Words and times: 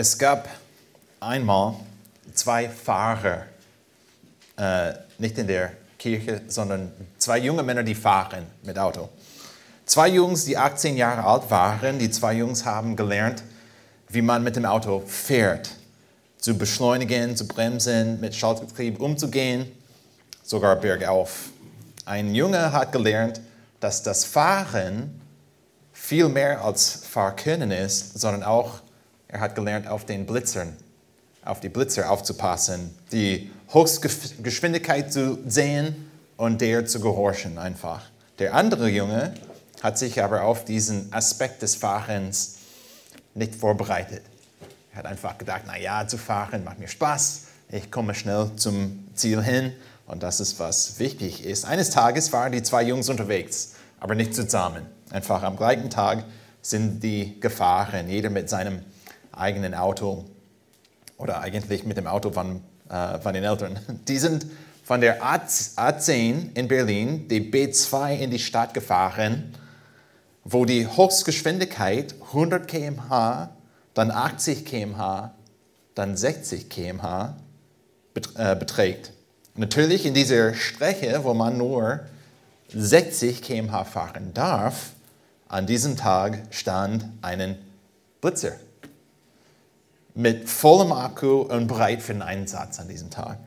Es 0.00 0.16
gab 0.16 0.48
einmal 1.18 1.74
zwei 2.32 2.68
Fahrer, 2.68 3.46
äh, 4.56 4.92
nicht 5.18 5.36
in 5.38 5.48
der 5.48 5.72
Kirche, 5.98 6.42
sondern 6.46 6.92
zwei 7.18 7.38
junge 7.38 7.64
Männer, 7.64 7.82
die 7.82 7.96
fahren 7.96 8.46
mit 8.62 8.78
Auto. 8.78 9.08
Zwei 9.86 10.10
Jungs, 10.10 10.44
die 10.44 10.56
18 10.56 10.96
Jahre 10.96 11.24
alt 11.24 11.50
waren, 11.50 11.98
die 11.98 12.12
zwei 12.12 12.34
Jungs 12.34 12.64
haben 12.64 12.94
gelernt, 12.94 13.42
wie 14.08 14.22
man 14.22 14.44
mit 14.44 14.54
dem 14.54 14.66
Auto 14.66 15.02
fährt, 15.04 15.70
zu 16.38 16.56
beschleunigen, 16.56 17.34
zu 17.34 17.48
bremsen, 17.48 18.20
mit 18.20 18.36
Schaltgetriebe 18.36 19.02
umzugehen, 19.02 19.66
sogar 20.44 20.76
bergauf. 20.76 21.48
Ein 22.04 22.36
Junge 22.36 22.70
hat 22.70 22.92
gelernt, 22.92 23.40
dass 23.80 24.04
das 24.04 24.24
Fahren 24.24 25.20
viel 25.92 26.28
mehr 26.28 26.64
als 26.64 27.02
Fahrkönnen 27.04 27.72
ist, 27.72 28.16
sondern 28.20 28.44
auch 28.44 28.80
er 29.28 29.40
hat 29.40 29.54
gelernt, 29.54 29.86
auf 29.86 30.06
den 30.06 30.26
Blitzern, 30.26 30.74
auf 31.44 31.60
die 31.60 31.68
Blitzer 31.68 32.10
aufzupassen, 32.10 32.94
die 33.12 33.50
Höchstgeschwindigkeit 33.70 35.12
zu 35.12 35.38
sehen 35.46 36.10
und 36.36 36.60
der 36.60 36.86
zu 36.86 37.00
gehorchen 37.00 37.58
einfach. 37.58 38.02
Der 38.38 38.54
andere 38.54 38.88
Junge 38.88 39.34
hat 39.82 39.98
sich 39.98 40.22
aber 40.22 40.42
auf 40.42 40.64
diesen 40.64 41.12
Aspekt 41.12 41.62
des 41.62 41.76
Fahrens 41.76 42.56
nicht 43.34 43.54
vorbereitet. 43.54 44.22
Er 44.92 44.98
hat 44.98 45.06
einfach 45.06 45.36
gedacht, 45.36 45.66
naja, 45.66 46.06
zu 46.08 46.16
fahren 46.18 46.64
macht 46.64 46.78
mir 46.78 46.88
Spaß, 46.88 47.42
ich 47.70 47.90
komme 47.90 48.14
schnell 48.14 48.50
zum 48.56 49.06
Ziel 49.14 49.42
hin 49.42 49.72
und 50.06 50.22
das 50.22 50.40
ist, 50.40 50.58
was 50.58 50.98
wichtig 50.98 51.44
ist. 51.44 51.66
Eines 51.66 51.90
Tages 51.90 52.32
waren 52.32 52.52
die 52.52 52.62
zwei 52.62 52.82
Jungs 52.82 53.08
unterwegs, 53.10 53.74
aber 54.00 54.14
nicht 54.14 54.34
zusammen. 54.34 54.86
Einfach 55.10 55.42
am 55.42 55.56
gleichen 55.56 55.90
Tag 55.90 56.24
sind 56.62 57.02
die 57.02 57.38
gefahren, 57.40 58.08
jeder 58.08 58.30
mit 58.30 58.48
seinem 58.48 58.82
eigenen 59.38 59.74
Auto 59.74 60.24
oder 61.16 61.40
eigentlich 61.40 61.84
mit 61.84 61.96
dem 61.96 62.06
Auto 62.06 62.30
von, 62.30 62.62
äh, 62.88 63.18
von 63.18 63.34
den 63.34 63.44
Eltern. 63.44 63.78
Die 64.08 64.18
sind 64.18 64.46
von 64.84 65.00
der 65.00 65.22
A10 65.22 66.56
in 66.56 66.66
Berlin, 66.66 67.28
die 67.28 67.42
B2 67.42 68.16
in 68.16 68.30
die 68.30 68.38
Stadt 68.38 68.72
gefahren, 68.72 69.54
wo 70.44 70.64
die 70.64 70.86
Höchstgeschwindigkeit 70.86 72.14
100 72.28 72.66
km/h, 72.66 73.50
dann 73.92 74.10
80 74.10 74.64
km/h, 74.64 75.34
dann 75.94 76.16
60 76.16 76.70
km/h 76.70 77.36
äh, 78.36 78.56
beträgt. 78.56 79.12
Natürlich 79.56 80.06
in 80.06 80.14
dieser 80.14 80.54
Strecke, 80.54 81.20
wo 81.22 81.34
man 81.34 81.58
nur 81.58 82.00
60 82.72 83.42
km/h 83.42 83.84
fahren 83.84 84.32
darf, 84.32 84.92
an 85.48 85.66
diesem 85.66 85.98
Tag 85.98 86.38
stand 86.50 87.04
ein 87.20 87.58
Blitzer 88.22 88.52
mit 90.18 90.50
vollem 90.50 90.90
Akku 90.90 91.42
und 91.42 91.68
bereit 91.68 92.02
für 92.02 92.12
den 92.12 92.22
Einsatz 92.22 92.80
an 92.80 92.88
diesem 92.88 93.08
Tag. 93.08 93.38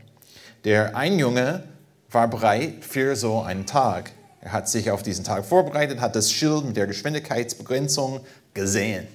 Der 0.64 0.95
ein 0.95 1.19
Junge 1.19 1.63
war 2.09 2.30
bereit 2.30 2.86
für 2.86 3.17
so 3.17 3.41
einen 3.41 3.66
Tag. 3.66 4.13
Er 4.39 4.53
hat 4.53 4.69
sich 4.69 4.89
auf 4.89 5.03
diesen 5.03 5.25
Tag 5.25 5.44
vorbereitet, 5.44 6.00
hat 6.00 6.16
das 6.16 6.31
Schild 6.31 6.63
mit 6.63 6.78
der 6.78 6.88
Geschwindigkeitsbegrenzung 6.88 8.22
gesehen. 8.53 9.05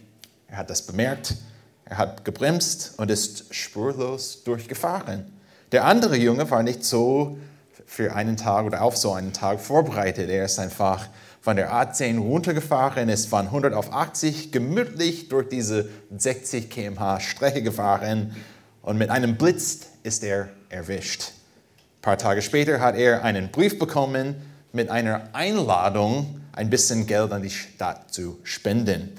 Er 0.48 0.58
hat 0.58 0.68
das 0.68 0.82
bemerkt, 0.82 1.34
er 1.86 1.96
hat 1.96 2.26
gebremst 2.26 2.92
und 2.98 3.10
ist 3.10 3.54
spurlos 3.54 4.44
durchgefahren. 4.44 5.24
Der 5.72 5.86
andere 5.86 6.16
Junge 6.16 6.50
war 6.50 6.62
nicht 6.62 6.84
so 6.84 7.38
für 7.86 8.14
einen 8.14 8.36
Tag 8.36 8.66
oder 8.66 8.82
auf 8.82 8.98
so 8.98 9.14
einen 9.14 9.32
Tag 9.32 9.60
vorbereitet. 9.60 10.28
Er 10.28 10.44
ist 10.44 10.58
einfach 10.58 11.08
von 11.47 11.55
der 11.55 11.72
A10 11.72 12.19
runtergefahren, 12.19 13.08
ist 13.08 13.28
von 13.28 13.47
100 13.47 13.72
auf 13.72 13.92
80 13.92 14.50
gemütlich 14.50 15.28
durch 15.28 15.48
diese 15.48 15.88
60 16.11 16.69
km/h 16.69 17.20
Strecke 17.20 17.62
gefahren 17.62 18.34
und 18.83 18.98
mit 18.98 19.11
einem 19.11 19.36
Blitz 19.36 19.86
ist 20.03 20.25
er 20.25 20.48
erwischt. 20.70 21.30
Ein 21.98 22.03
paar 22.03 22.19
Tage 22.19 22.42
später 22.42 22.80
hat 22.80 22.97
er 22.97 23.22
einen 23.22 23.53
Brief 23.53 23.78
bekommen 23.78 24.34
mit 24.72 24.91
einer 24.91 25.28
Einladung, 25.34 26.41
ein 26.50 26.69
bisschen 26.69 27.06
Geld 27.06 27.31
an 27.31 27.43
die 27.43 27.50
Stadt 27.50 28.12
zu 28.12 28.41
spenden. 28.43 29.12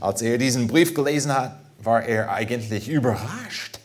Als 0.00 0.22
er 0.22 0.38
diesen 0.38 0.68
Brief 0.68 0.94
gelesen 0.94 1.36
hat, 1.36 1.58
war 1.82 2.04
er 2.04 2.30
eigentlich 2.30 2.88
überrascht. 2.88 3.80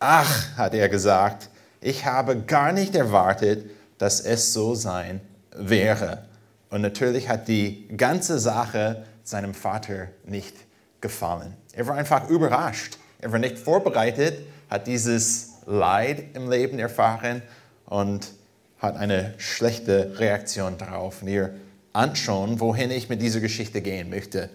Ach, 0.00 0.56
hat 0.56 0.74
er 0.74 0.88
gesagt, 0.88 1.48
ich 1.80 2.06
habe 2.06 2.40
gar 2.40 2.72
nicht 2.72 2.96
erwartet, 2.96 3.70
dass 3.98 4.20
es 4.20 4.52
so 4.52 4.74
sein 4.74 5.20
wäre. 5.54 6.26
Und 6.70 6.82
natürlich 6.82 7.28
hat 7.28 7.48
die 7.48 7.88
ganze 7.96 8.38
Sache 8.38 9.04
seinem 9.24 9.54
Vater 9.54 10.08
nicht 10.24 10.54
gefallen. 11.00 11.54
Er 11.72 11.86
war 11.86 11.96
einfach 11.96 12.28
überrascht. 12.28 12.98
Er 13.20 13.32
war 13.32 13.38
nicht 13.38 13.58
vorbereitet, 13.58 14.38
hat 14.70 14.86
dieses 14.86 15.54
Leid 15.66 16.24
im 16.34 16.50
Leben 16.50 16.78
erfahren 16.78 17.42
und 17.86 18.32
hat 18.78 18.96
eine 18.96 19.34
schlechte 19.38 20.18
Reaktion 20.18 20.78
darauf. 20.78 21.22
Und 21.22 21.28
ihr 21.28 21.54
anschauen, 21.92 22.60
wohin 22.60 22.90
ich 22.90 23.08
mit 23.08 23.20
dieser 23.20 23.40
Geschichte 23.40 23.80
gehen 23.80 24.10
möchte. 24.10 24.50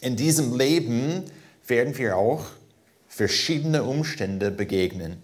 In 0.00 0.16
diesem 0.16 0.56
Leben 0.56 1.24
werden 1.66 1.96
wir 1.96 2.16
auch 2.16 2.44
verschiedene 3.08 3.84
Umstände 3.84 4.50
begegnen. 4.50 5.22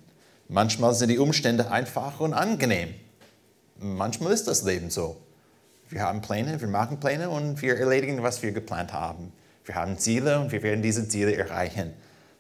Manchmal 0.49 0.95
sind 0.95 1.09
die 1.09 1.19
Umstände 1.19 1.71
einfach 1.71 2.21
und 2.21 2.33
angenehm. 2.33 2.95
Manchmal 3.79 4.33
ist 4.33 4.47
das 4.47 4.63
Leben 4.63 4.91
so. 4.91 5.17
Wir 5.93 6.01
haben 6.01 6.23
Pläne, 6.23 6.59
wir 6.59 6.69
machen 6.69 7.01
Pläne 7.01 7.29
und 7.29 7.61
wir 7.61 7.77
erledigen, 7.77 8.23
was 8.23 8.43
wir 8.43 8.53
geplant 8.53 8.95
haben. 8.95 9.31
Wir 9.67 9.75
haben 9.75 9.99
Ziele 9.99 10.41
und 10.41 10.51
wir 10.51 10.63
werden 10.63 10.81
diese 10.81 11.07
Ziele 11.07 11.37
erreichen. 11.37 11.93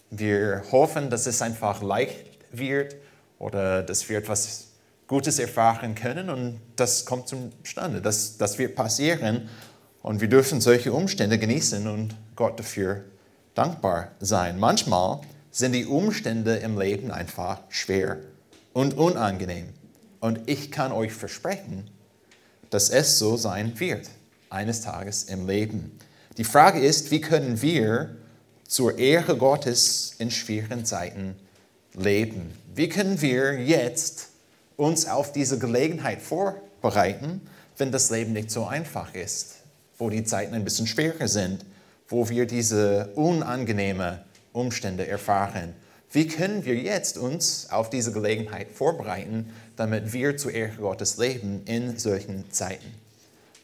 Wir 0.08 0.62
hoffen, 0.72 1.10
dass 1.10 1.26
es 1.26 1.42
einfach 1.42 1.82
leicht 1.82 2.38
wird 2.50 2.96
oder 3.38 3.82
dass 3.82 4.08
wir 4.08 4.16
etwas 4.16 4.68
Gutes 5.06 5.38
erfahren 5.38 5.94
können 5.94 6.30
und 6.30 6.60
das 6.76 7.04
kommt 7.04 7.28
zustande. 7.28 8.00
Das, 8.00 8.38
das 8.38 8.56
wird 8.56 8.74
passieren 8.74 9.50
und 10.00 10.22
wir 10.22 10.28
dürfen 10.28 10.62
solche 10.62 10.94
Umstände 10.94 11.38
genießen 11.38 11.86
und 11.86 12.16
Gott 12.34 12.58
dafür 12.58 13.04
dankbar 13.54 14.12
sein. 14.18 14.58
Manchmal 14.58 15.20
sind 15.50 15.72
die 15.72 15.84
Umstände 15.84 16.56
im 16.56 16.80
Leben 16.80 17.10
einfach 17.10 17.58
schwer 17.68 18.16
und 18.72 18.96
unangenehm. 18.96 19.74
Und 20.20 20.48
ich 20.48 20.70
kann 20.70 20.90
euch 20.90 21.12
versprechen, 21.12 21.90
dass 22.72 22.88
es 22.88 23.18
so 23.18 23.36
sein 23.36 23.78
wird, 23.78 24.08
eines 24.48 24.80
Tages 24.80 25.24
im 25.24 25.46
Leben. 25.46 25.98
Die 26.38 26.44
Frage 26.44 26.80
ist, 26.80 27.10
wie 27.10 27.20
können 27.20 27.60
wir 27.60 28.16
zur 28.66 28.98
Ehre 28.98 29.36
Gottes 29.36 30.14
in 30.18 30.30
schwierigen 30.30 30.86
Zeiten 30.86 31.36
leben? 31.92 32.50
Wie 32.74 32.88
können 32.88 33.20
wir 33.20 33.60
jetzt 33.60 34.28
uns 34.78 35.06
auf 35.06 35.32
diese 35.32 35.58
Gelegenheit 35.58 36.22
vorbereiten, 36.22 37.42
wenn 37.76 37.92
das 37.92 38.08
Leben 38.10 38.32
nicht 38.32 38.50
so 38.50 38.64
einfach 38.64 39.14
ist, 39.14 39.56
wo 39.98 40.08
die 40.08 40.24
Zeiten 40.24 40.54
ein 40.54 40.64
bisschen 40.64 40.86
schwerer 40.86 41.28
sind, 41.28 41.66
wo 42.08 42.30
wir 42.30 42.46
diese 42.46 43.08
unangenehmen 43.16 44.18
Umstände 44.54 45.06
erfahren? 45.06 45.74
Wie 46.10 46.26
können 46.26 46.64
wir 46.64 46.76
jetzt 46.76 47.18
uns 47.18 47.68
auf 47.70 47.90
diese 47.90 48.12
Gelegenheit 48.12 48.70
vorbereiten, 48.72 49.50
damit 49.82 50.12
wir 50.12 50.36
zu 50.36 50.48
Ehre 50.48 50.76
Gottes 50.76 51.16
leben 51.16 51.62
in 51.64 51.98
solchen 51.98 52.48
Zeiten? 52.52 52.86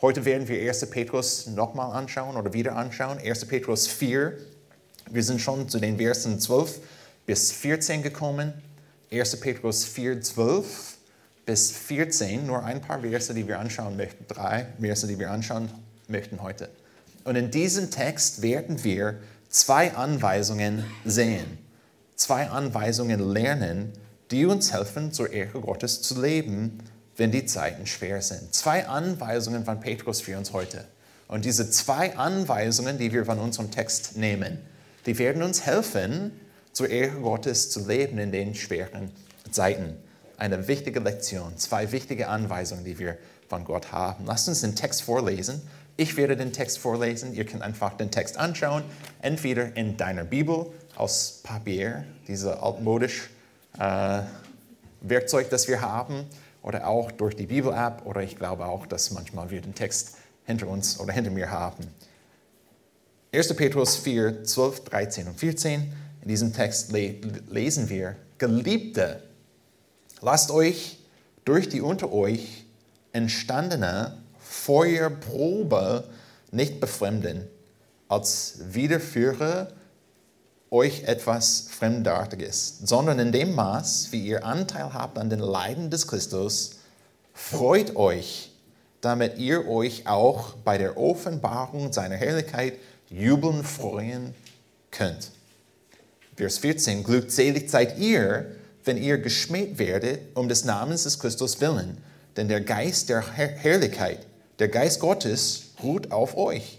Heute 0.02 0.24
werden 0.24 0.48
wir 0.48 0.68
1. 0.68 0.90
Petrus 0.90 1.46
nochmal 1.46 1.94
anschauen 1.94 2.36
oder 2.36 2.52
wieder 2.52 2.74
anschauen. 2.74 3.18
1. 3.18 3.44
Petrus 3.44 3.86
4. 3.86 4.36
Wir 5.10 5.22
sind 5.22 5.40
schon 5.40 5.68
zu 5.68 5.78
den 5.78 5.96
Versen 5.96 6.40
12 6.40 6.80
bis 7.24 7.52
14 7.52 8.02
gekommen. 8.02 8.52
1. 9.12 9.38
Petrus 9.38 9.84
4, 9.84 10.20
12 10.20 10.96
bis 11.46 11.70
14. 11.70 12.44
Nur 12.44 12.64
ein 12.64 12.80
paar 12.80 13.00
Verse, 13.00 13.32
die 13.32 13.46
wir 13.46 13.60
anschauen 13.60 13.96
möchten. 13.96 14.24
Drei 14.26 14.66
Verse, 14.80 15.06
die 15.06 15.20
wir 15.20 15.30
anschauen 15.30 15.70
möchten 16.08 16.42
heute. 16.42 16.68
Und 17.22 17.36
in 17.36 17.52
diesem 17.52 17.92
Text 17.92 18.42
werden 18.42 18.82
wir 18.82 19.20
zwei 19.50 19.94
Anweisungen 19.94 20.84
sehen 21.04 21.58
zwei 22.18 22.50
Anweisungen 22.50 23.20
lernen, 23.20 23.92
die 24.30 24.46
uns 24.46 24.72
helfen, 24.72 25.12
zur 25.12 25.32
Ehre 25.32 25.60
Gottes 25.60 26.02
zu 26.02 26.20
leben, 26.20 26.78
wenn 27.16 27.32
die 27.32 27.46
Zeiten 27.46 27.86
schwer 27.86 28.22
sind. 28.22 28.54
Zwei 28.54 28.86
Anweisungen 28.86 29.64
von 29.64 29.80
Petrus 29.80 30.20
für 30.20 30.38
uns 30.38 30.52
heute. 30.52 30.84
Und 31.26 31.44
diese 31.44 31.70
zwei 31.70 32.16
Anweisungen, 32.16 32.98
die 32.98 33.12
wir 33.12 33.24
von 33.24 33.38
unserem 33.38 33.70
Text 33.70 34.16
nehmen, 34.16 34.58
die 35.06 35.18
werden 35.18 35.42
uns 35.42 35.66
helfen, 35.66 36.32
zur 36.72 36.88
Ehre 36.90 37.20
Gottes 37.20 37.70
zu 37.70 37.86
leben 37.86 38.18
in 38.18 38.30
den 38.30 38.54
schweren 38.54 39.10
Zeiten. 39.50 39.96
Eine 40.36 40.68
wichtige 40.68 41.00
Lektion, 41.00 41.56
zwei 41.56 41.90
wichtige 41.90 42.28
Anweisungen, 42.28 42.84
die 42.84 42.98
wir 42.98 43.18
von 43.48 43.64
Gott 43.64 43.90
haben. 43.90 44.24
Lasst 44.26 44.48
uns 44.48 44.60
den 44.60 44.76
Text 44.76 45.02
vorlesen. 45.02 45.60
Ich 45.96 46.16
werde 46.16 46.36
den 46.36 46.52
Text 46.52 46.78
vorlesen. 46.78 47.34
Ihr 47.34 47.44
könnt 47.44 47.62
einfach 47.62 47.96
den 47.96 48.10
Text 48.10 48.36
anschauen, 48.36 48.84
entweder 49.20 49.76
in 49.76 49.96
deiner 49.96 50.24
Bibel 50.24 50.66
aus 50.94 51.40
Papier, 51.42 52.04
diese 52.28 52.62
altmodisch 52.62 53.30
äh, 53.78 54.22
Werkzeug, 55.00 55.50
das 55.50 55.68
wir 55.68 55.80
haben, 55.80 56.26
oder 56.62 56.86
auch 56.86 57.12
durch 57.12 57.36
die 57.36 57.46
Bibel-App, 57.46 58.04
oder 58.04 58.22
ich 58.22 58.36
glaube 58.36 58.66
auch, 58.66 58.86
dass 58.86 59.10
manchmal 59.10 59.50
wir 59.50 59.60
den 59.60 59.74
Text 59.74 60.16
hinter 60.44 60.68
uns 60.68 60.98
oder 60.98 61.12
hinter 61.12 61.30
mir 61.30 61.50
haben. 61.50 61.86
1. 63.32 63.54
Petrus 63.54 63.96
4, 63.96 64.44
12, 64.44 64.84
13 64.84 65.28
und 65.28 65.38
14. 65.38 65.92
In 66.22 66.28
diesem 66.28 66.52
Text 66.52 66.92
le 66.92 67.16
lesen 67.48 67.88
wir, 67.88 68.16
Geliebte, 68.38 69.22
lasst 70.20 70.50
euch 70.50 70.98
durch 71.44 71.68
die 71.68 71.80
unter 71.80 72.12
euch 72.12 72.64
entstandene 73.12 74.18
Feuerprobe 74.38 76.04
nicht 76.50 76.80
befremden, 76.80 77.46
als 78.08 78.60
widerführe 78.72 79.72
euch 80.70 81.04
etwas 81.04 81.66
Fremdartiges, 81.70 82.78
sondern 82.84 83.18
in 83.18 83.32
dem 83.32 83.54
Maß, 83.54 84.08
wie 84.10 84.26
ihr 84.26 84.44
Anteil 84.44 84.92
habt 84.92 85.18
an 85.18 85.30
den 85.30 85.40
Leiden 85.40 85.90
des 85.90 86.06
Christus, 86.06 86.76
freut 87.32 87.96
euch, 87.96 88.50
damit 89.00 89.38
ihr 89.38 89.66
euch 89.68 90.06
auch 90.06 90.54
bei 90.64 90.76
der 90.76 90.98
Offenbarung 90.98 91.92
seiner 91.92 92.16
Herrlichkeit 92.16 92.74
jubeln 93.08 93.64
freuen 93.64 94.34
könnt. 94.90 95.30
Vers 96.36 96.58
14, 96.58 97.02
glückselig 97.02 97.70
seid 97.70 97.98
ihr, 97.98 98.46
wenn 98.84 98.96
ihr 98.96 99.18
geschmäht 99.18 99.78
werdet 99.78 100.20
um 100.36 100.48
des 100.48 100.64
Namens 100.64 101.04
des 101.04 101.18
Christus 101.18 101.60
willen, 101.60 101.98
denn 102.36 102.48
der 102.48 102.60
Geist 102.60 103.08
der 103.08 103.26
Herrlichkeit, 103.32 104.26
der 104.58 104.68
Geist 104.68 105.00
Gottes 105.00 105.70
ruht 105.82 106.12
auf 106.12 106.36
euch. 106.36 106.78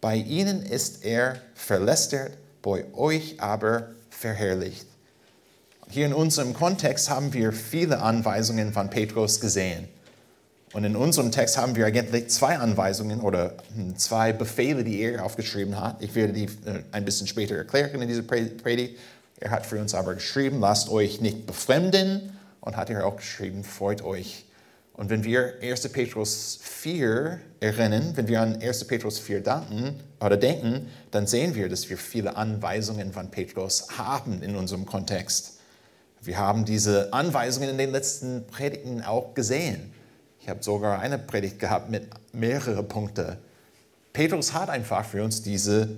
Bei 0.00 0.16
ihnen 0.16 0.62
ist 0.62 1.04
er 1.04 1.40
verlästert, 1.54 2.32
bei 2.62 2.86
euch 2.94 3.40
aber 3.40 3.90
verherrlicht. 4.10 4.86
Hier 5.88 6.06
in 6.06 6.14
unserem 6.14 6.54
Kontext 6.54 7.10
haben 7.10 7.34
wir 7.34 7.52
viele 7.52 8.00
Anweisungen 8.00 8.72
von 8.72 8.88
Petrus 8.88 9.40
gesehen. 9.40 9.88
Und 10.72 10.84
in 10.84 10.96
unserem 10.96 11.30
Text 11.30 11.58
haben 11.58 11.76
wir 11.76 11.84
eigentlich 11.84 12.30
zwei 12.30 12.56
Anweisungen 12.56 13.20
oder 13.20 13.54
hm, 13.74 13.96
zwei 13.98 14.32
Befehle, 14.32 14.84
die 14.84 15.00
er 15.00 15.22
aufgeschrieben 15.22 15.78
hat. 15.78 16.02
Ich 16.02 16.14
werde 16.14 16.32
die 16.32 16.44
äh, 16.44 16.82
ein 16.92 17.04
bisschen 17.04 17.26
später 17.26 17.56
erklären 17.56 18.00
in 18.00 18.08
dieser 18.08 18.22
Predigt. 18.22 18.98
Er 19.38 19.50
hat 19.50 19.66
für 19.66 19.78
uns 19.78 19.94
aber 19.94 20.14
geschrieben, 20.14 20.60
lasst 20.60 20.88
euch 20.88 21.20
nicht 21.20 21.46
befremden 21.46 22.38
und 22.60 22.76
hat 22.76 22.88
er 22.88 23.04
auch 23.04 23.16
geschrieben, 23.16 23.64
freut 23.64 24.02
euch. 24.02 24.46
Und 24.94 25.08
wenn 25.08 25.24
wir 25.24 25.54
1. 25.62 25.88
Petrus 25.88 26.58
4 26.62 27.40
erinnern, 27.60 28.12
wenn 28.14 28.28
wir 28.28 28.40
an 28.40 28.60
1. 28.60 28.86
Petrus 28.86 29.18
4 29.18 29.40
danken, 29.40 30.00
oder 30.24 30.36
denken, 30.36 30.88
dann 31.10 31.26
sehen 31.26 31.54
wir, 31.54 31.68
dass 31.68 31.90
wir 31.90 31.98
viele 31.98 32.36
Anweisungen 32.36 33.12
von 33.12 33.30
Petrus 33.30 33.88
haben 33.98 34.42
in 34.42 34.56
unserem 34.56 34.86
Kontext. 34.86 35.58
Wir 36.20 36.38
haben 36.38 36.64
diese 36.64 37.12
Anweisungen 37.12 37.70
in 37.70 37.78
den 37.78 37.90
letzten 37.90 38.46
Predigten 38.46 39.02
auch 39.02 39.34
gesehen. 39.34 39.92
Ich 40.40 40.48
habe 40.48 40.62
sogar 40.62 41.00
eine 41.00 41.18
Predigt 41.18 41.58
gehabt 41.58 41.90
mit 41.90 42.08
mehreren 42.32 42.86
Punkten. 42.86 43.36
Petrus 44.12 44.52
hat 44.52 44.68
einfach 44.68 45.04
für 45.04 45.24
uns 45.24 45.42
diese 45.42 45.96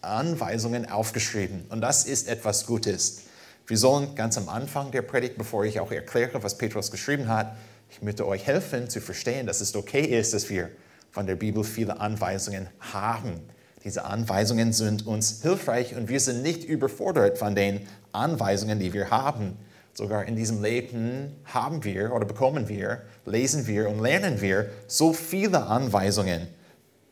Anweisungen 0.00 0.90
aufgeschrieben 0.90 1.66
und 1.68 1.80
das 1.80 2.04
ist 2.04 2.26
etwas 2.26 2.66
Gutes. 2.66 3.22
Wir 3.66 3.78
sollen 3.78 4.14
ganz 4.14 4.36
am 4.36 4.48
Anfang 4.48 4.90
der 4.90 5.02
Predigt, 5.02 5.38
bevor 5.38 5.64
ich 5.64 5.78
auch 5.78 5.92
erkläre, 5.92 6.42
was 6.42 6.58
Petrus 6.58 6.90
geschrieben 6.90 7.28
hat, 7.28 7.56
ich 7.90 8.02
möchte 8.02 8.26
euch 8.26 8.46
helfen 8.46 8.88
zu 8.88 9.00
verstehen, 9.00 9.46
dass 9.46 9.60
es 9.60 9.74
okay 9.74 10.02
ist, 10.02 10.34
dass 10.34 10.50
wir 10.50 10.70
von 11.10 11.26
der 11.26 11.36
Bibel 11.36 11.62
viele 11.62 12.00
Anweisungen 12.00 12.68
haben. 12.80 13.40
Diese 13.84 14.04
Anweisungen 14.04 14.72
sind 14.72 15.06
uns 15.06 15.42
hilfreich 15.42 15.94
und 15.94 16.08
wir 16.08 16.18
sind 16.18 16.42
nicht 16.42 16.64
überfordert 16.64 17.38
von 17.38 17.54
den 17.54 17.86
Anweisungen, 18.12 18.80
die 18.80 18.92
wir 18.92 19.10
haben. 19.10 19.56
Sogar 19.92 20.24
in 20.24 20.34
diesem 20.34 20.62
Leben 20.62 21.36
haben 21.44 21.84
wir 21.84 22.12
oder 22.12 22.24
bekommen 22.24 22.68
wir, 22.68 23.02
lesen 23.26 23.66
wir 23.66 23.88
und 23.88 24.00
lernen 24.00 24.40
wir 24.40 24.70
so 24.88 25.12
viele 25.12 25.66
Anweisungen 25.66 26.48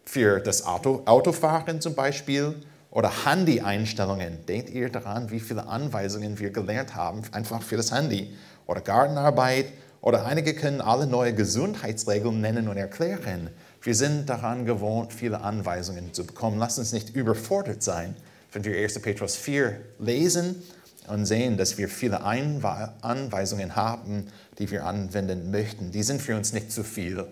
für 0.05 0.41
das 0.41 0.67
Auto, 0.67 1.03
Autofahren 1.05 1.81
zum 1.81 1.95
Beispiel 1.95 2.57
oder 2.91 3.25
Handy-Einstellungen. 3.25 4.45
Denkt 4.47 4.71
ihr 4.71 4.89
daran, 4.89 5.31
wie 5.31 5.41
viele 5.41 5.67
Anweisungen 5.67 6.39
wir 6.41 6.51
gelernt 6.51 6.97
haben, 6.97 7.23
einfach 7.31 7.63
für 7.63 7.77
das 7.77 7.93
Handy? 7.93 8.37
Oder 8.67 8.81
Gartenarbeit 8.81 9.67
oder 10.03 10.27
einige 10.27 10.55
können 10.55 10.81
alle 10.81 11.07
neue 11.07 11.33
Gesundheitsregeln 11.33 12.41
nennen 12.41 12.69
und 12.69 12.77
erklären. 12.77 13.51
Wir 13.81 13.95
sind 13.95 14.29
daran 14.29 14.67
gewohnt, 14.67 15.13
viele 15.13 15.41
Anweisungen 15.41 16.13
zu 16.13 16.27
bekommen. 16.27 16.59
Lasst 16.59 16.79
uns 16.79 16.93
nicht 16.93 17.15
überfordert 17.15 17.83
sein, 17.83 18.17
wenn 18.53 18.65
wir 18.65 18.77
1. 18.77 19.01
Petrus 19.01 19.37
4 19.37 19.77
lesen 20.01 20.61
und 21.07 21.25
sehen, 21.25 21.57
dass 21.57 21.79
wir 21.79 21.89
viele 21.89 22.21
Anweisungen 22.23 23.77
haben, 23.77 24.27
die 24.59 24.71
wir 24.73 24.85
anwenden 24.87 25.53
möchten. 25.53 25.93
Die 25.93 26.03
sind 26.03 26.21
für 26.21 26.37
uns 26.37 26.53
nicht 26.53 26.73
zu 26.73 26.83
viel. 26.83 27.25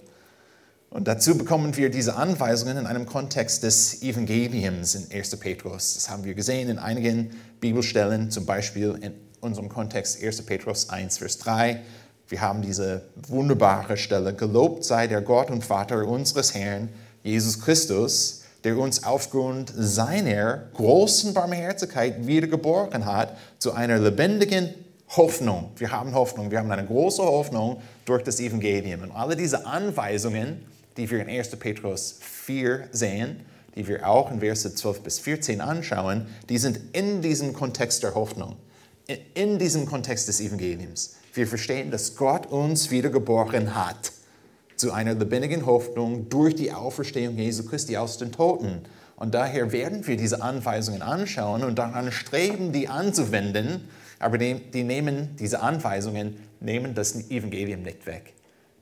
Und 0.90 1.08
dazu 1.08 1.36
bekommen 1.36 1.76
wir 1.76 1.90
diese 1.90 2.14
Anweisungen 2.16 2.76
in 2.76 2.86
einem 2.86 3.06
Kontext 3.06 3.64
des 3.64 4.02
Evangeliums 4.02 4.94
in 4.94 5.10
1. 5.16 5.36
Petrus. 5.36 5.94
Das 5.94 6.08
haben 6.08 6.22
wir 6.22 6.34
gesehen 6.34 6.68
in 6.68 6.78
einigen 6.78 7.30
Bibelstellen, 7.60 8.30
zum 8.30 8.46
Beispiel 8.46 8.96
in 9.00 9.14
unserem 9.40 9.68
Kontext 9.68 10.22
1. 10.22 10.42
Petrus 10.42 10.88
1, 10.88 11.18
Vers 11.18 11.38
3. 11.38 11.80
Wir 12.30 12.40
haben 12.40 12.62
diese 12.62 13.02
wunderbare 13.26 13.96
Stelle, 13.96 14.32
gelobt 14.32 14.84
sei 14.84 15.08
der 15.08 15.20
Gott 15.20 15.50
und 15.50 15.64
Vater 15.64 16.06
unseres 16.06 16.54
Herrn, 16.54 16.88
Jesus 17.24 17.60
Christus, 17.60 18.42
der 18.62 18.78
uns 18.78 19.02
aufgrund 19.02 19.72
seiner 19.76 20.68
großen 20.74 21.34
Barmherzigkeit 21.34 22.28
wiedergeboren 22.28 23.04
hat 23.04 23.36
zu 23.58 23.72
einer 23.72 23.98
lebendigen 23.98 24.72
Hoffnung. 25.08 25.72
Wir 25.76 25.90
haben 25.90 26.14
Hoffnung, 26.14 26.52
wir 26.52 26.60
haben 26.60 26.70
eine 26.70 26.86
große 26.86 27.20
Hoffnung 27.20 27.82
durch 28.04 28.22
das 28.22 28.38
Evangelium. 28.38 29.02
Und 29.02 29.10
alle 29.10 29.34
diese 29.34 29.66
Anweisungen, 29.66 30.64
die 30.96 31.10
wir 31.10 31.20
in 31.20 31.28
1. 31.28 31.56
Petrus 31.56 32.18
4 32.20 32.90
sehen, 32.92 33.40
die 33.74 33.88
wir 33.88 34.08
auch 34.08 34.30
in 34.30 34.38
Verse 34.38 34.72
12 34.72 35.00
bis 35.00 35.18
14 35.18 35.60
anschauen, 35.60 36.28
die 36.48 36.58
sind 36.58 36.78
in 36.92 37.22
diesem 37.22 37.54
Kontext 37.54 38.04
der 38.04 38.14
Hoffnung, 38.14 38.54
in 39.34 39.58
diesem 39.58 39.86
Kontext 39.86 40.28
des 40.28 40.40
Evangeliums. 40.40 41.16
Wir 41.32 41.46
verstehen, 41.46 41.90
dass 41.90 42.16
Gott 42.16 42.46
uns 42.46 42.90
wiedergeboren 42.90 43.74
hat 43.74 44.12
zu 44.76 44.92
einer 44.92 45.14
lebendigen 45.14 45.66
Hoffnung 45.66 46.28
durch 46.28 46.54
die 46.54 46.72
Auferstehung 46.72 47.36
Jesu 47.36 47.64
Christi 47.64 47.96
aus 47.96 48.18
den 48.18 48.32
Toten. 48.32 48.82
Und 49.14 49.34
daher 49.34 49.72
werden 49.72 50.06
wir 50.06 50.16
diese 50.16 50.42
Anweisungen 50.42 51.02
anschauen 51.02 51.62
und 51.62 51.78
daran 51.78 52.10
streben, 52.10 52.72
die 52.72 52.88
anzuwenden, 52.88 53.88
aber 54.18 54.38
die, 54.38 54.82
nehmen, 54.82 55.36
diese 55.38 55.60
Anweisungen 55.60 56.38
nehmen 56.60 56.94
das 56.94 57.14
Evangelium 57.30 57.82
nicht 57.82 58.06
weg. 58.06 58.32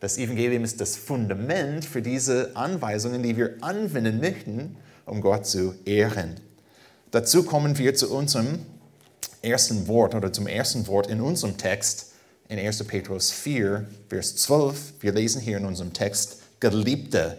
Das 0.00 0.16
Evangelium 0.16 0.62
ist 0.62 0.80
das 0.80 0.96
Fundament 0.96 1.84
für 1.84 2.00
diese 2.00 2.52
Anweisungen, 2.54 3.24
die 3.24 3.36
wir 3.36 3.56
anwenden 3.60 4.20
möchten, 4.20 4.76
um 5.06 5.20
Gott 5.20 5.46
zu 5.46 5.74
ehren. 5.84 6.36
Dazu 7.10 7.42
kommen 7.42 7.76
wir 7.76 7.94
zu 7.94 8.14
unserem 8.14 8.60
ersten 9.42 9.88
Wort 9.88 10.14
oder 10.14 10.32
zum 10.32 10.46
ersten 10.46 10.86
Wort 10.86 11.08
in 11.08 11.20
unserem 11.20 11.56
Text 11.56 12.07
in 12.48 12.58
1. 12.58 12.82
Petrus 12.84 13.30
4, 13.30 13.86
Vers 14.08 14.36
12. 14.36 14.94
Wir 15.00 15.12
lesen 15.12 15.40
hier 15.40 15.58
in 15.58 15.66
unserem 15.66 15.92
Text, 15.92 16.38
Geliebte. 16.60 17.38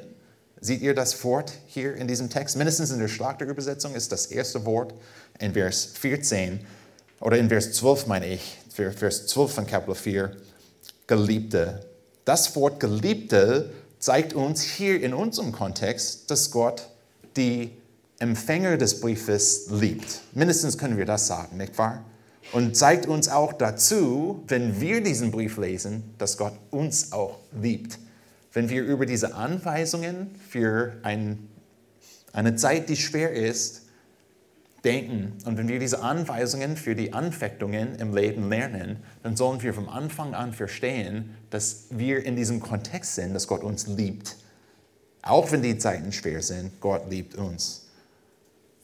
Seht 0.61 0.81
ihr 0.81 0.93
das 0.93 1.23
Wort 1.23 1.51
hier 1.67 1.95
in 1.95 2.07
diesem 2.07 2.29
Text? 2.29 2.57
Mindestens 2.57 2.91
in 2.91 2.99
der 2.99 3.07
Schlachterübersetzung 3.07 3.95
ist 3.95 4.11
das 4.11 4.27
erste 4.27 4.65
Wort 4.65 4.93
in 5.39 5.53
Vers 5.53 5.85
14 5.93 6.59
oder 7.21 7.37
in 7.37 7.49
Vers 7.49 7.73
12 7.73 8.07
meine 8.07 8.27
ich, 8.27 8.57
Vers 8.69 9.27
12 9.27 9.51
von 9.51 9.67
Kapitel 9.67 9.95
4, 9.95 10.31
Geliebte. 11.07 11.85
Das 12.23 12.55
Wort 12.55 12.79
Geliebte 12.79 13.71
zeigt 13.97 14.33
uns 14.33 14.61
hier 14.61 15.01
in 15.01 15.13
unserem 15.13 15.51
Kontext, 15.51 16.29
dass 16.29 16.51
Gott 16.51 16.87
die 17.35 17.71
Empfänger 18.19 18.77
des 18.77 19.01
Briefes 19.01 19.67
liebt. 19.71 20.21
Mindestens 20.33 20.77
können 20.77 20.97
wir 20.97 21.05
das 21.05 21.27
sagen, 21.27 21.57
nicht 21.57 21.77
wahr? 21.77 22.03
Und 22.51 22.75
zeigt 22.75 23.05
uns 23.05 23.29
auch 23.29 23.53
dazu, 23.53 24.43
wenn 24.47 24.81
wir 24.81 25.01
diesen 25.01 25.31
Brief 25.31 25.57
lesen, 25.57 26.03
dass 26.17 26.37
Gott 26.37 26.53
uns 26.71 27.11
auch 27.11 27.39
liebt. 27.61 27.99
Wenn 28.53 28.69
wir 28.69 28.83
über 28.83 29.05
diese 29.05 29.35
Anweisungen 29.35 30.35
für 30.49 30.93
ein, 31.03 31.47
eine 32.33 32.55
Zeit, 32.55 32.89
die 32.89 32.95
schwer 32.95 33.31
ist, 33.31 33.83
denken 34.83 35.33
und 35.45 35.57
wenn 35.57 35.67
wir 35.67 35.79
diese 35.79 36.01
Anweisungen 36.01 36.77
für 36.77 36.95
die 36.95 37.13
Anfechtungen 37.13 37.95
im 37.95 38.15
Leben 38.15 38.49
lernen, 38.49 39.03
dann 39.23 39.35
sollen 39.35 39.61
wir 39.61 39.73
vom 39.73 39.89
Anfang 39.89 40.33
an 40.33 40.53
verstehen, 40.53 41.35
dass 41.49 41.87
wir 41.89 42.25
in 42.25 42.35
diesem 42.35 42.59
Kontext 42.59 43.15
sind, 43.15 43.33
dass 43.33 43.47
Gott 43.47 43.63
uns 43.63 43.87
liebt. 43.87 44.37
Auch 45.21 45.51
wenn 45.51 45.61
die 45.61 45.77
Zeiten 45.77 46.11
schwer 46.11 46.41
sind, 46.41 46.79
Gott 46.79 47.09
liebt 47.09 47.35
uns. 47.35 47.88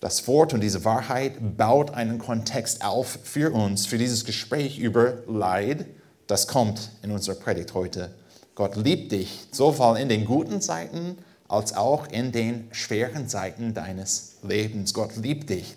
Das 0.05 0.27
Wort 0.27 0.53
und 0.53 0.61
diese 0.61 0.85
Wahrheit 0.85 1.57
baut 1.57 1.95
einen 1.95 2.19
Kontext 2.19 2.85
auf 2.85 3.17
für 3.23 3.51
uns, 3.51 3.87
für 3.87 3.97
dieses 3.97 4.23
Gespräch 4.23 4.77
über 4.77 5.23
Leid, 5.25 5.87
das 6.27 6.47
kommt 6.47 6.91
in 7.01 7.09
unserer 7.09 7.33
Predigt 7.33 7.73
heute. 7.73 8.13
Gott 8.53 8.75
liebt 8.75 9.11
dich 9.11 9.47
sowohl 9.51 9.97
in 9.97 10.07
den 10.07 10.25
guten 10.25 10.61
Zeiten 10.61 11.17
als 11.47 11.75
auch 11.75 12.05
in 12.09 12.31
den 12.31 12.67
schweren 12.71 13.27
Zeiten 13.27 13.73
deines 13.73 14.35
Lebens. 14.43 14.93
Gott 14.93 15.15
liebt 15.15 15.49
dich. 15.49 15.75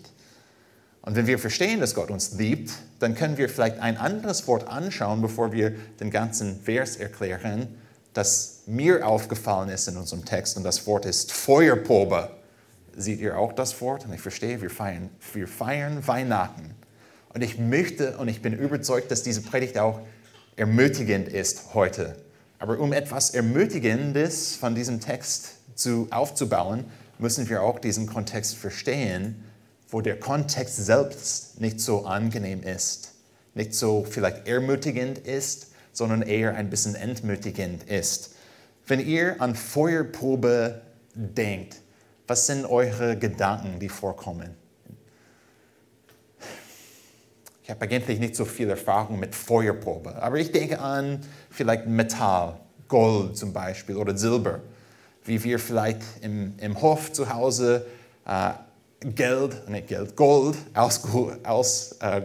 Und 1.01 1.15
wenn 1.15 1.25
wir 1.25 1.39
verstehen, 1.39 1.79
dass 1.79 1.95
Gott 1.95 2.11
uns 2.11 2.33
liebt, 2.33 2.71
dann 2.99 3.15
können 3.15 3.39
wir 3.39 3.49
vielleicht 3.49 3.79
ein 3.79 3.97
anderes 3.97 4.47
Wort 4.47 4.67
anschauen, 4.67 5.23
bevor 5.23 5.53
wir 5.53 5.71
den 5.99 6.11
ganzen 6.11 6.61
Vers 6.61 6.97
erklären, 6.97 7.79
das 8.13 8.59
mir 8.67 9.07
aufgefallen 9.07 9.69
ist 9.69 9.87
in 9.87 9.97
unserem 9.97 10.23
Text. 10.23 10.55
Und 10.55 10.63
das 10.65 10.85
Wort 10.85 11.07
ist 11.07 11.31
Feuerprobe. 11.31 12.29
Seht 12.99 13.21
ihr 13.21 13.37
auch 13.37 13.53
das 13.53 13.79
Wort? 13.79 14.05
Und 14.05 14.13
ich 14.13 14.19
verstehe, 14.19 14.61
wir 14.61 14.69
feiern, 14.69 15.09
wir 15.33 15.47
feiern 15.47 16.05
Weihnachten. 16.05 16.75
Und 17.33 17.41
ich 17.41 17.57
möchte 17.57 18.17
und 18.17 18.27
ich 18.27 18.41
bin 18.41 18.51
überzeugt, 18.51 19.09
dass 19.09 19.23
diese 19.23 19.41
Predigt 19.41 19.77
auch 19.77 20.01
ermutigend 20.57 21.29
ist 21.29 21.73
heute. 21.73 22.17
Aber 22.57 22.77
um 22.77 22.91
etwas 22.91 23.29
Ermutigendes 23.29 24.57
von 24.57 24.75
diesem 24.75 24.99
Text 24.99 25.59
zu, 25.75 26.09
aufzubauen, 26.11 26.83
müssen 27.19 27.47
wir 27.49 27.61
auch 27.63 27.79
diesen 27.79 28.05
Kontext 28.05 28.57
verstehen, 28.57 29.45
wo 29.87 30.01
der 30.01 30.19
Kontext 30.19 30.75
selbst 30.75 31.61
nicht 31.61 31.79
so 31.79 32.05
angenehm 32.05 32.63
ist, 32.63 33.13
nicht 33.53 33.73
so 33.73 34.03
vielleicht 34.03 34.45
ermutigend 34.45 35.19
ist, 35.19 35.67
sondern 35.93 36.21
eher 36.21 36.53
ein 36.55 36.69
bisschen 36.69 36.95
entmutigend 36.95 37.83
ist. 37.83 38.35
Wenn 38.87 38.99
ihr 38.99 39.41
an 39.41 39.55
Feuerprobe 39.55 40.81
denkt, 41.15 41.77
was 42.29 42.45
sind 42.45 42.65
eure 42.65 43.17
Gedanken, 43.17 43.79
die 43.79 43.89
vorkommen? 43.89 44.55
Ich 47.63 47.69
habe 47.69 47.81
eigentlich 47.81 48.19
nicht 48.19 48.35
so 48.35 48.45
viel 48.45 48.69
Erfahrung 48.69 49.19
mit 49.19 49.35
Feuerprobe, 49.35 50.21
aber 50.21 50.37
ich 50.37 50.51
denke 50.51 50.79
an 50.79 51.21
vielleicht 51.49 51.87
Metall, 51.87 52.59
Gold 52.87 53.37
zum 53.37 53.53
Beispiel 53.53 53.95
oder 53.95 54.17
Silber, 54.17 54.61
wie 55.23 55.43
wir 55.43 55.59
vielleicht 55.59 56.01
im, 56.21 56.53
im 56.57 56.81
Hof 56.81 57.11
zu 57.11 57.31
Hause 57.31 57.85
äh, 58.25 58.51
Geld, 59.01 59.67
nicht 59.69 59.87
Geld, 59.87 60.15
Gold 60.15 60.57
aus, 60.73 61.01
aus 61.43 61.95
äh, 61.99 62.21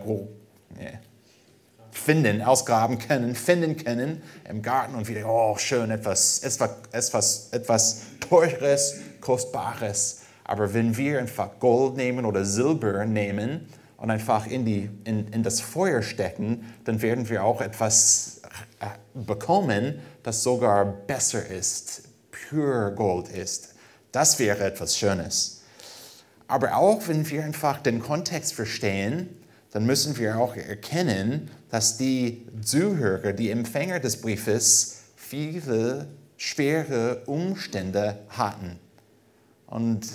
finden, 1.91 2.43
ausgraben 2.43 2.99
können, 2.99 3.35
finden 3.35 3.77
können 3.77 4.23
im 4.49 4.63
Garten 4.63 4.95
und 4.95 5.09
wieder, 5.09 5.27
oh 5.27 5.57
schön, 5.57 5.91
etwas, 5.91 6.41
etwas, 6.41 7.49
etwas 7.53 8.03
Teures, 8.21 8.97
Kostbares. 9.25 10.21
Aber 10.45 10.73
wenn 10.75 10.97
wir 10.97 11.19
einfach 11.19 11.59
Gold 11.59 11.97
nehmen 11.97 12.25
oder 12.25 12.45
Silber 12.45 13.05
nehmen 13.07 13.67
und 13.97 14.11
einfach 14.11 14.47
in, 14.47 14.65
die, 14.65 14.91
in, 15.05 15.29
in 15.29 15.43
das 15.43 15.61
Feuer 15.61 16.03
stecken, 16.03 16.73
dann 16.85 17.01
werden 17.03 17.29
wir 17.29 17.43
auch 17.43 17.61
etwas 17.61 18.43
äh, 18.79 18.87
bekommen, 19.15 20.01
das 20.23 20.43
sogar 20.43 20.85
besser 20.85 21.45
ist, 21.47 22.03
pure 22.31 22.93
Gold 22.95 23.29
ist. 23.29 23.75
Das 24.13 24.39
wäre 24.39 24.63
etwas 24.65 24.97
Schönes. 24.99 25.63
Aber 26.47 26.77
auch 26.77 27.09
wenn 27.09 27.29
wir 27.29 27.43
einfach 27.43 27.81
den 27.81 28.01
Kontext 28.01 28.53
verstehen, 28.53 29.29
dann 29.73 29.87
müssen 29.87 30.19
wir 30.19 30.39
auch 30.39 30.55
erkennen, 30.55 31.51
dass 31.71 31.97
die 31.97 32.47
Zuhörer, 32.63 33.33
die 33.33 33.51
Empfänger 33.51 33.99
des 33.99 34.21
Briefes, 34.21 35.01
viele 35.17 36.07
schwere 36.37 37.25
Umstände 37.25 38.21
hatten. 38.29 38.79
Und 39.75 40.07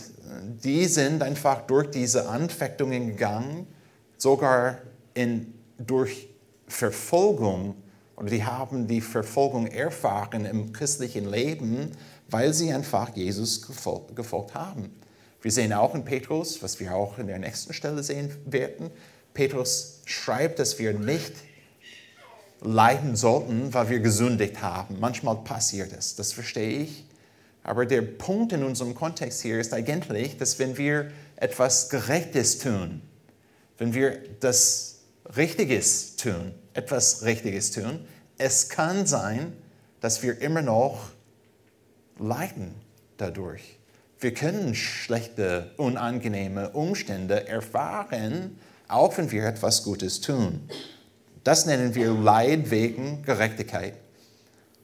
die 0.63 0.85
sind 0.85 1.21
einfach 1.21 1.63
durch 1.63 1.91
diese 1.91 2.29
Anfechtungen 2.29 3.07
gegangen, 3.07 3.67
sogar 4.15 4.77
in, 5.13 5.53
durch 5.77 6.29
Verfolgung, 6.65 7.75
oder 8.15 8.29
die 8.29 8.45
haben 8.45 8.87
die 8.87 9.01
Verfolgung 9.01 9.67
erfahren 9.67 10.45
im 10.45 10.71
christlichen 10.71 11.29
Leben, 11.29 11.91
weil 12.29 12.53
sie 12.53 12.71
einfach 12.71 13.13
Jesus 13.17 13.61
gefolgt, 13.61 14.15
gefolgt 14.15 14.53
haben. 14.53 14.97
Wir 15.41 15.51
sehen 15.51 15.73
auch 15.73 15.93
in 15.93 16.05
Petrus, 16.05 16.63
was 16.63 16.79
wir 16.79 16.95
auch 16.95 17.19
in 17.19 17.27
der 17.27 17.39
nächsten 17.39 17.73
Stelle 17.73 18.01
sehen 18.01 18.31
werden, 18.45 18.89
Petrus 19.33 19.99
schreibt, 20.05 20.59
dass 20.59 20.79
wir 20.79 20.93
nicht 20.93 21.33
leiden 22.61 23.17
sollten, 23.17 23.73
weil 23.73 23.89
wir 23.89 23.99
gesündigt 23.99 24.61
haben. 24.61 25.01
Manchmal 25.01 25.35
passiert 25.43 25.91
es, 25.91 26.15
das 26.15 26.31
verstehe 26.31 26.83
ich. 26.83 27.08
Aber 27.63 27.85
der 27.85 28.01
Punkt 28.01 28.53
in 28.53 28.63
unserem 28.63 28.95
Kontext 28.95 29.41
hier 29.41 29.59
ist 29.59 29.73
eigentlich, 29.73 30.37
dass 30.37 30.59
wenn 30.59 30.77
wir 30.77 31.11
etwas 31.35 31.89
Gerechtes 31.89 32.59
tun, 32.59 33.01
wenn 33.77 33.93
wir 33.93 34.19
das 34.39 34.99
Richtiges 35.35 36.15
tun, 36.15 36.53
etwas 36.73 37.23
Richtiges 37.23 37.71
tun, 37.71 38.05
es 38.37 38.69
kann 38.69 39.05
sein, 39.05 39.53
dass 40.01 40.23
wir 40.23 40.41
immer 40.41 40.61
noch 40.61 41.11
leiden 42.17 42.73
dadurch. 43.17 43.77
Wir 44.19 44.33
können 44.33 44.75
schlechte, 44.75 45.71
unangenehme 45.77 46.71
Umstände 46.71 47.47
erfahren, 47.47 48.57
auch 48.87 49.17
wenn 49.17 49.31
wir 49.31 49.45
etwas 49.45 49.83
Gutes 49.83 50.19
tun. 50.19 50.69
Das 51.43 51.65
nennen 51.65 51.95
wir 51.95 52.11
Leid 52.11 52.69
wegen 52.69 53.23
Gerechtigkeit. 53.23 53.93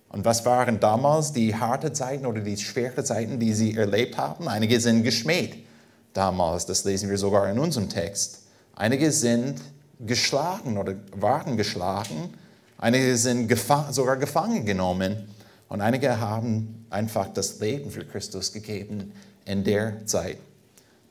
Und 0.09 0.23
was 0.25 0.45
waren 0.45 0.79
damals 0.79 1.33
die 1.33 1.55
harten 1.55 1.93
Zeiten 1.93 2.25
oder 2.25 2.41
die 2.41 2.57
schweren 2.57 3.03
Zeiten, 3.03 3.39
die 3.39 3.53
sie 3.53 3.75
erlebt 3.75 4.17
haben? 4.17 4.47
Einige 4.47 4.79
sind 4.79 5.03
geschmäht 5.03 5.65
damals, 6.13 6.65
das 6.65 6.83
lesen 6.85 7.09
wir 7.09 7.17
sogar 7.17 7.49
in 7.49 7.59
unserem 7.59 7.89
Text. 7.89 8.43
Einige 8.75 9.11
sind 9.11 9.61
geschlagen 9.99 10.77
oder 10.77 10.95
waren 11.11 11.57
geschlagen. 11.57 12.33
Einige 12.77 13.15
sind 13.17 13.47
gefa 13.47 13.91
sogar 13.91 14.17
gefangen 14.17 14.65
genommen. 14.65 15.27
Und 15.67 15.81
einige 15.81 16.19
haben 16.19 16.85
einfach 16.89 17.27
das 17.33 17.59
Leben 17.59 17.89
für 17.89 18.05
Christus 18.05 18.53
gegeben 18.53 19.13
in 19.45 19.63
der 19.63 20.05
Zeit. 20.05 20.37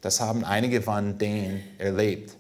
Das 0.00 0.20
haben 0.20 0.44
einige 0.44 0.82
von 0.82 1.18
denen 1.18 1.62
erlebt. 1.78 2.36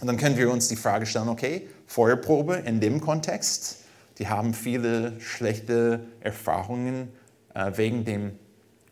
Und 0.00 0.06
dann 0.06 0.16
können 0.16 0.36
wir 0.36 0.50
uns 0.50 0.68
die 0.68 0.76
Frage 0.76 1.04
stellen, 1.04 1.28
okay, 1.28 1.68
Feuerprobe 1.86 2.56
in 2.56 2.80
dem 2.80 3.00
Kontext, 3.00 3.79
die 4.20 4.28
haben 4.28 4.52
viele 4.52 5.18
schlechte 5.18 6.00
Erfahrungen 6.20 7.08
äh, 7.54 7.72
wegen 7.76 8.04
dem 8.04 8.32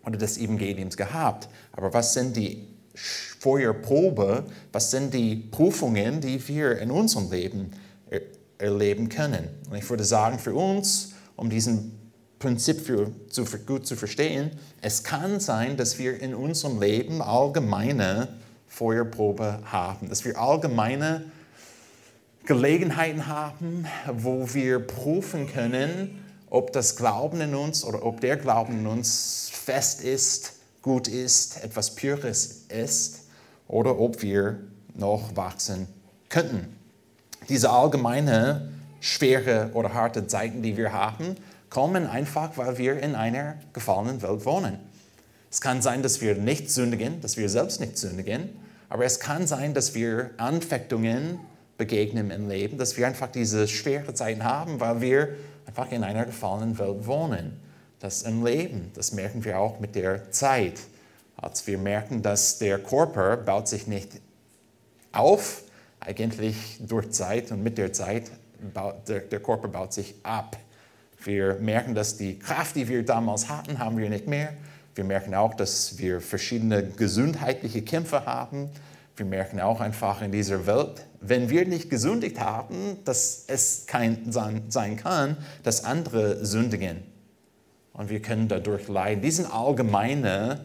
oder 0.04 0.16
des 0.16 0.38
Evangeliums 0.38 0.97
gehabt. 0.97 1.49
Aber 1.73 1.92
was 1.92 2.14
sind 2.14 2.35
die 2.35 2.66
Feuerprobe, 2.94 4.44
was 4.73 4.90
sind 4.90 5.12
die 5.12 5.37
Prüfungen, 5.37 6.23
die 6.23 6.49
wir 6.49 6.78
in 6.78 6.90
unserem 6.90 7.30
Leben 7.30 7.73
er 8.08 8.23
erleben 8.56 9.11
können? 9.11 9.49
Und 9.70 9.76
ich 9.76 9.88
würde 9.90 10.04
sagen, 10.04 10.38
für 10.38 10.54
uns, 10.54 11.12
um 11.37 11.50
diesen 11.50 12.11
Prinzip 12.38 12.80
für, 12.80 13.12
zu, 13.28 13.44
gut 13.66 13.87
zu 13.87 13.97
verstehen, 13.97 14.52
es 14.80 15.04
kann 15.04 15.40
sein, 15.40 15.76
dass 15.76 15.99
wir 15.99 16.20
in 16.23 16.35
unserem 16.35 16.80
Leben 16.80 17.20
allgemeine 17.20 18.28
Feuerprobe 18.66 19.61
haben, 19.64 20.08
dass 20.08 20.25
wir 20.25 20.38
allgemeine 20.38 21.25
Gelegenheiten 22.49 23.26
haben, 23.26 23.85
wo 24.11 24.55
wir 24.55 24.78
prüfen 24.78 25.52
können, 25.52 26.25
ob 26.49 26.73
das 26.73 26.97
Glauben 26.97 27.43
in 27.43 27.55
uns 27.55 27.85
oder 27.85 28.02
ob 28.07 28.23
der 28.23 28.38
Glauben 28.38 28.81
in 28.81 28.87
uns 28.87 29.50
fest 29.52 30.02
ist, 30.02 30.55
gut 30.81 31.09
ist, 31.09 31.62
etwas 31.62 31.95
Pures 31.95 32.64
ist 32.71 33.25
oder 33.69 34.00
ob 34.00 34.23
wir 34.23 34.61
noch 34.95 35.37
wachsen 35.37 35.88
könnten. 36.31 36.75
Diese 37.50 37.69
allgemeine, 37.69 38.71
schwere 38.99 39.71
oder 39.75 39.93
harte 39.93 40.26
Zeiten, 40.26 40.62
die 40.62 40.78
wir 40.78 40.90
haben, 40.90 41.37
kommen 41.69 42.07
einfach, 42.07 42.57
weil 42.57 42.78
wir 42.78 42.99
in 43.02 43.14
einer 43.14 43.57
gefallenen 43.75 44.23
Welt 44.23 44.47
wohnen. 44.47 44.78
Es 45.50 45.61
kann 45.61 45.83
sein, 45.83 46.02
dass 46.02 46.23
wir 46.23 46.35
nicht 46.35 46.71
sündigen, 46.71 47.21
dass 47.21 47.37
wir 47.37 47.50
selbst 47.50 47.78
nicht 47.78 47.99
sündigen, 47.99 48.49
aber 48.88 49.05
es 49.05 49.21
kann 49.21 49.47
sein, 49.47 49.75
dass 49.75 49.95
wir 49.95 50.31
Anfechtungen 50.38 51.40
begegnen 51.78 52.30
im 52.30 52.49
Leben, 52.49 52.76
dass 52.76 52.97
wir 52.97 53.06
einfach 53.06 53.28
diese 53.28 53.66
schwere 53.68 54.12
Zeiten 54.12 54.44
haben, 54.44 54.80
weil 54.80 55.00
wir 55.00 55.28
einfach 55.66 55.90
in 55.90 56.04
einer 56.04 56.26
gefallenen 56.26 56.78
Welt 56.78 57.06
wohnen. 57.06 57.61
Das 58.00 58.23
im 58.23 58.44
Leben, 58.44 58.90
das 58.94 59.12
merken 59.12 59.44
wir 59.44 59.58
auch 59.58 59.80
mit 59.80 59.94
der 59.94 60.30
Zeit. 60.30 60.80
Als 61.37 61.66
wir 61.66 61.78
merken, 61.78 62.20
dass 62.20 62.58
der 62.58 62.78
Körper 62.78 63.37
baut 63.37 63.68
sich 63.68 63.87
nicht 63.87 64.20
auf, 65.12 65.62
eigentlich 66.00 66.78
durch 66.80 67.11
Zeit 67.11 67.50
und 67.50 67.62
mit 67.62 67.78
der 67.78 67.92
Zeit 67.92 68.30
baut 68.75 69.08
der, 69.08 69.20
der 69.20 69.40
Körper 69.40 69.68
baut 69.68 69.92
sich 69.92 70.14
ab. 70.23 70.56
Wir 71.25 71.54
merken, 71.54 71.94
dass 71.94 72.16
die 72.16 72.38
Kraft, 72.38 72.76
die 72.76 72.88
wir 72.88 73.04
damals 73.04 73.49
hatten, 73.49 73.78
haben 73.78 73.99
wir 73.99 74.08
nicht 74.08 74.26
mehr. 74.26 74.52
Wir 74.94 75.04
merken 75.04 75.35
auch, 75.35 75.54
dass 75.54 75.99
wir 75.99 76.20
verschiedene 76.20 76.88
gesundheitliche 76.88 77.82
Kämpfe 77.82 78.26
haben. 78.26 78.70
Wir 79.18 79.26
merken 79.26 79.60
auch 79.60 79.80
einfach 79.80 80.22
in 80.22 80.32
dieser 80.32 80.66
Welt, 80.66 81.06
wenn 81.20 81.50
wir 81.50 81.66
nicht 81.66 81.90
gesündigt 81.90 82.38
haben, 82.40 82.98
dass 83.04 83.44
es 83.48 83.87
kein 83.87 84.30
sein 84.30 84.96
kann, 84.96 85.37
dass 85.62 85.84
andere 85.84 86.44
sündigen. 86.44 87.02
Und 87.92 88.10
wir 88.10 88.22
können 88.22 88.46
dadurch 88.46 88.87
leiden. 88.87 89.22
Diese 89.22 89.52
allgemeine 89.52 90.60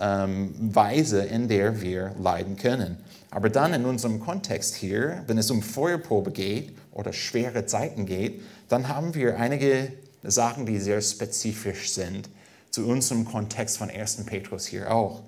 ähm, 0.00 0.54
Weise, 0.74 1.22
in 1.24 1.48
der 1.48 1.80
wir 1.80 2.14
leiden 2.20 2.56
können. 2.56 2.98
Aber 3.30 3.48
dann 3.48 3.74
in 3.74 3.84
unserem 3.84 4.20
Kontext 4.20 4.74
hier, 4.74 5.22
wenn 5.26 5.38
es 5.38 5.50
um 5.50 5.62
Feuerprobe 5.62 6.30
geht 6.30 6.76
oder 6.92 7.12
schwere 7.12 7.66
Zeiten 7.66 8.06
geht, 8.06 8.42
dann 8.68 8.88
haben 8.88 9.14
wir 9.14 9.38
einige 9.38 9.92
Sachen, 10.22 10.66
die 10.66 10.78
sehr 10.78 11.00
spezifisch 11.00 11.92
sind 11.92 12.28
zu 12.70 12.86
unserem 12.86 13.24
Kontext 13.24 13.78
von 13.78 13.90
1. 13.90 14.24
Petrus 14.26 14.66
hier 14.66 14.92
auch. 14.92 15.22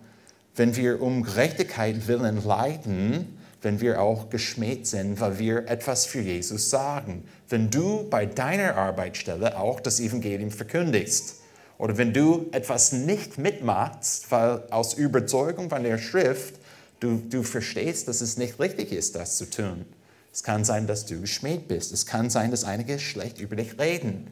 Wenn 0.57 0.77
wir 0.77 1.01
um 1.01 1.23
Gerechtigkeit 1.23 2.07
willen 2.07 2.45
leiden, 2.45 3.39
wenn 3.63 3.81
wir 3.81 4.01
auch 4.01 4.31
geschmäht 4.31 4.87
sind, 4.87 5.21
weil 5.21 5.39
wir 5.39 5.69
etwas 5.69 6.07
für 6.07 6.21
Jesus 6.21 6.71
sagen. 6.71 7.25
Wenn 7.49 7.71
du 7.71 8.09
bei 8.09 8.27
deiner 8.27 8.77
Arbeitsstelle 8.77 9.59
auch 9.59 9.81
das 9.81 10.01
Evangelium 10.01 10.51
verkündigst 10.51 11.37
oder 11.79 11.99
wenn 11.99 12.13
du 12.13 12.49
etwas 12.53 12.93
nicht 12.93 13.39
mitmachst, 13.39 14.31
weil 14.31 14.63
aus 14.71 14.95
Überzeugung 14.95 15.69
von 15.69 15.83
der 15.83 15.99
Schrift 15.99 16.55
du, 17.01 17.23
du 17.29 17.43
verstehst, 17.43 18.09
dass 18.09 18.21
es 18.21 18.37
nicht 18.37 18.59
richtig 18.61 18.93
ist, 18.93 19.15
das 19.15 19.37
zu 19.37 19.49
tun. 19.49 19.85
Es 20.33 20.43
kann 20.43 20.65
sein, 20.65 20.87
dass 20.87 21.07
du 21.07 21.21
geschmäht 21.21 21.69
bist. 21.69 21.93
Es 21.93 22.07
kann 22.07 22.31
sein, 22.31 22.51
dass 22.51 22.65
einige 22.65 22.99
schlecht 22.99 23.41
über 23.41 23.57
dich 23.57 23.79
reden. 23.79 24.29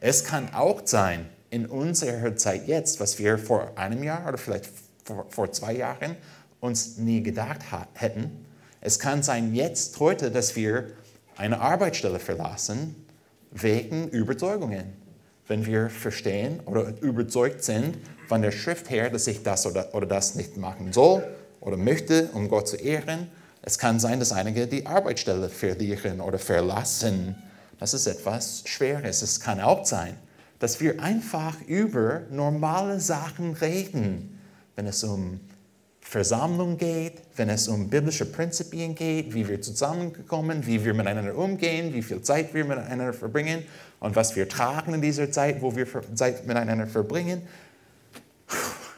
Es 0.00 0.24
kann 0.24 0.52
auch 0.54 0.82
sein, 0.84 1.26
in 1.50 1.66
unserer 1.66 2.34
Zeit 2.36 2.66
jetzt, 2.66 2.98
was 2.98 3.18
wir 3.18 3.38
vor 3.38 3.72
einem 3.76 4.02
Jahr 4.02 4.26
oder 4.26 4.38
vielleicht 4.38 4.66
vor, 5.04 5.26
vor 5.28 5.52
zwei 5.52 5.74
Jahren 5.74 6.16
uns 6.60 6.96
nie 6.96 7.22
gedacht 7.22 7.60
hätten. 7.94 8.44
Es 8.80 8.98
kann 8.98 9.22
sein 9.22 9.54
jetzt, 9.54 9.98
heute, 10.00 10.30
dass 10.30 10.56
wir 10.56 10.88
eine 11.36 11.60
Arbeitsstelle 11.60 12.18
verlassen 12.18 12.94
wegen 13.50 14.08
Überzeugungen. 14.08 14.92
Wenn 15.48 15.66
wir 15.66 15.90
verstehen 15.90 16.60
oder 16.66 16.94
überzeugt 17.00 17.62
sind 17.64 17.98
von 18.28 18.42
der 18.42 18.52
Schrift 18.52 18.90
her, 18.90 19.10
dass 19.10 19.26
ich 19.26 19.42
das 19.42 19.66
oder, 19.66 19.94
oder 19.94 20.06
das 20.06 20.34
nicht 20.34 20.56
machen 20.56 20.92
soll 20.92 21.24
oder 21.60 21.76
möchte, 21.76 22.30
um 22.32 22.48
Gott 22.48 22.68
zu 22.68 22.76
ehren, 22.76 23.28
es 23.62 23.78
kann 23.78 24.00
sein, 24.00 24.18
dass 24.18 24.32
einige 24.32 24.66
die 24.66 24.86
Arbeitsstelle 24.86 25.48
verlieren 25.48 26.20
oder 26.20 26.38
verlassen. 26.38 27.36
Das 27.78 27.94
ist 27.94 28.06
etwas 28.06 28.62
Schweres. 28.66 29.22
Es 29.22 29.40
kann 29.40 29.60
auch 29.60 29.84
sein, 29.84 30.16
dass 30.58 30.80
wir 30.80 31.00
einfach 31.00 31.60
über 31.66 32.22
normale 32.30 33.00
Sachen 33.00 33.54
reden, 33.54 34.40
wenn 34.76 34.86
es 34.86 35.02
um 35.04 35.40
Versammlung 36.00 36.76
geht, 36.76 37.22
wenn 37.36 37.48
es 37.48 37.68
um 37.68 37.88
biblische 37.88 38.26
Prinzipien 38.26 38.94
geht, 38.94 39.32
wie 39.34 39.48
wir 39.48 39.62
zusammenkommen, 39.62 40.66
wie 40.66 40.84
wir 40.84 40.94
miteinander 40.94 41.36
umgehen, 41.36 41.94
wie 41.94 42.02
viel 42.02 42.20
Zeit 42.22 42.52
wir 42.52 42.64
miteinander 42.64 43.12
verbringen 43.12 43.64
und 44.00 44.16
was 44.16 44.36
wir 44.36 44.48
tragen 44.48 44.94
in 44.94 45.00
dieser 45.00 45.30
Zeit, 45.30 45.62
wo 45.62 45.74
wir 45.74 45.86
Zeit 46.14 46.46
miteinander 46.46 46.86
verbringen. 46.86 47.42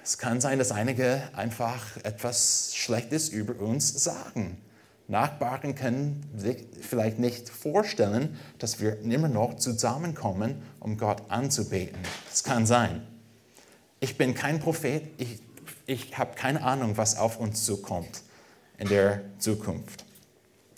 Es 0.02 0.18
kann 0.18 0.40
sein, 0.40 0.58
dass 0.58 0.72
einige 0.72 1.22
einfach 1.34 1.96
etwas 2.02 2.72
Schlechtes 2.74 3.28
über 3.28 3.60
uns 3.62 4.02
sagen. 4.02 4.58
Nachbarn 5.06 5.74
können 5.74 6.24
sich 6.36 6.64
vielleicht 6.80 7.18
nicht 7.18 7.50
vorstellen, 7.50 8.38
dass 8.58 8.80
wir 8.80 9.00
immer 9.02 9.28
noch 9.28 9.56
zusammenkommen, 9.56 10.62
um 10.80 10.96
Gott 10.96 11.22
anzubeten. 11.28 11.98
Das 12.30 12.42
kann 12.42 12.66
sein. 12.66 13.06
Ich 14.00 14.16
bin 14.16 14.34
kein 14.34 14.60
Prophet, 14.60 15.02
ich, 15.18 15.40
ich 15.86 16.16
habe 16.18 16.34
keine 16.34 16.62
Ahnung, 16.62 16.96
was 16.96 17.16
auf 17.16 17.38
uns 17.38 17.64
zukommt 17.64 18.22
in 18.78 18.88
der 18.88 19.20
Zukunft. 19.38 20.04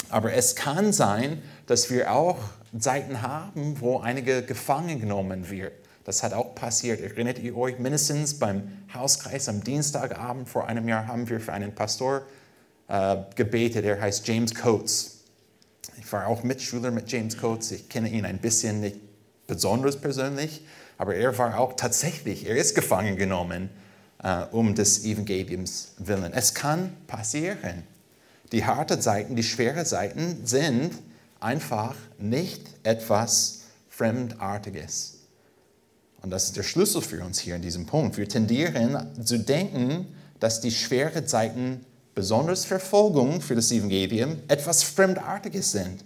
Aber 0.08 0.32
es 0.32 0.54
kann 0.54 0.92
sein, 0.92 1.42
dass 1.66 1.90
wir 1.90 2.12
auch 2.12 2.38
Zeiten 2.78 3.22
haben, 3.22 3.80
wo 3.80 3.98
einige 3.98 4.42
gefangen 4.42 5.00
genommen 5.00 5.50
wird 5.50 5.72
das 6.06 6.22
hat 6.22 6.34
auch 6.34 6.54
passiert. 6.54 7.00
Erinnert 7.00 7.40
ihr 7.40 7.56
euch 7.56 7.80
mindestens 7.80 8.38
beim 8.38 8.62
Hauskreis 8.94 9.48
am 9.48 9.64
Dienstagabend 9.64 10.48
vor 10.48 10.68
einem 10.68 10.88
Jahr 10.88 11.08
haben 11.08 11.28
wir 11.28 11.40
für 11.40 11.52
einen 11.52 11.74
Pastor 11.74 12.22
äh, 12.86 13.16
gebetet. 13.34 13.84
Er 13.84 14.00
heißt 14.00 14.26
James 14.28 14.54
Coates. 14.54 15.24
Ich 15.98 16.12
war 16.12 16.28
auch 16.28 16.44
Mitschüler 16.44 16.92
mit 16.92 17.10
James 17.10 17.36
Coates. 17.36 17.72
Ich 17.72 17.88
kenne 17.88 18.08
ihn 18.08 18.24
ein 18.24 18.38
bisschen 18.38 18.82
nicht 18.82 19.00
besonders 19.48 20.00
persönlich, 20.00 20.64
aber 20.96 21.16
er 21.16 21.36
war 21.38 21.58
auch 21.58 21.72
tatsächlich, 21.72 22.48
er 22.48 22.54
ist 22.54 22.76
gefangen 22.76 23.16
genommen 23.16 23.68
äh, 24.22 24.44
um 24.52 24.74
des 24.74 25.04
Evangeliums 25.04 25.92
willen. 25.98 26.32
Es 26.32 26.54
kann 26.54 26.92
passieren. 27.06 27.84
Die 28.52 28.64
harten 28.64 29.00
Seiten, 29.00 29.36
die 29.36 29.42
schweren 29.42 29.84
Seiten 29.84 30.46
sind 30.46 30.92
einfach 31.40 31.94
nicht 32.18 32.62
etwas 32.82 33.62
Fremdartiges. 33.88 35.14
Und 36.22 36.30
das 36.30 36.44
ist 36.44 36.56
der 36.56 36.62
Schlüssel 36.62 37.02
für 37.02 37.24
uns 37.24 37.38
hier 37.38 37.56
in 37.56 37.62
diesem 37.62 37.86
Punkt. 37.86 38.16
Wir 38.16 38.28
tendieren 38.28 38.98
zu 39.24 39.38
denken, 39.38 40.06
dass 40.40 40.60
die 40.60 40.70
schweren 40.70 41.26
Zeiten, 41.26 41.84
besonders 42.14 42.64
Verfolgung 42.64 43.40
für 43.40 43.54
das 43.54 43.70
Evangelium, 43.70 44.38
etwas 44.48 44.82
Fremdartiges 44.82 45.72
sind. 45.72 46.04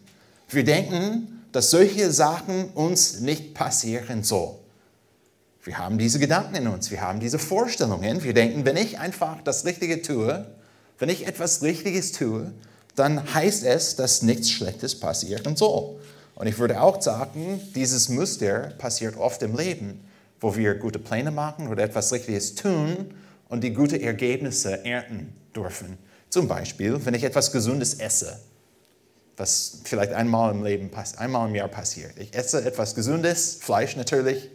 Wir 0.49 0.65
denken, 0.65 1.45
dass 1.53 1.71
solche 1.71 2.11
Sachen 2.13 2.71
uns 2.71 3.21
nicht 3.21 3.55
passieren 3.55 4.23
sollen. 4.23 4.60
Wir 5.63 5.79
haben 5.79 5.99
diese 5.99 6.19
Gedanken 6.19 6.55
in 6.55 6.67
uns, 6.67 6.91
wir 6.91 7.01
haben 7.01 7.21
diese 7.21 7.39
Vorstellungen. 7.39 8.23
Wir 8.23 8.35
denken, 8.35 8.65
wenn 8.65 8.77
ich 8.77 8.99
einfach 8.99 9.43
das 9.43 9.65
Richtige 9.65 10.03
tue, 10.03 10.47
wenn 10.99 11.09
ich 11.09 11.27
etwas 11.27 11.63
Richtiges 11.63 12.13
tue, 12.13 12.53
dann 12.97 13.35
heißt 13.35 13.65
es, 13.65 13.97
dass 13.97 14.23
nichts 14.23 14.51
Schlechtes 14.51 14.99
passieren 14.99 15.57
soll. 15.57 16.01
Und 16.35 16.47
ich 16.47 16.59
würde 16.59 16.81
auch 16.81 17.01
sagen, 17.03 17.61
dieses 17.75 18.09
Muster 18.09 18.73
passiert 18.79 19.17
oft 19.17 19.43
im 19.43 19.57
Leben 19.57 20.01
wo 20.41 20.57
wir 20.57 20.75
gute 20.75 20.99
Pläne 20.99 21.31
machen 21.31 21.69
oder 21.69 21.85
etwas 21.85 22.13
Richtiges 22.13 22.55
tun 22.55 23.15
und 23.49 23.63
die 23.63 23.73
gute 23.73 24.01
Ergebnisse 24.01 24.85
ernten 24.85 25.33
dürfen. 25.55 25.99
Zum 26.31 26.49
Beispiel, 26.49 27.05
wenn 27.05 27.15
ich 27.15 27.25
etwas 27.25 27.53
Gesundes 27.53 27.95
esse, 27.95 28.41
was 29.37 29.81
vielleicht 29.85 30.13
einmal 30.13 30.53
im 30.53 30.65
Leben, 30.65 30.91
einmal 31.17 31.49
im 31.49 31.55
Jahr 31.55 31.69
passiert. 31.69 32.13
Ich 32.19 32.35
esse 32.35 32.65
etwas 32.65 32.95
Gesundes, 32.95 33.59
Fleisch 33.61 33.97
natürlich, 33.97 34.51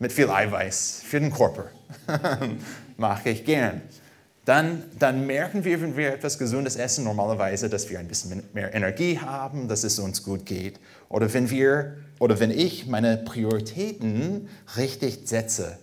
mit 0.00 0.12
viel 0.12 0.28
Eiweiß 0.28 1.02
für 1.04 1.20
den 1.20 1.32
Körper. 1.32 1.66
Mache 2.96 3.30
ich 3.30 3.44
gern. 3.44 3.82
Dann, 4.46 4.82
dann 4.98 5.26
merken 5.26 5.64
wir, 5.64 5.80
wenn 5.80 5.96
wir 5.96 6.14
etwas 6.14 6.38
Gesundes 6.38 6.74
essen, 6.74 7.04
normalerweise, 7.04 7.68
dass 7.68 7.88
wir 7.88 8.00
ein 8.00 8.08
bisschen 8.08 8.42
mehr 8.54 8.74
Energie 8.74 9.18
haben, 9.18 9.68
dass 9.68 9.84
es 9.84 9.98
uns 9.98 10.24
gut 10.24 10.46
geht. 10.46 10.80
Oder 11.08 11.32
wenn 11.32 11.50
wir 11.50 11.98
oder 12.18 12.40
wenn 12.40 12.50
ich 12.50 12.86
meine 12.86 13.18
Prioritäten 13.18 14.48
richtig 14.76 15.20
setze, 15.28 15.78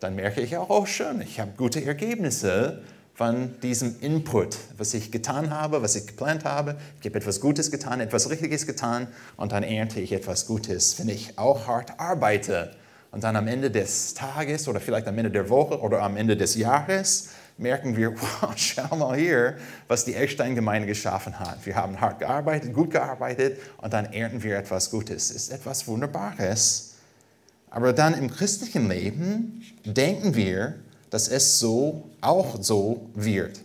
dann 0.00 0.16
merke 0.16 0.40
ich 0.40 0.56
auch, 0.56 0.68
oh 0.68 0.84
schön, 0.84 1.20
ich 1.20 1.38
habe 1.38 1.52
gute 1.56 1.84
Ergebnisse 1.84 2.82
von 3.14 3.54
diesem 3.62 4.00
Input, 4.00 4.56
was 4.76 4.94
ich 4.94 5.12
getan 5.12 5.50
habe, 5.50 5.82
was 5.82 5.94
ich 5.94 6.08
geplant 6.08 6.44
habe. 6.44 6.76
Ich 7.00 7.06
habe 7.06 7.18
etwas 7.18 7.40
Gutes 7.40 7.70
getan, 7.70 8.00
etwas 8.00 8.28
Richtiges 8.28 8.66
getan 8.66 9.06
und 9.36 9.52
dann 9.52 9.62
ernte 9.62 10.00
ich 10.00 10.12
etwas 10.12 10.46
Gutes, 10.46 10.98
wenn 10.98 11.08
ich 11.08 11.38
auch 11.38 11.68
hart 11.68 12.00
arbeite. 12.00 12.72
Und 13.12 13.22
dann 13.24 13.36
am 13.36 13.46
Ende 13.46 13.70
des 13.70 14.14
Tages 14.14 14.66
oder 14.66 14.80
vielleicht 14.80 15.06
am 15.06 15.16
Ende 15.18 15.30
der 15.30 15.50
Woche 15.50 15.78
oder 15.80 16.02
am 16.02 16.16
Ende 16.16 16.36
des 16.36 16.56
Jahres 16.56 17.28
merken 17.58 17.94
wir, 17.94 18.14
wow, 18.40 18.52
schau 18.56 18.96
mal 18.96 19.16
hier, 19.16 19.58
was 19.86 20.06
die 20.06 20.14
Eckstein-Gemeinde 20.14 20.88
geschaffen 20.88 21.38
hat. 21.38 21.64
Wir 21.64 21.76
haben 21.76 22.00
hart 22.00 22.18
gearbeitet, 22.18 22.72
gut 22.72 22.90
gearbeitet 22.90 23.58
und 23.76 23.92
dann 23.92 24.06
ernten 24.06 24.42
wir 24.42 24.56
etwas 24.56 24.90
Gutes. 24.90 25.30
Ist 25.30 25.52
etwas 25.52 25.86
Wunderbares. 25.86 26.94
Aber 27.70 27.92
dann 27.92 28.14
im 28.14 28.30
christlichen 28.30 28.88
Leben 28.88 29.62
denken 29.84 30.34
wir, 30.34 30.76
dass 31.10 31.28
es 31.28 31.58
so 31.58 32.10
auch 32.22 32.62
so 32.62 33.10
wird. 33.14 33.60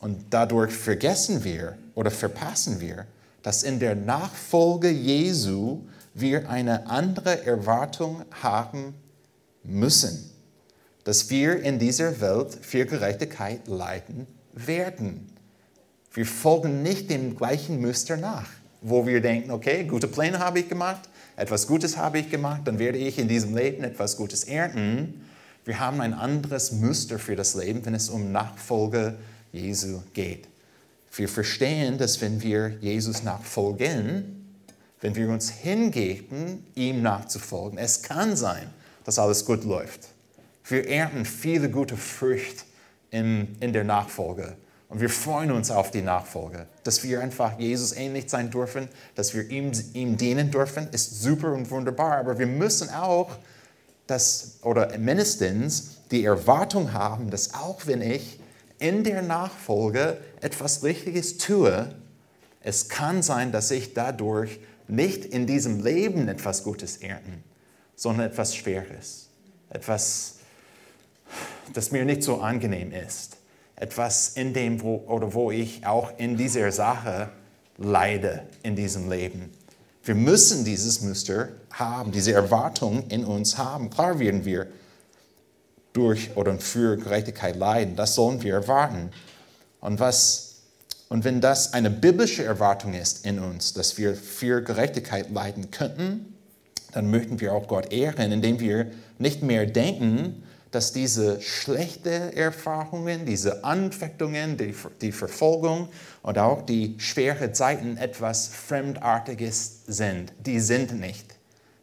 Und 0.00 0.24
dadurch 0.30 0.72
vergessen 0.72 1.44
wir 1.44 1.76
oder 1.94 2.10
verpassen 2.10 2.80
wir, 2.80 3.04
dass 3.42 3.62
in 3.62 3.78
der 3.78 3.94
Nachfolge 3.94 4.88
Jesu 4.88 5.82
wir 6.20 6.48
eine 6.50 6.88
andere 6.88 7.44
Erwartung 7.44 8.24
haben 8.42 8.94
müssen 9.62 10.30
dass 11.04 11.30
wir 11.30 11.60
in 11.62 11.78
dieser 11.78 12.20
Welt 12.20 12.58
für 12.60 12.84
Gerechtigkeit 12.84 13.66
leiden 13.66 14.26
werden. 14.52 15.26
Wir 16.12 16.26
folgen 16.26 16.82
nicht 16.82 17.10
dem 17.10 17.36
gleichen 17.36 17.80
Muster 17.80 18.16
nach, 18.16 18.46
wo 18.80 19.06
wir 19.06 19.20
denken, 19.20 19.50
okay, 19.50 19.84
gute 19.84 20.08
Pläne 20.08 20.38
habe 20.38 20.60
ich 20.60 20.68
gemacht, 20.68 21.08
etwas 21.36 21.66
Gutes 21.66 21.96
habe 21.96 22.18
ich 22.18 22.30
gemacht, 22.30 22.62
dann 22.64 22.78
werde 22.78 22.98
ich 22.98 23.18
in 23.18 23.28
diesem 23.28 23.56
Leben 23.56 23.84
etwas 23.84 24.16
Gutes 24.16 24.44
ernten. 24.44 25.24
Wir 25.64 25.78
haben 25.78 26.00
ein 26.00 26.14
anderes 26.14 26.72
Muster 26.72 27.18
für 27.18 27.36
das 27.36 27.54
Leben, 27.54 27.84
wenn 27.86 27.94
es 27.94 28.08
um 28.08 28.32
Nachfolge 28.32 29.16
Jesu 29.52 30.02
geht. 30.12 30.48
Wir 31.14 31.28
verstehen, 31.28 31.98
dass 31.98 32.20
wenn 32.20 32.42
wir 32.42 32.76
Jesus 32.80 33.22
nachfolgen, 33.22 34.39
wenn 35.00 35.14
wir 35.14 35.28
uns 35.30 35.50
hingeben, 35.50 36.66
ihm 36.74 37.02
nachzufolgen, 37.02 37.78
es 37.78 38.02
kann 38.02 38.36
sein, 38.36 38.68
dass 39.04 39.18
alles 39.18 39.44
gut 39.44 39.64
läuft. 39.64 40.08
Wir 40.64 40.88
ernten 40.88 41.24
viele 41.24 41.70
gute 41.70 41.96
Früchte 41.96 42.64
in, 43.10 43.56
in 43.60 43.72
der 43.72 43.84
Nachfolge. 43.84 44.56
Und 44.88 45.00
wir 45.00 45.08
freuen 45.08 45.52
uns 45.52 45.70
auf 45.70 45.90
die 45.90 46.02
Nachfolge. 46.02 46.66
Dass 46.82 47.04
wir 47.04 47.20
einfach 47.20 47.58
Jesus 47.58 47.92
ähnlich 47.92 48.28
sein 48.28 48.50
dürfen, 48.50 48.88
dass 49.14 49.34
wir 49.34 49.48
ihm, 49.48 49.70
ihm 49.94 50.16
dienen 50.16 50.50
dürfen, 50.50 50.88
ist 50.90 51.22
super 51.22 51.52
und 51.52 51.70
wunderbar. 51.70 52.18
Aber 52.18 52.38
wir 52.38 52.46
müssen 52.46 52.90
auch 52.90 53.30
das, 54.08 54.58
oder 54.62 54.98
mindestens 54.98 55.98
die 56.10 56.24
Erwartung 56.24 56.92
haben, 56.92 57.30
dass 57.30 57.54
auch 57.54 57.86
wenn 57.86 58.02
ich 58.02 58.40
in 58.80 59.04
der 59.04 59.22
Nachfolge 59.22 60.18
etwas 60.40 60.82
Richtiges 60.82 61.38
tue, 61.38 61.94
es 62.62 62.88
kann 62.88 63.22
sein, 63.22 63.52
dass 63.52 63.70
ich 63.70 63.94
dadurch 63.94 64.58
nicht 64.90 65.24
in 65.24 65.46
diesem 65.46 65.82
Leben 65.82 66.28
etwas 66.28 66.64
Gutes 66.64 66.98
ernten, 66.98 67.44
sondern 67.94 68.26
etwas 68.26 68.54
Schweres, 68.54 69.28
etwas 69.70 70.40
das 71.72 71.92
mir 71.92 72.04
nicht 72.04 72.22
so 72.22 72.40
angenehm 72.40 72.92
ist. 72.92 73.36
Etwas 73.76 74.30
in 74.30 74.52
dem, 74.52 74.82
wo, 74.82 75.04
oder 75.06 75.32
wo 75.34 75.50
ich 75.50 75.86
auch 75.86 76.12
in 76.18 76.36
dieser 76.36 76.70
Sache 76.72 77.30
leide 77.78 78.42
in 78.62 78.76
diesem 78.76 79.08
Leben. 79.08 79.50
Wir 80.02 80.14
müssen 80.14 80.64
dieses 80.64 81.00
Muster 81.00 81.48
haben, 81.70 82.10
diese 82.12 82.32
Erwartung 82.32 83.06
in 83.08 83.24
uns 83.24 83.56
haben. 83.58 83.90
Klar 83.90 84.18
werden 84.18 84.44
wir 84.44 84.66
durch 85.92 86.36
oder 86.36 86.58
für 86.58 86.96
Gerechtigkeit 86.96 87.56
leiden. 87.56 87.96
Das 87.96 88.14
sollen 88.14 88.42
wir 88.42 88.54
erwarten. 88.54 89.10
Und 89.80 89.98
was 89.98 90.49
Und 91.10 91.24
wenn 91.24 91.40
das 91.40 91.74
eine 91.74 91.90
biblische 91.90 92.44
Erwartung 92.44 92.94
ist 92.94 93.26
in 93.26 93.40
uns, 93.40 93.72
dass 93.72 93.98
wir 93.98 94.14
für 94.14 94.62
Gerechtigkeit 94.62 95.28
leiden 95.32 95.72
könnten, 95.72 96.36
dann 96.92 97.10
möchten 97.10 97.40
wir 97.40 97.52
auch 97.52 97.66
Gott 97.66 97.92
ehren, 97.92 98.30
indem 98.30 98.60
wir 98.60 98.92
nicht 99.18 99.42
mehr 99.42 99.66
denken, 99.66 100.44
dass 100.70 100.92
diese 100.92 101.40
schlechten 101.40 102.32
Erfahrungen, 102.32 103.26
diese 103.26 103.64
Anfechtungen, 103.64 104.56
die, 104.56 104.72
die 105.00 105.10
Verfolgung 105.10 105.88
und 106.22 106.38
auch 106.38 106.62
die 106.62 106.94
schweren 106.98 107.54
Zeiten 107.54 107.96
etwas 107.96 108.46
Fremdartiges 108.46 109.80
sind. 109.88 110.32
Die 110.46 110.60
sind 110.60 110.98
nicht. 111.00 111.26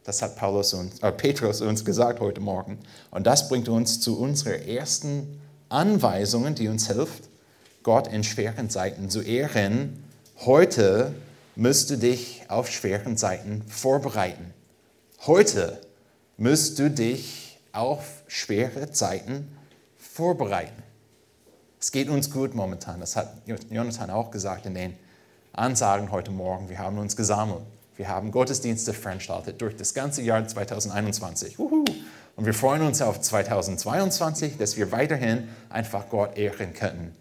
Das 0.04 0.22
hat 0.22 0.36
Paulus 0.36 0.72
uns, 0.72 1.00
äh, 1.00 1.12
Petrus 1.12 1.60
uns 1.60 1.84
gesagt 1.84 2.20
heute 2.20 2.40
Morgen. 2.40 2.78
Und 3.10 3.26
das 3.26 3.50
bringt 3.50 3.68
uns 3.68 4.00
zu 4.00 4.18
unserer 4.18 4.66
ersten 4.66 5.38
Anweisung, 5.68 6.54
die 6.54 6.68
uns 6.68 6.86
hilft, 6.86 7.27
Gott 7.88 8.06
in 8.08 8.22
schweren 8.22 8.68
Zeiten 8.68 9.08
zu 9.08 9.22
ehren. 9.22 10.04
Heute 10.44 11.14
müsst 11.56 11.88
du 11.88 11.96
dich 11.96 12.42
auf 12.48 12.70
schweren 12.70 13.16
Zeiten 13.16 13.64
vorbereiten. 13.66 14.52
Heute 15.26 15.80
müsst 16.36 16.78
du 16.78 16.90
dich 16.90 17.58
auf 17.72 18.04
schwere 18.26 18.90
Zeiten 18.90 19.56
vorbereiten. 19.96 20.82
Es 21.80 21.90
geht 21.90 22.10
uns 22.10 22.30
gut 22.30 22.54
momentan. 22.54 23.00
Das 23.00 23.16
hat 23.16 23.32
Jonathan 23.70 24.10
auch 24.10 24.30
gesagt 24.30 24.66
in 24.66 24.74
den 24.74 24.94
Ansagen 25.54 26.10
heute 26.10 26.30
Morgen. 26.30 26.68
Wir 26.68 26.80
haben 26.80 26.98
uns 26.98 27.16
gesammelt. 27.16 27.62
Wir 27.96 28.08
haben 28.08 28.32
Gottesdienste 28.32 28.92
veranstaltet 28.92 29.62
durch 29.62 29.74
das 29.74 29.94
ganze 29.94 30.20
Jahr 30.20 30.46
2021. 30.46 31.58
Uhu. 31.58 31.86
Und 32.36 32.44
wir 32.44 32.52
freuen 32.52 32.82
uns 32.82 33.00
auf 33.00 33.22
2022, 33.22 34.58
dass 34.58 34.76
wir 34.76 34.92
weiterhin 34.92 35.48
einfach 35.70 36.10
Gott 36.10 36.36
ehren 36.36 36.74
können. 36.74 37.16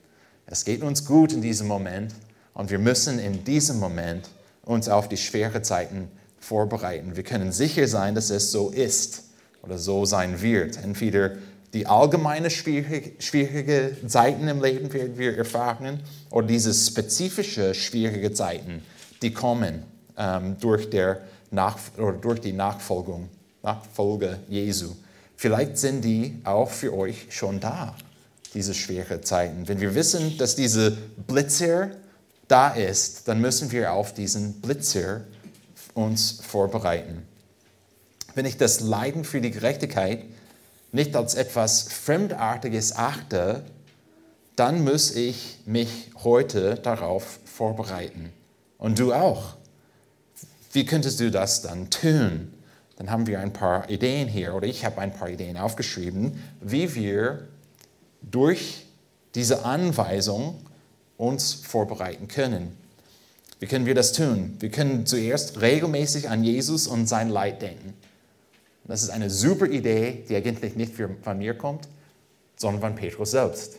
Es 0.49 0.63
geht 0.63 0.81
uns 0.81 1.05
gut 1.05 1.33
in 1.33 1.41
diesem 1.41 1.67
Moment 1.67 2.13
und 2.53 2.71
wir 2.71 2.79
müssen 2.79 3.19
in 3.19 3.43
diesem 3.43 3.79
Moment 3.79 4.29
uns 4.63 4.87
auf 4.87 5.09
die 5.09 5.17
schweren 5.17 5.63
Zeiten 5.63 6.09
vorbereiten. 6.39 7.17
Wir 7.17 7.23
können 7.23 7.51
sicher 7.51 7.87
sein, 7.87 8.15
dass 8.15 8.29
es 8.29 8.51
so 8.51 8.69
ist 8.69 9.23
oder 9.61 9.77
so 9.77 10.05
sein 10.05 10.41
wird. 10.41 10.81
Entweder 10.81 11.31
die 11.73 11.85
allgemeine 11.85 12.49
schwierige, 12.49 13.11
schwierige 13.21 13.97
Zeiten 14.07 14.47
im 14.47 14.63
Leben 14.63 14.91
werden 14.93 15.17
wir 15.17 15.37
erfahren 15.37 15.99
oder 16.29 16.47
diese 16.47 16.73
spezifische 16.73 17.73
schwierige 17.73 18.31
Zeiten, 18.31 18.81
die 19.21 19.33
kommen 19.33 19.83
ähm, 20.17 20.55
durch, 20.61 20.89
der 20.89 21.21
Nach 21.51 21.77
oder 21.97 22.13
durch 22.13 22.39
die 22.39 22.53
Nachfolgung, 22.53 23.27
Nachfolge 23.63 24.39
Jesu. 24.47 24.95
Vielleicht 25.35 25.77
sind 25.77 26.05
die 26.05 26.39
auch 26.45 26.69
für 26.69 26.93
euch 26.93 27.27
schon 27.29 27.59
da, 27.59 27.95
diese 28.53 28.73
schweren 28.73 29.23
Zeiten. 29.23 29.67
Wenn 29.67 29.79
wir 29.79 29.95
wissen, 29.95 30.37
dass 30.37 30.55
diese 30.55 30.91
Blitzer 30.91 31.91
da 32.47 32.69
ist, 32.69 33.27
dann 33.27 33.41
müssen 33.41 33.71
wir 33.71 33.93
auf 33.93 34.13
diesen 34.13 34.61
Blitzer 34.61 35.21
uns 35.93 36.39
vorbereiten. 36.41 37.23
Wenn 38.35 38.45
ich 38.45 38.57
das 38.57 38.79
Leiden 38.79 39.23
für 39.23 39.41
die 39.41 39.51
Gerechtigkeit 39.51 40.23
nicht 40.91 41.15
als 41.15 41.35
etwas 41.35 41.83
Fremdartiges 41.83 42.95
achte, 42.95 43.63
dann 44.55 44.83
muss 44.83 45.11
ich 45.11 45.59
mich 45.65 46.11
heute 46.23 46.75
darauf 46.75 47.39
vorbereiten. 47.45 48.31
Und 48.77 48.99
du 48.99 49.13
auch. 49.13 49.55
Wie 50.71 50.85
könntest 50.85 51.19
du 51.19 51.31
das 51.31 51.61
dann 51.61 51.89
tun? 51.89 52.53
Dann 52.97 53.11
haben 53.11 53.27
wir 53.27 53.39
ein 53.39 53.53
paar 53.53 53.89
Ideen 53.89 54.27
hier, 54.27 54.55
oder 54.55 54.67
ich 54.67 54.85
habe 54.85 54.99
ein 55.01 55.13
paar 55.13 55.29
Ideen 55.29 55.57
aufgeschrieben, 55.57 56.41
wie 56.61 56.93
wir 56.95 57.47
durch 58.31 58.85
diese 59.35 59.65
Anweisung 59.65 60.59
uns 61.17 61.53
vorbereiten 61.53 62.27
können. 62.27 62.77
Wie 63.59 63.65
können 63.65 63.85
wir 63.85 63.95
das 63.95 64.13
tun? 64.13 64.55
Wir 64.59 64.69
können 64.69 65.05
zuerst 65.05 65.61
regelmäßig 65.61 66.29
an 66.29 66.43
Jesus 66.43 66.87
und 66.87 67.07
sein 67.07 67.29
Leid 67.29 67.61
denken. 67.61 67.93
Das 68.83 69.03
ist 69.03 69.09
eine 69.09 69.29
super 69.29 69.65
Idee, 69.65 70.23
die 70.29 70.35
eigentlich 70.35 70.75
nicht 70.75 70.93
von 70.95 71.37
mir 71.37 71.55
kommt, 71.55 71.87
sondern 72.55 72.81
von 72.81 72.95
Petrus 72.95 73.31
selbst. 73.31 73.77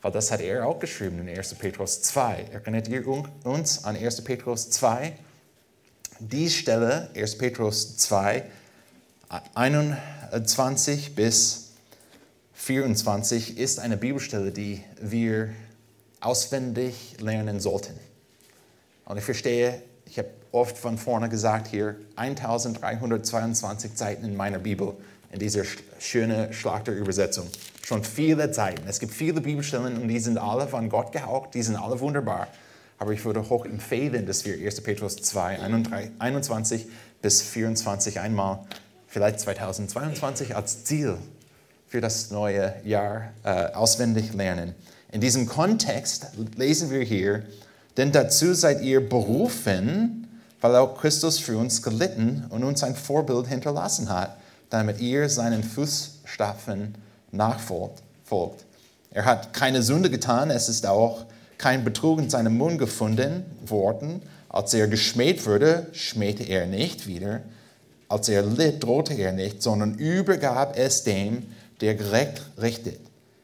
Weil 0.00 0.12
das 0.12 0.30
hat 0.30 0.40
er 0.40 0.66
auch 0.66 0.78
geschrieben 0.78 1.26
in 1.26 1.28
1. 1.28 1.54
Petrus 1.54 2.02
2. 2.02 2.46
Erinnert 2.52 2.88
ihr 2.88 3.06
uns 3.44 3.84
an 3.84 3.96
1. 3.96 4.22
Petrus 4.22 4.70
2? 4.70 5.12
Die 6.20 6.48
Stelle, 6.48 7.10
1. 7.14 7.36
Petrus 7.36 7.96
2, 7.98 8.44
21 9.54 11.14
bis 11.14 11.65
24, 12.56 13.58
ist 13.58 13.78
eine 13.78 13.96
Bibelstelle, 13.96 14.50
die 14.50 14.82
wir 15.00 15.50
auswendig 16.20 17.16
lernen 17.20 17.60
sollten. 17.60 17.94
Und 19.04 19.18
ich 19.18 19.24
verstehe, 19.24 19.82
ich 20.06 20.18
habe 20.18 20.30
oft 20.52 20.76
von 20.76 20.96
vorne 20.98 21.28
gesagt 21.28 21.68
hier, 21.68 21.96
1322 22.16 23.92
Seiten 23.94 24.24
in 24.24 24.36
meiner 24.36 24.58
Bibel, 24.58 24.94
in 25.30 25.38
dieser 25.38 25.64
schönen 25.98 26.52
Schlachterübersetzung. 26.52 27.46
Schon 27.84 28.02
viele 28.02 28.50
Zeiten. 28.50 28.88
Es 28.88 28.98
gibt 28.98 29.12
viele 29.12 29.40
Bibelstellen 29.42 30.00
und 30.00 30.08
die 30.08 30.18
sind 30.18 30.38
alle 30.38 30.66
von 30.66 30.88
Gott 30.88 31.12
gehaucht, 31.12 31.54
die 31.54 31.62
sind 31.62 31.76
alle 31.76 32.00
wunderbar. 32.00 32.48
Aber 32.98 33.12
ich 33.12 33.24
würde 33.24 33.48
hoch 33.48 33.66
empfehlen, 33.66 34.26
dass 34.26 34.46
wir 34.46 34.54
1. 34.54 34.80
Petrus 34.80 35.16
2, 35.16 35.60
21 36.18 36.86
bis 37.20 37.42
24 37.42 38.18
einmal, 38.18 38.60
vielleicht 39.06 39.40
2022 39.40 40.56
als 40.56 40.84
Ziel 40.84 41.18
für 41.96 42.02
das 42.02 42.30
neue 42.30 42.74
Jahr 42.84 43.30
äh, 43.42 43.72
auswendig 43.72 44.34
lernen. 44.34 44.74
In 45.12 45.22
diesem 45.22 45.46
Kontext 45.46 46.26
lesen 46.54 46.90
wir 46.90 47.00
hier, 47.00 47.42
denn 47.96 48.12
dazu 48.12 48.52
seid 48.52 48.82
ihr 48.82 49.08
berufen, 49.08 50.28
weil 50.60 50.76
auch 50.76 51.00
Christus 51.00 51.38
für 51.38 51.56
uns 51.56 51.80
gelitten 51.80 52.44
und 52.50 52.64
uns 52.64 52.82
ein 52.82 52.94
Vorbild 52.94 53.46
hinterlassen 53.46 54.10
hat, 54.10 54.36
damit 54.68 55.00
ihr 55.00 55.30
seinen 55.30 55.64
Fußstapfen 55.64 56.96
nachfolgt. 57.32 58.02
Er 59.10 59.24
hat 59.24 59.54
keine 59.54 59.82
Sünde 59.82 60.10
getan, 60.10 60.50
es 60.50 60.68
ist 60.68 60.84
auch 60.84 61.24
kein 61.56 61.82
Betrug 61.82 62.18
in 62.18 62.28
seinem 62.28 62.58
Mund 62.58 62.78
gefunden 62.78 63.42
worden. 63.64 64.20
Als 64.50 64.74
er 64.74 64.86
geschmäht 64.86 65.46
wurde, 65.46 65.86
schmähte 65.92 66.42
er 66.42 66.66
nicht 66.66 67.06
wieder. 67.06 67.40
Als 68.08 68.28
er 68.28 68.42
litt, 68.42 68.84
drohte 68.84 69.14
er 69.14 69.32
nicht, 69.32 69.62
sondern 69.62 69.94
übergab 69.94 70.76
es 70.78 71.02
dem, 71.02 71.44
der 71.80 71.94
gerecht 71.94 72.42
richtet. 72.60 73.00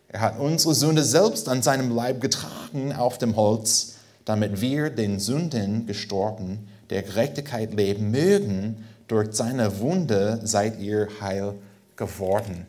Er 0.09 0.21
hat 0.21 0.39
unsere 0.39 0.75
Sünde 0.75 1.03
selbst 1.03 1.49
an 1.49 1.63
seinem 1.63 1.95
Leib 1.95 2.21
getragen 2.21 2.93
auf 2.93 3.19
dem 3.19 3.37
Holz, 3.37 3.95
damit 4.25 4.61
wir 4.61 4.91
den 4.91 5.19
Sünden 5.19 5.87
gestorben, 5.87 6.69
der 6.91 7.03
Gerechtigkeit 7.03 7.73
leben 7.75 8.11
mögen. 8.11 8.85
Durch 9.09 9.33
seine 9.33 9.81
Wunde 9.81 10.41
seid 10.45 10.79
ihr 10.81 11.09
heil 11.21 11.55
geworden. 11.97 12.67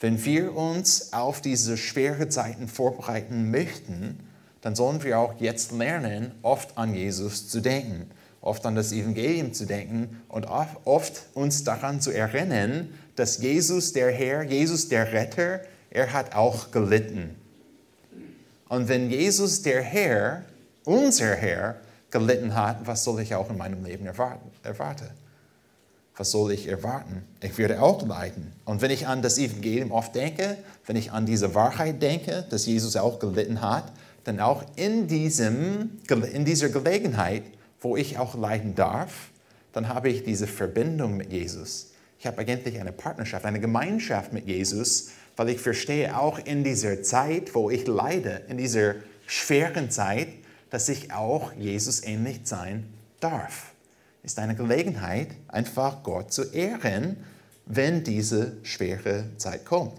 Wenn 0.00 0.24
wir 0.24 0.54
uns 0.56 1.12
auf 1.12 1.40
diese 1.40 1.76
schweren 1.76 2.30
Zeiten 2.30 2.68
vorbereiten 2.68 3.50
möchten, 3.50 4.20
dann 4.60 4.74
sollen 4.74 5.02
wir 5.02 5.18
auch 5.18 5.40
jetzt 5.40 5.72
lernen, 5.72 6.32
oft 6.42 6.76
an 6.76 6.94
Jesus 6.94 7.48
zu 7.48 7.60
denken, 7.60 8.10
oft 8.40 8.64
an 8.66 8.74
das 8.74 8.92
Evangelium 8.92 9.52
zu 9.52 9.66
denken 9.66 10.20
und 10.28 10.46
oft 10.46 11.22
uns 11.34 11.64
daran 11.64 12.00
zu 12.00 12.10
erinnern, 12.10 12.88
dass 13.18 13.38
Jesus 13.38 13.92
der 13.92 14.12
Herr, 14.12 14.42
Jesus 14.42 14.88
der 14.88 15.12
Retter, 15.12 15.60
er 15.90 16.12
hat 16.12 16.34
auch 16.34 16.70
gelitten. 16.70 17.34
Und 18.68 18.88
wenn 18.88 19.10
Jesus 19.10 19.62
der 19.62 19.82
Herr, 19.82 20.44
unser 20.84 21.34
Herr, 21.34 21.80
gelitten 22.10 22.54
hat, 22.54 22.86
was 22.86 23.04
soll 23.04 23.20
ich 23.20 23.34
auch 23.34 23.50
in 23.50 23.56
meinem 23.56 23.84
Leben 23.84 24.06
erwarten? 24.06 24.50
Was 26.16 26.30
soll 26.30 26.52
ich 26.52 26.68
erwarten? 26.68 27.24
Ich 27.42 27.58
werde 27.58 27.82
auch 27.82 28.06
leiden. 28.06 28.52
Und 28.64 28.82
wenn 28.82 28.90
ich 28.90 29.06
an 29.06 29.22
das 29.22 29.38
Evangelium 29.38 29.92
oft 29.92 30.14
denke, 30.14 30.56
wenn 30.86 30.96
ich 30.96 31.12
an 31.12 31.26
diese 31.26 31.54
Wahrheit 31.54 32.00
denke, 32.00 32.44
dass 32.50 32.66
Jesus 32.66 32.96
auch 32.96 33.18
gelitten 33.18 33.60
hat, 33.60 33.92
dann 34.24 34.40
auch 34.40 34.64
in, 34.76 35.06
diesem, 35.06 35.98
in 36.32 36.44
dieser 36.44 36.68
Gelegenheit, 36.68 37.42
wo 37.80 37.96
ich 37.96 38.18
auch 38.18 38.34
leiden 38.36 38.74
darf, 38.74 39.30
dann 39.72 39.88
habe 39.88 40.08
ich 40.08 40.24
diese 40.24 40.46
Verbindung 40.46 41.16
mit 41.16 41.32
Jesus. 41.32 41.88
Ich 42.18 42.26
habe 42.26 42.38
eigentlich 42.38 42.80
eine 42.80 42.92
Partnerschaft, 42.92 43.44
eine 43.44 43.60
Gemeinschaft 43.60 44.32
mit 44.32 44.46
Jesus, 44.46 45.10
weil 45.36 45.50
ich 45.50 45.60
verstehe 45.60 46.18
auch 46.18 46.38
in 46.38 46.64
dieser 46.64 47.02
Zeit, 47.02 47.54
wo 47.54 47.70
ich 47.70 47.86
leide, 47.86 48.42
in 48.48 48.58
dieser 48.58 48.96
schweren 49.26 49.90
Zeit, 49.90 50.28
dass 50.70 50.88
ich 50.88 51.12
auch 51.12 51.52
Jesus 51.52 52.02
ähnlich 52.02 52.40
sein 52.44 52.92
darf. 53.20 53.72
Ist 54.24 54.38
eine 54.38 54.56
Gelegenheit, 54.56 55.28
einfach 55.46 56.02
Gott 56.02 56.32
zu 56.32 56.42
ehren, 56.42 57.18
wenn 57.66 58.02
diese 58.02 58.56
schwere 58.64 59.24
Zeit 59.36 59.64
kommt. 59.64 59.94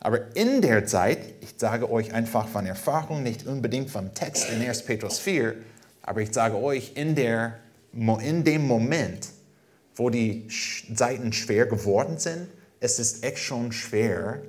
Aber 0.00 0.34
in 0.34 0.62
der 0.62 0.86
Zeit, 0.86 1.18
ich 1.40 1.54
sage 1.56 1.90
euch 1.90 2.12
einfach 2.12 2.48
von 2.48 2.66
Erfahrung, 2.66 3.22
nicht 3.22 3.46
unbedingt 3.46 3.90
vom 3.90 4.12
Text 4.14 4.48
in 4.50 4.60
1. 4.60 4.86
Petrus 4.86 5.18
4, 5.18 5.54
aber 6.02 6.22
ich 6.22 6.32
sage 6.32 6.56
euch, 6.56 6.92
in, 6.94 7.14
der, 7.14 7.58
in 7.92 8.42
dem 8.42 8.66
Moment, 8.66 9.28
wo 9.94 10.10
die 10.10 10.48
Zeiten 10.94 11.32
schwer 11.32 11.66
geworden 11.66 12.18
sind, 12.18 12.48
es 12.80 12.98
ist 12.98 13.22
echt 13.24 13.38
schon 13.38 13.72
schwer, 13.72 14.42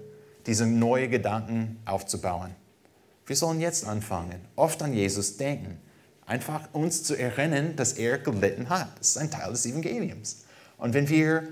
diese 0.45 0.65
neuen 0.65 1.11
Gedanken 1.11 1.79
aufzubauen. 1.85 2.55
Wir 3.25 3.35
sollen 3.35 3.59
jetzt 3.59 3.85
anfangen, 3.85 4.41
oft 4.55 4.81
an 4.81 4.93
Jesus 4.93 5.37
denken. 5.37 5.77
Einfach 6.25 6.69
uns 6.73 7.03
zu 7.03 7.15
erinnern, 7.15 7.75
dass 7.75 7.93
er 7.93 8.17
gelitten 8.17 8.69
hat. 8.69 8.89
Das 8.99 9.09
ist 9.09 9.17
ein 9.17 9.31
Teil 9.31 9.51
des 9.51 9.65
Evangeliums. 9.65 10.45
Und 10.77 10.93
wenn 10.93 11.09
wir 11.09 11.47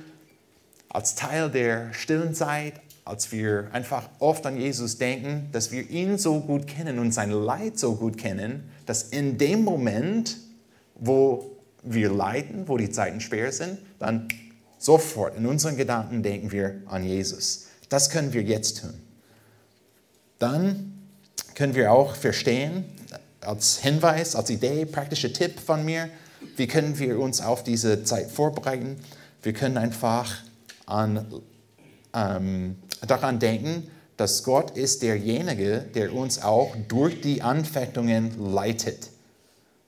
als 0.90 1.16
Teil 1.16 1.52
der 1.52 1.94
stillen 1.94 2.34
Zeit, 2.34 2.82
als 3.06 3.32
wir 3.32 3.70
einfach 3.74 4.10
oft 4.20 4.46
an 4.46 4.58
Jesus 4.58 4.98
denken, 4.98 5.50
dass 5.52 5.72
wir 5.72 5.90
ihn 5.90 6.18
so 6.18 6.40
gut 6.40 6.68
kennen 6.68 7.00
und 7.00 7.12
sein 7.12 7.32
Leid 7.32 7.78
so 7.78 7.96
gut 7.96 8.18
kennen, 8.18 8.70
dass 8.86 9.04
in 9.04 9.38
dem 9.38 9.64
Moment, 9.64 10.38
wo 10.96 11.59
wir 11.84 12.12
leiden, 12.12 12.68
wo 12.68 12.78
die 12.78 12.90
Zeiten 12.90 13.22
schwer 13.22 13.52
sind, 13.52 13.80
dann 14.00 14.28
sofort 14.78 15.38
in 15.38 15.46
unseren 15.46 15.78
Gedanken 15.78 16.24
denken 16.24 16.52
wir 16.52 16.82
an 16.86 17.04
Jesus. 17.04 17.68
Das 17.90 18.10
können 18.10 18.34
wir 18.34 18.44
jetzt 18.44 18.82
tun. 18.82 18.94
Dann 20.40 20.94
können 21.56 21.76
wir 21.76 21.92
auch 21.92 22.16
verstehen, 22.16 22.86
als 23.42 23.80
Hinweis, 23.80 24.36
als 24.36 24.50
Idee, 24.50 24.86
praktischer 24.86 25.34
Tipp 25.34 25.60
von 25.60 25.84
mir, 25.84 26.10
wie 26.56 26.68
können 26.68 26.98
wir 27.00 27.20
uns 27.20 27.42
auf 27.42 27.64
diese 27.64 28.04
Zeit 28.04 28.32
vorbereiten. 28.32 28.98
Wir 29.44 29.54
können 29.54 29.78
einfach 29.78 30.38
an, 30.86 31.26
ähm, 32.14 32.78
daran 33.06 33.40
denken, 33.40 33.90
dass 34.18 34.44
Gott 34.44 34.72
ist 34.78 35.02
derjenige, 35.02 35.86
der 35.96 36.14
uns 36.14 36.42
auch 36.42 36.76
durch 36.88 37.22
die 37.22 37.42
Anfechtungen 37.42 38.54
leitet. 38.54 39.10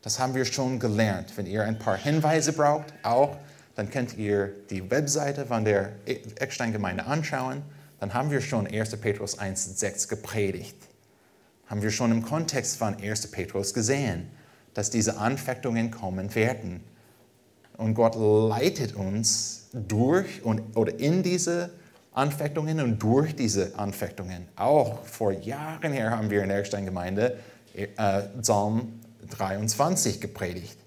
Das 0.02 0.20
haben 0.20 0.34
wir 0.34 0.46
schon 0.46 0.80
gelernt. 0.80 1.34
Wenn 1.36 1.46
ihr 1.46 1.64
ein 1.64 1.78
paar 1.78 1.98
Hinweise 1.98 2.54
braucht, 2.54 2.94
auch, 3.04 3.38
dann 3.76 3.90
könnt 3.90 4.18
ihr 4.18 4.52
die 4.70 4.90
Webseite 4.90 5.46
von 5.46 5.64
der 5.64 5.92
Eckstein-Gemeinde 6.06 7.06
anschauen. 7.06 7.62
Dann 8.00 8.14
haben 8.14 8.32
wir 8.32 8.42
schon 8.42 8.68
1. 8.68 8.98
Petrus 8.98 9.38
1,6 9.38 10.10
gepredigt. 10.10 10.76
Haben 11.68 11.84
wir 11.84 11.92
schon 11.92 12.12
im 12.12 12.24
Kontext 12.24 12.78
von 12.78 12.96
1. 13.02 13.28
Petrus 13.28 13.74
gesehen, 13.74 14.30
dass 14.74 14.90
diese 14.90 15.18
Anfechtungen 15.18 15.92
kommen 15.92 16.34
werden. 16.34 16.84
Und 17.78 17.94
Gott 17.94 18.16
leitet 18.16 18.96
uns 18.96 19.70
durch 19.74 20.44
und, 20.44 20.76
oder 20.76 21.00
in 21.00 21.24
diese 21.24 21.70
Anfechtungen 22.14 22.80
und 22.82 23.02
durch 23.02 23.36
diese 23.36 23.78
Anfechtungen. 23.78 24.48
Auch 24.56 25.06
vor 25.06 25.32
Jahren 25.32 25.94
her 25.94 26.12
haben 26.12 26.30
wir 26.30 26.44
in 26.44 26.50
der 26.50 26.60
Eckstein-Gemeinde 26.60 27.38
äh, 27.74 27.88
Psalm 28.42 29.00
23 29.38 30.22
gepredigt. 30.22 30.78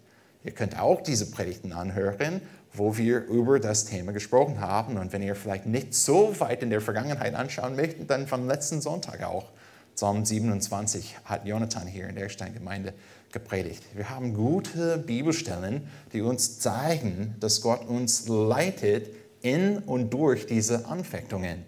Ihr 0.44 0.52
könnt 0.52 0.78
auch 0.78 1.02
diese 1.02 1.30
Predigten 1.30 1.72
anhören, 1.72 2.40
wo 2.72 2.96
wir 2.96 3.24
über 3.24 3.60
das 3.60 3.84
Thema 3.86 4.12
gesprochen 4.12 4.60
haben. 4.60 4.96
Und 4.98 5.12
wenn 5.12 5.22
ihr 5.22 5.34
vielleicht 5.34 5.66
nicht 5.66 5.94
so 5.94 6.38
weit 6.40 6.62
in 6.62 6.70
der 6.70 6.80
Vergangenheit 6.80 7.34
anschauen 7.34 7.76
möchtet, 7.76 8.10
dann 8.10 8.26
vom 8.26 8.46
letzten 8.46 8.80
Sonntag 8.80 9.22
auch. 9.22 9.46
Psalm 9.94 10.24
27 10.24 11.16
hat 11.24 11.46
Jonathan 11.46 11.86
hier 11.86 12.08
in 12.08 12.16
der 12.16 12.28
Steingemeinde 12.28 12.94
gepredigt. 13.32 13.82
Wir 13.94 14.10
haben 14.10 14.34
gute 14.34 14.98
Bibelstellen, 14.98 15.88
die 16.12 16.20
uns 16.20 16.58
zeigen, 16.58 17.36
dass 17.40 17.60
Gott 17.60 17.86
uns 17.86 18.26
leitet 18.28 19.14
in 19.40 19.78
und 19.78 20.10
durch 20.10 20.46
diese 20.46 20.86
Anfechtungen. 20.86 21.64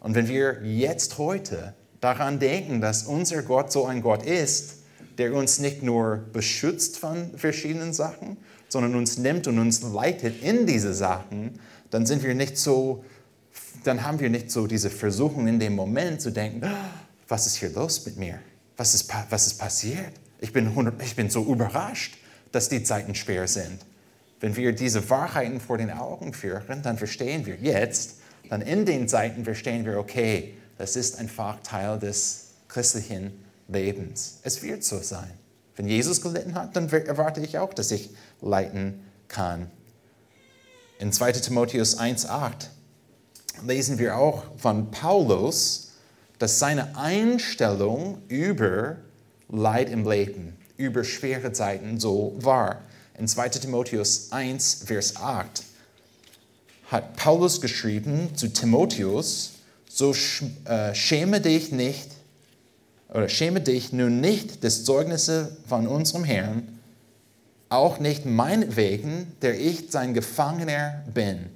Und 0.00 0.14
wenn 0.14 0.28
wir 0.28 0.62
jetzt 0.64 1.16
heute 1.18 1.74
daran 2.00 2.38
denken, 2.38 2.80
dass 2.80 3.04
unser 3.04 3.42
Gott 3.42 3.70
so 3.72 3.86
ein 3.86 4.02
Gott 4.02 4.24
ist, 4.24 4.83
der 5.18 5.34
uns 5.34 5.58
nicht 5.58 5.82
nur 5.82 6.16
beschützt 6.32 6.98
von 6.98 7.36
verschiedenen 7.36 7.92
Sachen, 7.92 8.36
sondern 8.68 8.94
uns 8.94 9.18
nimmt 9.18 9.46
und 9.46 9.58
uns 9.58 9.82
leitet 9.82 10.42
in 10.42 10.66
diese 10.66 10.94
Sachen, 10.94 11.60
dann 11.90 12.06
sind 12.06 12.22
wir 12.24 12.34
nicht 12.34 12.58
so, 12.58 13.04
dann 13.84 14.02
haben 14.02 14.18
wir 14.18 14.30
nicht 14.30 14.50
so 14.50 14.66
diese 14.66 14.90
Versuchung 14.90 15.46
in 15.46 15.60
dem 15.60 15.76
Moment 15.76 16.20
zu 16.20 16.30
denken, 16.30 16.64
ah, 16.64 16.90
was 17.28 17.46
ist 17.46 17.56
hier 17.56 17.70
los 17.70 18.04
mit 18.04 18.16
mir? 18.16 18.40
Was 18.76 18.94
ist, 18.94 19.08
was 19.30 19.46
ist 19.46 19.58
passiert? 19.58 20.12
Ich 20.40 20.52
bin, 20.52 20.72
ich 21.00 21.14
bin 21.14 21.30
so 21.30 21.44
überrascht, 21.44 22.18
dass 22.50 22.68
die 22.68 22.82
Zeiten 22.82 23.14
schwer 23.14 23.46
sind. 23.46 23.78
Wenn 24.40 24.56
wir 24.56 24.72
diese 24.72 25.08
Wahrheiten 25.08 25.60
vor 25.60 25.78
den 25.78 25.90
Augen 25.90 26.32
führen, 26.32 26.82
dann 26.82 26.98
verstehen 26.98 27.46
wir 27.46 27.56
jetzt, 27.56 28.16
dann 28.50 28.60
in 28.60 28.84
den 28.84 29.08
Zeiten 29.08 29.44
verstehen 29.44 29.86
wir, 29.86 29.98
okay, 29.98 30.54
das 30.76 30.96
ist 30.96 31.18
einfach 31.18 31.62
Teil 31.62 31.98
des 31.98 32.48
christlichen 32.68 33.43
Lebens. 33.68 34.38
Es 34.42 34.62
wird 34.62 34.84
so 34.84 34.98
sein. 34.98 35.32
Wenn 35.76 35.88
Jesus 35.88 36.20
gelitten 36.20 36.54
hat, 36.54 36.76
dann 36.76 36.88
erwarte 36.88 37.40
ich 37.40 37.58
auch, 37.58 37.74
dass 37.74 37.90
ich 37.90 38.10
leiten 38.40 39.02
kann. 39.28 39.70
In 40.98 41.12
2 41.12 41.32
Timotheus 41.32 41.98
1.8 41.98 42.68
lesen 43.66 43.98
wir 43.98 44.16
auch 44.16 44.44
von 44.56 44.90
Paulus, 44.90 45.92
dass 46.38 46.58
seine 46.58 46.96
Einstellung 46.96 48.22
über 48.28 48.96
Leid 49.48 49.90
im 49.90 50.08
Leben, 50.08 50.56
über 50.76 51.04
schwere 51.04 51.52
Zeiten 51.52 51.98
so 51.98 52.34
war. 52.38 52.82
In 53.18 53.28
2 53.28 53.48
Timotheus 53.50 54.32
1, 54.32 54.84
Vers 54.86 55.16
8 55.16 55.62
hat 56.90 57.16
Paulus 57.16 57.60
geschrieben 57.60 58.36
zu 58.36 58.48
Timotheus, 58.48 59.52
so 59.88 60.14
äh, 60.64 60.94
schäme 60.94 61.40
dich 61.40 61.72
nicht 61.72 62.10
oder 63.14 63.28
schäme 63.28 63.60
dich 63.60 63.92
nun 63.92 64.20
nicht 64.20 64.64
des 64.64 64.84
Zeugnisses 64.84 65.48
von 65.68 65.86
unserem 65.86 66.24
Herrn, 66.24 66.80
auch 67.68 67.98
nicht 68.00 68.26
meinetwegen, 68.26 69.32
der 69.40 69.58
ich 69.58 69.90
sein 69.90 70.14
Gefangener 70.14 71.04
bin, 71.14 71.46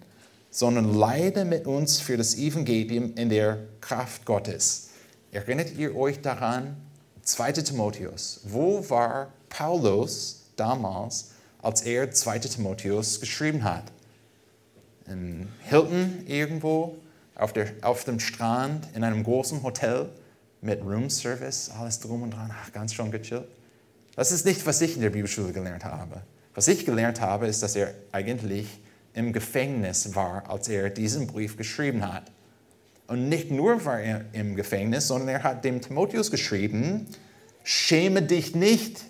sondern 0.50 0.94
leide 0.94 1.44
mit 1.44 1.66
uns 1.66 2.00
für 2.00 2.16
das 2.16 2.36
Evangelium 2.36 3.12
in 3.16 3.28
der 3.28 3.58
Kraft 3.80 4.24
Gottes. 4.24 4.90
Erinnert 5.32 5.76
ihr 5.76 5.94
euch 5.96 6.22
daran, 6.22 6.76
2. 7.22 7.52
Timotheus, 7.52 8.40
wo 8.44 8.88
war 8.88 9.32
Paulus 9.48 10.44
damals, 10.56 11.32
als 11.60 11.82
er 11.82 12.10
2. 12.10 12.38
Timotheus 12.38 13.20
geschrieben 13.20 13.64
hat? 13.64 13.84
In 15.06 15.48
Hilton 15.64 16.24
irgendwo, 16.26 16.96
auf, 17.34 17.52
der, 17.52 17.66
auf 17.82 18.04
dem 18.04 18.20
Strand, 18.20 18.86
in 18.94 19.02
einem 19.02 19.24
großen 19.24 19.62
Hotel? 19.62 20.08
Mit 20.60 20.82
Room 20.82 21.08
Service, 21.10 21.70
alles 21.70 22.00
drum 22.00 22.22
und 22.22 22.30
dran, 22.30 22.52
ach, 22.52 22.72
ganz 22.72 22.94
schön 22.94 23.10
gechillt. 23.10 23.48
Das 24.16 24.32
ist 24.32 24.44
nicht, 24.44 24.66
was 24.66 24.80
ich 24.80 24.96
in 24.96 25.02
der 25.02 25.10
Bibelschule 25.10 25.52
gelernt 25.52 25.84
habe. 25.84 26.22
Was 26.54 26.66
ich 26.66 26.84
gelernt 26.84 27.20
habe, 27.20 27.46
ist, 27.46 27.62
dass 27.62 27.76
er 27.76 27.94
eigentlich 28.10 28.80
im 29.14 29.32
Gefängnis 29.32 30.14
war, 30.14 30.50
als 30.50 30.68
er 30.68 30.90
diesen 30.90 31.26
Brief 31.26 31.56
geschrieben 31.56 32.12
hat. 32.12 32.30
Und 33.06 33.28
nicht 33.28 33.50
nur 33.50 33.84
war 33.84 34.00
er 34.00 34.24
im 34.32 34.56
Gefängnis, 34.56 35.06
sondern 35.06 35.28
er 35.28 35.42
hat 35.42 35.64
dem 35.64 35.80
Timotheus 35.80 36.30
geschrieben, 36.30 37.06
schäme 37.64 38.22
dich 38.22 38.54
nicht 38.54 39.02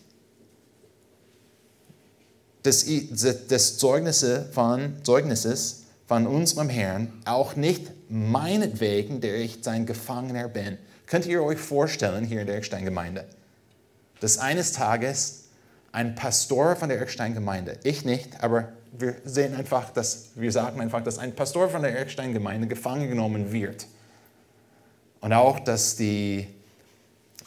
des, 2.64 2.84
des 2.84 3.78
Zeugnisse 3.78 4.48
von, 4.52 5.02
Zeugnisses 5.04 5.84
von 6.06 6.26
unserem 6.26 6.68
Herrn, 6.68 7.12
auch 7.24 7.56
nicht 7.56 7.90
meinetwegen, 8.08 9.20
der 9.20 9.37
ich 9.37 9.58
sein 9.62 9.87
Gefangener 9.87 10.48
bin. 10.48 10.78
Könnt 11.09 11.25
ihr 11.25 11.42
euch 11.42 11.59
vorstellen, 11.59 12.25
hier 12.25 12.42
in 12.42 12.47
der 12.47 12.57
Eckstein-Gemeinde, 12.57 13.27
dass 14.21 14.37
eines 14.37 14.73
Tages 14.73 15.49
ein 15.90 16.14
Pastor 16.14 16.77
von 16.77 16.90
der 16.90 17.01
Eckstein-Gemeinde, 17.01 17.79
ich 17.83 18.05
nicht, 18.05 18.42
aber 18.42 18.68
wir 18.92 19.14
sehen 19.25 19.55
einfach, 19.55 19.88
dass 19.90 20.33
wir 20.35 20.53
sagen 20.53 20.83
einfach, 20.83 21.03
dass 21.03 21.18
ein 21.18 21.35
Pastor 21.35 21.71
von 21.71 21.81
der 21.81 21.99
Eckstein-Gemeinde 21.99 22.68
gefangen 22.68 23.09
genommen 23.09 23.53
wird. 23.53 23.87
Und 25.21 25.33
auch, 25.33 25.61
dass 25.61 25.97
die 25.97 26.47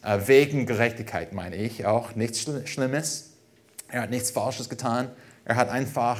äh, 0.02 0.20
wegen 0.26 0.66
Gerechtigkeit, 0.66 1.32
meine 1.32 1.56
ich, 1.56 1.86
auch 1.86 2.16
nichts 2.16 2.48
Schlimmes. 2.66 3.34
Er 3.90 4.02
hat 4.02 4.10
nichts 4.10 4.32
Falsches 4.32 4.70
getan. 4.70 5.10
Er 5.46 5.56
hat 5.56 5.70
einfach, 5.70 6.20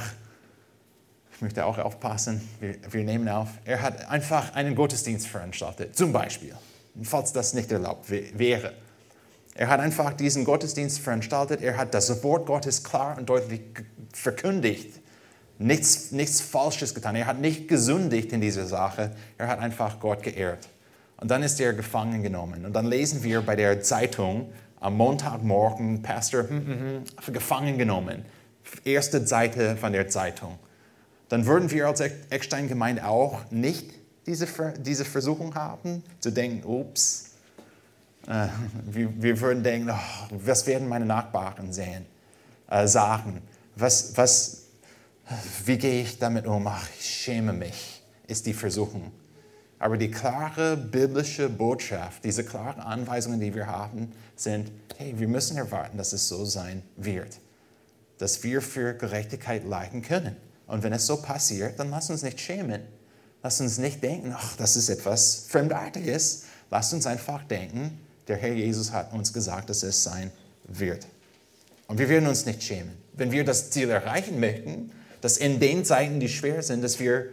ich 1.34 1.40
möchte 1.40 1.66
auch 1.66 1.78
aufpassen, 1.78 2.48
wir, 2.60 2.76
wir 2.88 3.02
nehmen 3.02 3.28
auf, 3.28 3.48
er 3.64 3.82
hat 3.82 4.08
einfach 4.08 4.54
einen 4.54 4.76
Gottesdienst 4.76 5.26
veranstaltet, 5.26 5.96
zum 5.96 6.12
Beispiel 6.12 6.54
falls 7.02 7.32
das 7.32 7.54
nicht 7.54 7.70
erlaubt 7.72 8.10
wäre. 8.10 8.74
Er 9.54 9.68
hat 9.68 9.80
einfach 9.80 10.14
diesen 10.14 10.44
Gottesdienst 10.44 11.00
veranstaltet, 11.00 11.60
er 11.60 11.76
hat 11.76 11.94
das 11.94 12.22
Wort 12.22 12.46
Gottes 12.46 12.82
klar 12.84 13.18
und 13.18 13.28
deutlich 13.28 13.60
verkündigt. 14.12 15.00
Nichts, 15.58 16.10
nichts 16.10 16.40
Falsches 16.40 16.94
getan. 16.94 17.14
Er 17.14 17.26
hat 17.26 17.38
nicht 17.38 17.68
gesündigt 17.68 18.32
in 18.32 18.40
dieser 18.40 18.66
Sache. 18.66 19.12
Er 19.38 19.48
hat 19.48 19.60
einfach 19.60 20.00
Gott 20.00 20.22
geehrt. 20.22 20.68
Und 21.18 21.30
dann 21.30 21.42
ist 21.42 21.60
er 21.60 21.72
gefangen 21.72 22.22
genommen. 22.22 22.64
Und 22.64 22.72
dann 22.72 22.86
lesen 22.86 23.22
wir 23.22 23.42
bei 23.42 23.54
der 23.54 23.82
Zeitung 23.82 24.50
am 24.80 24.96
Montagmorgen, 24.96 26.02
Pastor 26.02 26.48
hm, 26.48 26.66
hm, 26.66 27.04
hm, 27.24 27.32
gefangen 27.32 27.78
genommen. 27.78 28.24
Erste 28.84 29.24
Seite 29.24 29.76
von 29.76 29.92
der 29.92 30.08
Zeitung. 30.08 30.58
Dann 31.28 31.46
würden 31.46 31.70
wir 31.70 31.86
als 31.86 32.00
Eckstein-Gemeinde 32.00 33.06
auch 33.06 33.40
nicht 33.50 33.92
diese, 34.26 34.46
diese 34.78 35.04
Versuchung 35.04 35.54
haben, 35.54 36.02
zu 36.20 36.30
denken, 36.30 36.64
ups, 36.64 37.30
äh, 38.26 38.46
wir, 38.86 39.22
wir, 39.22 39.40
würden 39.40 39.62
denken, 39.62 39.90
oh, 39.90 40.36
was 40.44 40.66
werden 40.66 40.88
meine 40.88 41.06
Nachbarn 41.06 41.72
sehen, 41.72 42.06
äh, 42.68 42.86
sagen, 42.86 43.42
was, 43.76 44.16
was, 44.16 44.64
wie 45.64 45.78
gehe 45.78 46.02
ich 46.02 46.18
damit 46.18 46.46
um? 46.46 46.66
Ach, 46.66 46.88
ich 46.98 47.06
schäme 47.06 47.52
mich, 47.52 48.02
ist 48.26 48.46
die 48.46 48.54
Versuchung. 48.54 49.12
Aber 49.78 49.96
die 49.96 50.10
klare 50.10 50.76
biblische 50.76 51.48
Botschaft, 51.48 52.24
diese 52.24 52.44
klaren 52.44 52.80
Anweisungen, 52.80 53.40
die 53.40 53.52
wir 53.52 53.66
haben, 53.66 54.12
sind, 54.36 54.70
hey, 54.96 55.18
wir 55.18 55.26
müssen 55.26 55.56
erwarten, 55.56 55.98
dass 55.98 56.12
es 56.12 56.28
so 56.28 56.44
sein 56.44 56.82
wird. 56.96 57.40
Dass 58.18 58.44
wir 58.44 58.62
für 58.62 58.94
Gerechtigkeit 58.94 59.64
leiden 59.64 60.02
können. 60.02 60.36
Und 60.68 60.84
wenn 60.84 60.92
es 60.92 61.06
so 61.06 61.20
passiert, 61.20 61.80
dann 61.80 61.90
lass 61.90 62.10
uns 62.10 62.22
nicht 62.22 62.38
schämen. 62.38 62.82
Lass 63.42 63.60
uns 63.60 63.78
nicht 63.78 64.02
denken, 64.02 64.32
ach, 64.36 64.56
das 64.56 64.76
ist 64.76 64.88
etwas 64.88 65.46
Fremdartiges. 65.48 66.44
Lass 66.70 66.92
uns 66.92 67.06
einfach 67.06 67.42
denken, 67.44 67.98
der 68.28 68.36
Herr 68.36 68.52
Jesus 68.52 68.92
hat 68.92 69.12
uns 69.12 69.32
gesagt, 69.32 69.68
dass 69.68 69.82
es 69.82 70.02
sein 70.02 70.30
wird. 70.64 71.06
Und 71.88 71.98
wir 71.98 72.08
werden 72.08 72.28
uns 72.28 72.46
nicht 72.46 72.62
schämen. 72.62 72.96
Wenn 73.12 73.32
wir 73.32 73.44
das 73.44 73.70
Ziel 73.70 73.90
erreichen 73.90 74.38
möchten, 74.40 74.92
dass 75.20 75.36
in 75.36 75.60
den 75.60 75.84
Zeiten, 75.84 76.20
die 76.20 76.28
schwer 76.28 76.62
sind, 76.62 76.82
dass 76.82 77.00
wir 77.00 77.26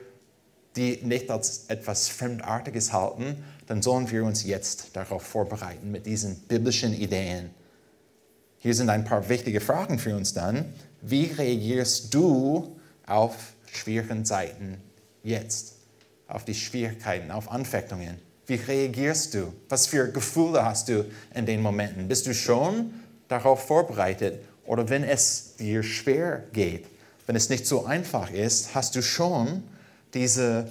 die 0.76 1.00
nicht 1.04 1.30
als 1.30 1.66
etwas 1.68 2.10
Fremdartiges 2.10 2.92
halten, 2.94 3.44
dann 3.68 3.82
sollen 3.82 4.10
wir 4.12 4.24
uns 4.24 4.44
jetzt 4.44 4.96
darauf 4.96 5.24
vorbereiten 5.24 5.92
mit 5.92 6.06
diesen 6.06 6.36
biblischen 6.42 6.94
Ideen. 6.94 7.52
Hier 8.58 8.76
sind 8.76 8.90
ein 8.90 9.06
paar 9.06 9.30
wichtige 9.30 9.62
Fragen 9.62 10.00
für 10.00 10.16
uns 10.16 10.34
dann. 10.34 10.74
Wie 11.02 11.26
reagierst 11.26 12.14
du 12.14 12.78
auf 13.06 13.36
schwierigen 13.72 14.26
Zeiten 14.26 14.78
jetzt? 15.24 15.79
Auf 16.30 16.46
die 16.46 16.54
Schwierigkeiten, 16.54 17.32
auf 17.32 17.52
Anfechtungen? 17.52 18.18
Wie 18.48 18.56
reagierst 18.56 19.34
du? 19.34 19.54
Was 19.68 19.88
für 19.88 20.12
Gefühle 20.12 20.64
hast 20.64 20.88
du 20.88 21.06
in 21.36 21.46
den 21.46 21.62
Momenten? 21.62 22.08
Bist 22.08 22.26
du 22.26 22.34
schon 22.34 22.94
darauf 23.28 23.68
vorbereitet? 23.68 24.40
Oder 24.66 24.88
wenn 24.90 25.04
es 25.04 25.56
dir 25.58 25.84
schwer 25.84 26.44
geht, 26.54 26.86
wenn 27.28 27.36
es 27.36 27.50
nicht 27.50 27.68
so 27.68 27.86
einfach 27.86 28.32
ist, 28.32 28.74
hast 28.74 28.96
du 28.96 29.02
schon 29.02 29.64
diese 30.14 30.68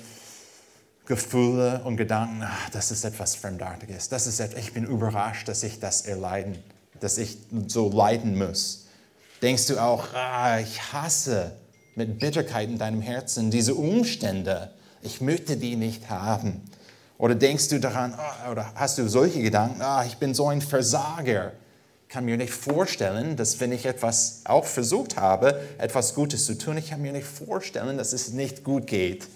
Gefühle 1.06 1.82
und 1.84 1.96
Gedanken, 1.96 2.42
ach, 2.44 2.70
das 2.70 2.90
ist 2.90 3.04
etwas 3.04 3.34
Fremdartiges, 3.34 4.08
das 4.08 4.26
ist 4.26 4.40
etwas, 4.40 4.60
ich 4.60 4.72
bin 4.72 4.84
überrascht, 4.84 5.48
dass 5.48 5.62
ich 5.62 5.80
das 5.80 6.02
erleiden, 6.02 6.58
dass 7.00 7.16
ich 7.16 7.38
so 7.66 7.90
leiden 7.90 8.36
muss. 8.36 8.86
Denkst 9.40 9.66
du 9.68 9.78
auch, 9.78 10.12
ah, 10.14 10.58
ich 10.60 10.92
hasse 10.92 11.52
mit 11.94 12.18
Bitterkeit 12.18 12.68
in 12.68 12.78
deinem 12.78 13.00
Herzen 13.00 13.50
diese 13.50 13.74
Umstände, 13.74 14.72
ich 15.02 15.20
möchte 15.20 15.56
die 15.56 15.76
nicht 15.76 16.10
haben. 16.10 16.62
Oder 17.18 17.34
denkst 17.34 17.68
du 17.68 17.80
daran, 17.80 18.14
oh, 18.16 18.50
oder 18.52 18.72
hast 18.74 18.98
du 18.98 19.08
solche 19.08 19.42
Gedanken, 19.42 19.82
ah, 19.82 20.04
ich 20.04 20.16
bin 20.18 20.34
so 20.34 20.48
ein 20.48 20.60
Versager, 20.60 21.52
kann 22.08 22.24
mir 22.24 22.36
nicht 22.36 22.52
vorstellen, 22.52 23.36
dass 23.36 23.60
wenn 23.60 23.72
ich 23.72 23.84
etwas 23.84 24.42
auch 24.44 24.64
versucht 24.64 25.16
habe, 25.16 25.60
etwas 25.78 26.14
Gutes 26.14 26.46
zu 26.46 26.56
tun, 26.56 26.78
ich 26.78 26.90
kann 26.90 27.02
mir 27.02 27.12
nicht 27.12 27.26
vorstellen, 27.26 27.98
dass 27.98 28.12
es 28.12 28.30
nicht 28.30 28.64
gut 28.64 28.86
geht. 28.86 29.26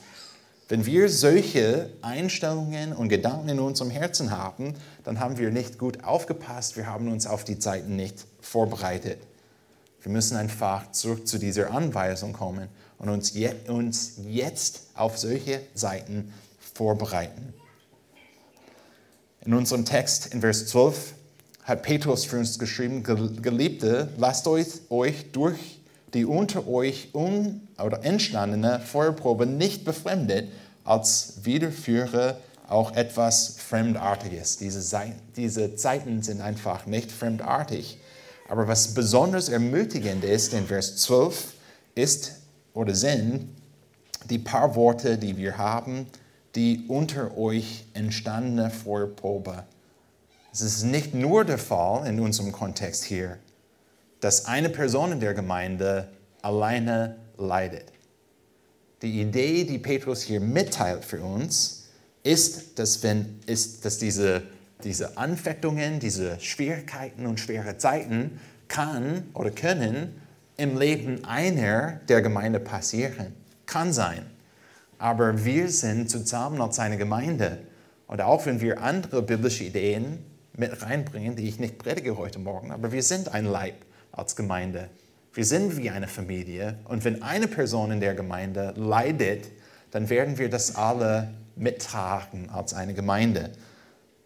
Wenn 0.68 0.86
wir 0.86 1.10
solche 1.10 1.90
Einstellungen 2.00 2.94
und 2.94 3.10
Gedanken 3.10 3.50
in 3.50 3.60
unserem 3.60 3.90
Herzen 3.90 4.30
haben, 4.30 4.74
dann 5.04 5.20
haben 5.20 5.36
wir 5.36 5.50
nicht 5.50 5.78
gut 5.78 6.02
aufgepasst, 6.04 6.76
wir 6.76 6.86
haben 6.86 7.12
uns 7.12 7.26
auf 7.26 7.44
die 7.44 7.58
Zeiten 7.58 7.96
nicht 7.96 8.24
vorbereitet. 8.40 9.18
Wir 10.00 10.10
müssen 10.10 10.36
einfach 10.36 10.90
zurück 10.92 11.28
zu 11.28 11.38
dieser 11.38 11.72
Anweisung 11.72 12.32
kommen 12.32 12.68
und 13.02 13.10
uns, 13.10 13.34
je, 13.34 13.50
uns 13.68 14.14
jetzt 14.24 14.84
auf 14.94 15.18
solche 15.18 15.60
Seiten 15.74 16.32
vorbereiten. 16.58 17.52
In 19.44 19.52
unserem 19.52 19.84
Text 19.84 20.32
in 20.32 20.40
Vers 20.40 20.66
12 20.68 21.12
hat 21.64 21.82
Petrus 21.82 22.24
für 22.24 22.38
uns 22.38 22.58
geschrieben, 22.58 23.02
Geliebte, 23.02 24.08
lasst 24.16 24.46
euch, 24.46 24.66
euch 24.88 25.30
durch 25.32 25.58
die 26.14 26.24
unter 26.24 26.68
euch 26.68 27.10
un 27.14 27.66
oder 27.82 28.04
entstandene 28.04 28.80
Feuerprobe 28.80 29.46
nicht 29.46 29.84
befremdet, 29.84 30.48
als 30.84 31.34
widerführe 31.42 32.36
auch 32.68 32.94
etwas 32.94 33.56
Fremdartiges. 33.58 34.58
Diese, 34.58 34.82
diese 35.36 35.76
Zeiten 35.76 36.22
sind 36.22 36.40
einfach 36.40 36.86
nicht 36.86 37.10
fremdartig. 37.10 37.98
Aber 38.48 38.68
was 38.68 38.94
besonders 38.94 39.48
ermutigend 39.48 40.24
ist 40.24 40.52
in 40.52 40.66
Vers 40.66 40.96
12, 40.96 41.54
ist 41.94 42.41
oder 42.74 42.94
sind 42.94 43.48
die 44.30 44.38
paar 44.38 44.74
Worte, 44.74 45.18
die 45.18 45.36
wir 45.36 45.58
haben, 45.58 46.06
die 46.54 46.84
unter 46.88 47.36
euch 47.36 47.86
entstandene 47.94 48.70
Feuerprobe 48.70 49.64
es 50.52 50.60
ist 50.60 50.84
nicht 50.84 51.14
nur 51.14 51.46
der 51.46 51.56
Fall 51.56 52.06
in 52.06 52.20
unserem 52.20 52.52
Kontext 52.52 53.04
hier, 53.04 53.38
dass 54.20 54.44
eine 54.44 54.68
Person 54.68 55.12
in 55.12 55.20
der 55.20 55.32
Gemeinde 55.32 56.08
alleine 56.42 57.16
leidet. 57.38 57.86
Die 59.00 59.22
Idee, 59.22 59.64
die 59.64 59.78
Petrus 59.78 60.20
hier 60.20 60.40
mitteilt 60.40 61.06
für 61.06 61.22
uns, 61.22 61.88
ist, 62.22 62.78
dass, 62.78 63.02
wenn, 63.02 63.40
ist, 63.46 63.86
dass 63.86 63.98
diese, 63.98 64.42
diese 64.84 65.16
Anfechtungen, 65.16 66.00
diese 66.00 66.38
Schwierigkeiten 66.38 67.26
und 67.26 67.40
schwere 67.40 67.78
Zeiten 67.78 68.38
kann 68.68 69.30
oder 69.32 69.50
können 69.50 70.20
im 70.56 70.78
Leben 70.78 71.24
einer 71.24 72.00
der 72.08 72.22
Gemeinde 72.22 72.60
passieren. 72.60 73.34
Kann 73.66 73.92
sein. 73.92 74.26
Aber 74.98 75.44
wir 75.44 75.68
sind 75.68 76.10
zusammen 76.10 76.60
als 76.60 76.78
eine 76.78 76.96
Gemeinde. 76.96 77.58
Und 78.06 78.20
auch 78.20 78.46
wenn 78.46 78.60
wir 78.60 78.82
andere 78.82 79.22
biblische 79.22 79.64
Ideen 79.64 80.18
mit 80.56 80.82
reinbringen, 80.82 81.36
die 81.36 81.48
ich 81.48 81.58
nicht 81.58 81.78
predige 81.78 82.16
heute 82.16 82.38
Morgen, 82.38 82.70
aber 82.70 82.92
wir 82.92 83.02
sind 83.02 83.32
ein 83.32 83.46
Leib 83.46 83.74
als 84.12 84.36
Gemeinde. 84.36 84.88
Wir 85.34 85.46
sind 85.46 85.78
wie 85.78 85.88
eine 85.88 86.08
Familie 86.08 86.76
und 86.84 87.04
wenn 87.04 87.22
eine 87.22 87.48
Person 87.48 87.90
in 87.90 88.00
der 88.00 88.14
Gemeinde 88.14 88.74
leidet, 88.76 89.46
dann 89.90 90.10
werden 90.10 90.36
wir 90.38 90.50
das 90.50 90.76
alle 90.76 91.32
mittragen 91.56 92.50
als 92.50 92.74
eine 92.74 92.92
Gemeinde. 92.92 93.50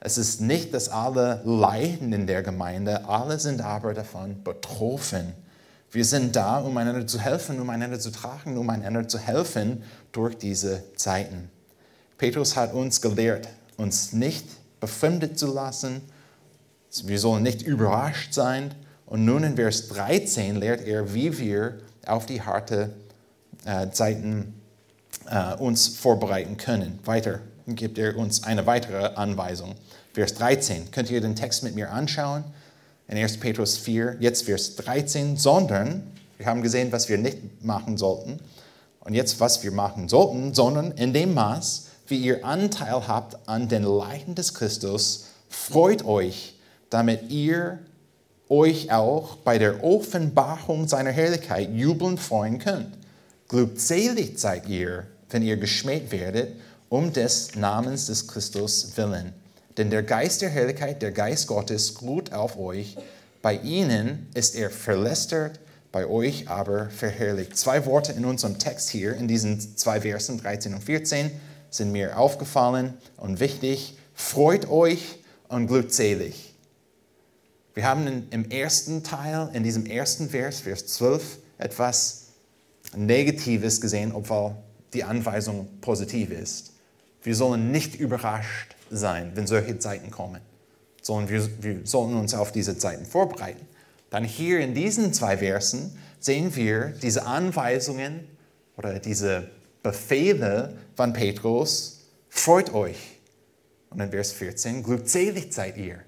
Es 0.00 0.18
ist 0.18 0.40
nicht, 0.40 0.74
dass 0.74 0.88
alle 0.88 1.42
leiden 1.44 2.12
in 2.12 2.26
der 2.26 2.42
Gemeinde, 2.42 3.08
alle 3.08 3.38
sind 3.38 3.60
aber 3.60 3.94
davon 3.94 4.42
betroffen. 4.42 5.32
Wir 5.90 6.04
sind 6.04 6.36
da, 6.36 6.58
um 6.58 6.76
einander 6.76 7.06
zu 7.06 7.18
helfen, 7.18 7.60
um 7.60 7.70
einander 7.70 7.98
zu 7.98 8.10
tragen, 8.10 8.58
um 8.58 8.68
einander 8.68 9.06
zu 9.08 9.18
helfen 9.18 9.82
durch 10.12 10.36
diese 10.36 10.82
Zeiten. 10.96 11.50
Petrus 12.18 12.56
hat 12.56 12.74
uns 12.74 13.00
gelehrt, 13.00 13.48
uns 13.76 14.12
nicht 14.12 14.46
befremdet 14.80 15.38
zu 15.38 15.52
lassen, 15.52 16.02
wir 17.04 17.18
sollen 17.18 17.42
nicht 17.42 17.62
überrascht 17.62 18.32
sein. 18.32 18.74
Und 19.06 19.24
nun 19.24 19.44
in 19.44 19.56
Vers 19.56 19.88
13 19.88 20.56
lehrt 20.56 20.86
er, 20.86 21.14
wie 21.14 21.38
wir 21.38 21.78
auf 22.06 22.26
die 22.26 22.42
harte 22.42 22.90
äh, 23.64 23.90
Zeiten 23.90 24.54
äh, 25.28 25.54
uns 25.54 25.88
vorbereiten 25.88 26.56
können. 26.56 26.98
Weiter 27.04 27.40
gibt 27.66 27.98
er 27.98 28.16
uns 28.16 28.44
eine 28.44 28.66
weitere 28.66 29.14
Anweisung. 29.14 29.74
Vers 30.12 30.34
13. 30.34 30.90
Könnt 30.90 31.10
ihr 31.10 31.20
den 31.20 31.36
Text 31.36 31.62
mit 31.62 31.74
mir 31.74 31.92
anschauen? 31.92 32.44
In 33.08 33.18
1. 33.18 33.38
Petrus 33.38 33.76
4, 33.76 34.16
jetzt 34.20 34.44
Vers 34.44 34.76
13. 34.76 35.36
Sondern, 35.36 36.02
wir 36.38 36.46
haben 36.46 36.62
gesehen, 36.62 36.92
was 36.92 37.08
wir 37.08 37.18
nicht 37.18 37.64
machen 37.64 37.96
sollten. 37.96 38.40
Und 39.00 39.14
jetzt, 39.14 39.38
was 39.40 39.62
wir 39.62 39.70
machen 39.70 40.08
sollten, 40.08 40.54
sondern 40.54 40.92
in 40.92 41.12
dem 41.12 41.34
Maß, 41.34 41.86
wie 42.08 42.18
ihr 42.18 42.44
Anteil 42.44 43.06
habt 43.06 43.48
an 43.48 43.68
den 43.68 43.84
Leiden 43.84 44.34
des 44.34 44.54
Christus, 44.54 45.26
freut 45.48 46.04
euch 46.04 46.56
damit 46.90 47.30
ihr 47.30 47.78
euch 48.48 48.92
auch 48.92 49.36
bei 49.36 49.58
der 49.58 49.82
Offenbarung 49.82 50.86
seiner 50.86 51.10
Herrlichkeit 51.10 51.70
jubelnd 51.74 52.20
freuen 52.20 52.58
könnt. 52.58 52.96
Glückselig 53.48 54.38
seid 54.38 54.68
ihr, 54.68 55.06
wenn 55.30 55.42
ihr 55.42 55.56
geschmäht 55.56 56.12
werdet, 56.12 56.56
um 56.88 57.12
des 57.12 57.54
Namens 57.56 58.06
des 58.06 58.28
Christus 58.28 58.92
willen. 58.96 59.32
Denn 59.76 59.90
der 59.90 60.02
Geist 60.02 60.42
der 60.42 60.48
Herrlichkeit, 60.48 61.02
der 61.02 61.12
Geist 61.12 61.46
Gottes, 61.46 62.00
ruht 62.02 62.32
auf 62.32 62.58
euch. 62.58 62.96
Bei 63.42 63.54
ihnen 63.54 64.28
ist 64.34 64.54
er 64.54 64.70
verlästert, 64.70 65.60
bei 65.92 66.06
euch 66.06 66.48
aber 66.48 66.90
verherrlicht. 66.90 67.56
Zwei 67.56 67.86
Worte 67.86 68.12
in 68.12 68.24
unserem 68.24 68.58
Text 68.58 68.90
hier, 68.90 69.14
in 69.14 69.28
diesen 69.28 69.76
zwei 69.76 70.00
Versen 70.00 70.38
13 70.38 70.74
und 70.74 70.82
14, 70.82 71.30
sind 71.70 71.92
mir 71.92 72.18
aufgefallen 72.18 72.94
und 73.16 73.40
wichtig. 73.40 73.96
Freut 74.14 74.68
euch 74.68 75.18
und 75.48 75.66
glückselig. 75.66 76.54
Wir 77.74 77.84
haben 77.86 78.26
im 78.30 78.50
ersten 78.50 79.02
Teil, 79.04 79.50
in 79.52 79.62
diesem 79.62 79.84
ersten 79.84 80.30
Vers, 80.30 80.60
Vers 80.60 80.86
12, 80.86 81.38
etwas 81.58 82.28
Negatives 82.94 83.80
gesehen, 83.80 84.12
obwohl 84.12 84.56
die 84.94 85.04
Anweisung 85.04 85.68
positiv 85.82 86.30
ist. 86.30 86.72
Wir 87.26 87.34
sollen 87.34 87.72
nicht 87.72 87.96
überrascht 87.96 88.76
sein, 88.88 89.32
wenn 89.34 89.48
solche 89.48 89.80
Zeiten 89.80 90.12
kommen, 90.12 90.40
sondern 91.02 91.28
wir, 91.28 91.48
wir 91.60 91.80
sollen 91.84 92.14
uns 92.14 92.34
auf 92.34 92.52
diese 92.52 92.78
Zeiten 92.78 93.04
vorbereiten. 93.04 93.66
Dann 94.10 94.22
hier 94.22 94.60
in 94.60 94.74
diesen 94.74 95.12
zwei 95.12 95.38
Versen 95.38 95.98
sehen 96.20 96.54
wir 96.54 96.90
diese 97.02 97.26
Anweisungen 97.26 98.28
oder 98.76 99.00
diese 99.00 99.50
Befehle 99.82 100.78
von 100.94 101.12
Petrus, 101.12 102.02
freut 102.28 102.72
euch. 102.72 103.18
Und 103.90 103.98
in 103.98 104.10
Vers 104.10 104.30
14, 104.30 104.84
glückselig 104.84 105.52
seid 105.52 105.78
ihr. 105.78 105.98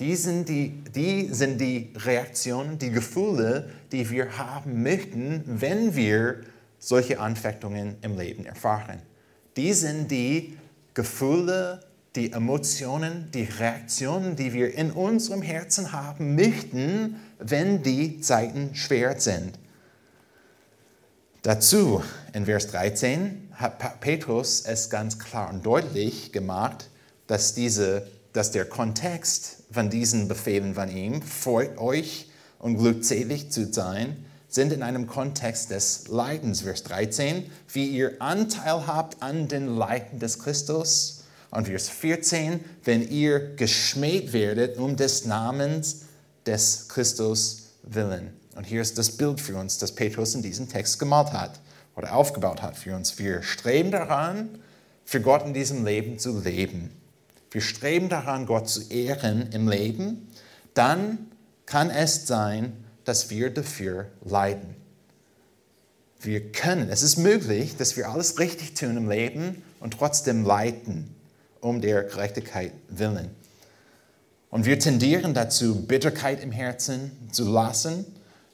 Die 0.00 0.16
sind 0.16 0.48
die, 0.48 0.82
die 0.96 1.28
sind 1.32 1.60
die 1.60 1.92
Reaktionen, 1.94 2.76
die 2.80 2.90
Gefühle, 2.90 3.70
die 3.92 4.10
wir 4.10 4.36
haben 4.36 4.82
möchten, 4.82 5.44
wenn 5.46 5.94
wir 5.94 6.40
solche 6.80 7.20
Anfechtungen 7.20 7.98
im 8.02 8.18
Leben 8.18 8.46
erfahren. 8.46 9.00
Die 9.56 9.72
sind 9.72 10.10
die 10.10 10.56
Gefühle, 10.94 11.80
die 12.14 12.32
Emotionen, 12.32 13.30
die 13.32 13.44
Reaktionen, 13.44 14.36
die 14.36 14.52
wir 14.52 14.74
in 14.74 14.90
unserem 14.90 15.42
Herzen 15.42 15.92
haben 15.92 16.34
möchten, 16.34 17.16
wenn 17.38 17.82
die 17.82 18.20
Zeiten 18.20 18.74
schwer 18.74 19.20
sind. 19.20 19.58
Dazu 21.42 22.02
in 22.32 22.46
Vers 22.46 22.66
13 22.68 23.50
hat 23.52 24.00
Petrus 24.00 24.62
es 24.62 24.90
ganz 24.90 25.18
klar 25.18 25.50
und 25.50 25.64
deutlich 25.64 26.32
gemacht, 26.32 26.90
dass, 27.26 27.54
diese, 27.54 28.06
dass 28.32 28.50
der 28.50 28.64
Kontext 28.64 29.62
von 29.70 29.88
diesen 29.88 30.28
Befehlen 30.28 30.74
von 30.74 30.90
ihm, 30.90 31.22
freut 31.22 31.78
euch 31.78 32.30
und 32.58 32.78
glückselig 32.78 33.50
zu 33.52 33.72
sein, 33.72 34.25
sind 34.56 34.72
in 34.72 34.82
einem 34.82 35.06
Kontext 35.06 35.70
des 35.70 36.08
Leidens. 36.08 36.62
Vers 36.62 36.82
13, 36.82 37.48
wie 37.72 37.86
ihr 37.86 38.20
Anteil 38.20 38.86
habt 38.86 39.22
an 39.22 39.48
den 39.48 39.76
Leiden 39.76 40.18
des 40.18 40.40
Christus. 40.40 41.24
Und 41.50 41.68
Vers 41.68 41.88
14, 41.90 42.64
wenn 42.82 43.08
ihr 43.08 43.54
geschmäht 43.54 44.32
werdet 44.32 44.78
um 44.78 44.96
des 44.96 45.26
Namens 45.26 46.06
des 46.46 46.88
Christus 46.88 47.74
willen. 47.82 48.32
Und 48.56 48.64
hier 48.64 48.80
ist 48.80 48.96
das 48.96 49.10
Bild 49.12 49.40
für 49.40 49.56
uns, 49.56 49.76
das 49.76 49.92
Petrus 49.92 50.34
in 50.34 50.42
diesem 50.42 50.68
Text 50.68 50.98
gemalt 50.98 51.32
hat 51.32 51.60
oder 51.94 52.14
aufgebaut 52.14 52.62
hat 52.62 52.76
für 52.76 52.96
uns. 52.96 53.18
Wir 53.18 53.42
streben 53.42 53.90
daran, 53.90 54.58
für 55.04 55.20
Gott 55.20 55.44
in 55.44 55.52
diesem 55.52 55.84
Leben 55.84 56.18
zu 56.18 56.40
leben. 56.40 56.90
Wir 57.50 57.60
streben 57.60 58.08
daran, 58.08 58.46
Gott 58.46 58.70
zu 58.70 58.80
ehren 58.90 59.50
im 59.52 59.68
Leben. 59.68 60.28
Dann 60.72 61.30
kann 61.66 61.90
es 61.90 62.26
sein, 62.26 62.85
dass 63.06 63.30
wir 63.30 63.48
dafür 63.50 64.06
leiden. 64.24 64.74
Wir 66.20 66.52
können, 66.52 66.90
es 66.90 67.02
ist 67.02 67.16
möglich, 67.16 67.76
dass 67.76 67.96
wir 67.96 68.10
alles 68.10 68.38
richtig 68.38 68.74
tun 68.74 68.96
im 68.96 69.08
Leben 69.08 69.62
und 69.80 69.94
trotzdem 69.94 70.44
leiden 70.44 71.14
um 71.60 71.80
der 71.80 72.02
Gerechtigkeit 72.02 72.72
willen. 72.88 73.30
Und 74.50 74.66
wir 74.66 74.78
tendieren 74.78 75.34
dazu, 75.34 75.86
Bitterkeit 75.86 76.42
im 76.42 76.52
Herzen 76.52 77.10
zu 77.32 77.50
lassen 77.50 78.04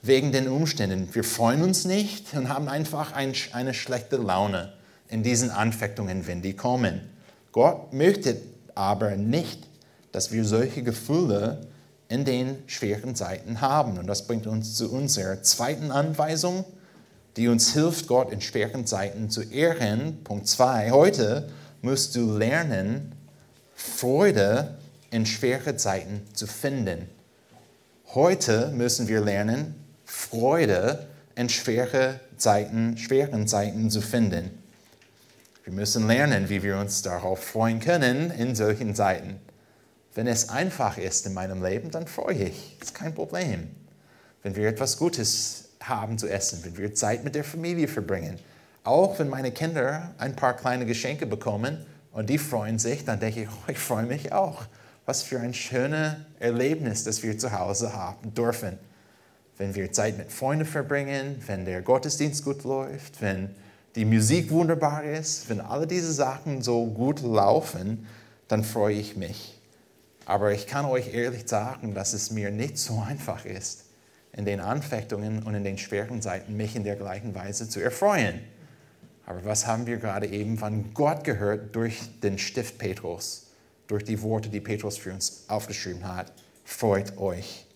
wegen 0.02 0.32
den 0.32 0.48
Umständen. 0.48 1.08
Wir 1.12 1.24
freuen 1.24 1.62
uns 1.62 1.84
nicht 1.84 2.34
und 2.34 2.48
haben 2.48 2.68
einfach 2.68 3.12
ein, 3.12 3.34
eine 3.52 3.74
schlechte 3.74 4.16
Laune 4.16 4.72
in 5.08 5.22
diesen 5.22 5.50
Anfechtungen, 5.50 6.26
wenn 6.26 6.42
die 6.42 6.54
kommen. 6.54 7.00
Gott 7.52 7.92
möchte 7.92 8.36
aber 8.74 9.16
nicht, 9.16 9.66
dass 10.10 10.32
wir 10.32 10.44
solche 10.44 10.82
Gefühle 10.82 11.66
in 12.12 12.26
den 12.26 12.62
schweren 12.66 13.14
Zeiten 13.14 13.62
haben. 13.62 13.96
Und 13.96 14.06
das 14.06 14.26
bringt 14.26 14.46
uns 14.46 14.74
zu 14.74 14.92
unserer 14.92 15.42
zweiten 15.42 15.90
Anweisung, 15.90 16.66
die 17.38 17.48
uns 17.48 17.72
hilft, 17.72 18.06
Gott 18.06 18.30
in 18.30 18.42
schweren 18.42 18.86
Zeiten 18.86 19.30
zu 19.30 19.40
ehren. 19.40 20.22
Punkt 20.22 20.46
2. 20.46 20.90
Heute 20.90 21.48
musst 21.80 22.14
du 22.14 22.36
lernen, 22.36 23.12
Freude 23.74 24.76
in 25.10 25.24
schweren 25.24 25.78
Zeiten 25.78 26.20
zu 26.34 26.46
finden. 26.46 27.08
Heute 28.14 28.68
müssen 28.72 29.08
wir 29.08 29.22
lernen, 29.22 29.74
Freude 30.04 31.06
in 31.34 31.48
schwere 31.48 32.20
Zeiten, 32.36 32.98
schweren 32.98 33.48
Zeiten 33.48 33.90
zu 33.90 34.02
finden. 34.02 34.50
Wir 35.64 35.72
müssen 35.72 36.06
lernen, 36.06 36.50
wie 36.50 36.62
wir 36.62 36.76
uns 36.76 37.00
darauf 37.00 37.42
freuen 37.42 37.80
können 37.80 38.30
in 38.32 38.54
solchen 38.54 38.94
Zeiten. 38.94 39.40
Wenn 40.14 40.26
es 40.26 40.48
einfach 40.48 40.98
ist 40.98 41.26
in 41.26 41.34
meinem 41.34 41.62
Leben, 41.62 41.90
dann 41.90 42.06
freue 42.06 42.44
ich. 42.44 42.76
Das 42.78 42.88
ist 42.88 42.94
kein 42.94 43.14
Problem. 43.14 43.68
Wenn 44.42 44.56
wir 44.56 44.68
etwas 44.68 44.96
Gutes 44.96 45.70
haben 45.80 46.18
zu 46.18 46.28
essen, 46.28 46.60
wenn 46.64 46.76
wir 46.76 46.94
Zeit 46.94 47.24
mit 47.24 47.34
der 47.34 47.44
Familie 47.44 47.88
verbringen, 47.88 48.38
auch 48.84 49.18
wenn 49.18 49.28
meine 49.28 49.52
Kinder 49.52 50.12
ein 50.18 50.36
paar 50.36 50.54
kleine 50.54 50.86
Geschenke 50.86 51.26
bekommen 51.26 51.84
und 52.12 52.28
die 52.28 52.38
freuen 52.38 52.78
sich, 52.78 53.04
dann 53.04 53.20
denke 53.20 53.42
ich, 53.42 53.48
oh, 53.48 53.70
ich 53.70 53.78
freue 53.78 54.06
mich 54.06 54.32
auch. 54.32 54.64
Was 55.06 55.22
für 55.22 55.40
ein 55.40 55.54
schönes 55.54 56.14
Erlebnis, 56.40 57.04
das 57.04 57.22
wir 57.22 57.38
zu 57.38 57.52
Hause 57.52 57.94
haben 57.94 58.34
dürfen 58.34 58.78
wenn 59.62 59.74
wir 59.74 59.92
Zeit 59.92 60.18
mit 60.18 60.32
Freunden 60.32 60.64
verbringen, 60.64 61.40
wenn 61.46 61.64
der 61.64 61.82
Gottesdienst 61.82 62.44
gut 62.44 62.64
läuft, 62.64 63.20
wenn 63.20 63.50
die 63.94 64.04
Musik 64.04 64.50
wunderbar 64.50 65.04
ist, 65.04 65.48
wenn 65.48 65.60
alle 65.60 65.86
diese 65.86 66.12
Sachen 66.12 66.62
so 66.62 66.86
gut 66.86 67.22
laufen, 67.22 68.06
dann 68.48 68.64
freue 68.64 68.96
ich 68.96 69.16
mich. 69.16 69.51
Aber 70.32 70.50
ich 70.50 70.66
kann 70.66 70.86
euch 70.86 71.12
ehrlich 71.12 71.46
sagen, 71.46 71.92
dass 71.92 72.14
es 72.14 72.30
mir 72.30 72.50
nicht 72.50 72.78
so 72.78 73.00
einfach 73.06 73.44
ist, 73.44 73.84
in 74.32 74.46
den 74.46 74.60
Anfechtungen 74.60 75.42
und 75.42 75.54
in 75.54 75.62
den 75.62 75.76
schweren 75.76 76.22
Zeiten 76.22 76.56
mich 76.56 76.74
in 76.74 76.84
der 76.84 76.96
gleichen 76.96 77.34
Weise 77.34 77.68
zu 77.68 77.80
erfreuen. 77.80 78.40
Aber 79.26 79.44
was 79.44 79.66
haben 79.66 79.86
wir 79.86 79.98
gerade 79.98 80.26
eben 80.26 80.56
von 80.56 80.94
Gott 80.94 81.24
gehört 81.24 81.76
durch 81.76 82.00
den 82.22 82.38
Stift 82.38 82.78
Petrus, 82.78 83.48
durch 83.88 84.04
die 84.04 84.22
Worte, 84.22 84.48
die 84.48 84.62
Petrus 84.62 84.96
für 84.96 85.12
uns 85.12 85.44
aufgeschrieben 85.48 86.08
hat? 86.08 86.32
Freut 86.64 87.18
euch. 87.18 87.66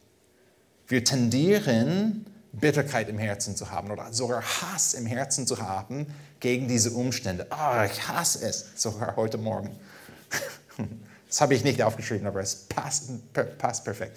Wir 0.89 1.05
tendieren, 1.05 2.25
Bitterkeit 2.53 3.11
im 3.11 3.19
Herzen 3.19 3.55
zu 3.55 3.71
haben 3.71 3.91
oder 3.91 4.15
sogar 4.15 4.41
Hass 4.41 4.95
im 4.95 5.05
Herzen 5.05 5.47
zu 5.47 5.61
haben 5.61 6.07
gegen 6.41 6.69
diese 6.69 6.93
Umstände. 6.93 7.49
oh, 7.51 7.83
ich 7.85 8.09
hasse 8.09 8.47
es, 8.47 8.65
sogar 8.77 9.15
heute 9.17 9.37
Morgen. 9.37 9.79
Das 11.37 11.43
habe 11.43 11.53
ich 11.53 11.65
nicht 11.65 11.83
aufgeschrieben, 11.83 12.27
aber 12.27 12.41
es 12.41 12.55
passt, 12.55 13.11
passt 13.59 13.85
perfekt. 13.85 14.17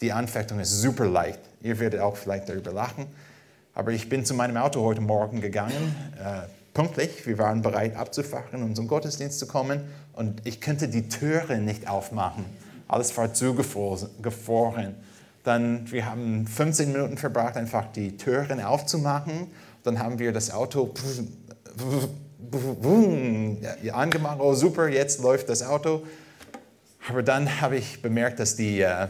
Die 0.00 0.12
Anfechtung 0.12 0.60
ist 0.60 0.70
super 0.80 1.04
leicht. 1.04 1.40
Ihr 1.60 1.78
werdet 1.78 2.00
auch 2.00 2.16
vielleicht 2.16 2.48
darüber 2.48 2.72
lachen. 2.72 3.04
Aber 3.74 3.90
ich 3.90 4.08
bin 4.08 4.24
zu 4.24 4.32
meinem 4.32 4.56
Auto 4.56 4.80
heute 4.80 5.02
Morgen 5.02 5.42
gegangen, 5.42 5.94
äh, 6.18 6.48
pünktlich. 6.72 7.26
Wir 7.26 7.36
waren 7.36 7.60
bereit 7.60 7.94
abzufahren 7.94 8.62
und 8.62 8.76
zum 8.76 8.88
Gottesdienst 8.88 9.38
zu 9.38 9.46
kommen. 9.46 9.82
Und 10.14 10.40
ich 10.46 10.62
könnte 10.62 10.88
die 10.88 11.06
Türe 11.06 11.58
nicht 11.58 11.86
aufmachen. 11.86 12.46
Alles 12.88 13.14
war 13.18 13.34
zugefroren. 13.34 14.94
Dann, 15.42 15.92
wir 15.92 16.06
haben 16.06 16.46
15 16.46 16.92
Minuten 16.92 17.18
verbracht, 17.18 17.58
einfach 17.58 17.92
die 17.92 18.16
Türen 18.16 18.62
aufzumachen. 18.62 19.48
Dann 19.82 19.98
haben 19.98 20.18
wir 20.18 20.32
das 20.32 20.50
Auto 20.50 20.94
angemacht. 23.92 24.38
Oh, 24.40 24.54
super, 24.54 24.88
jetzt 24.88 25.20
läuft 25.20 25.50
das 25.50 25.62
Auto. 25.62 26.04
Aber 27.08 27.22
dann 27.22 27.60
habe 27.60 27.76
ich 27.76 28.00
bemerkt, 28.00 28.40
dass 28.40 28.56
die 28.56 28.80
äh, 28.80 29.08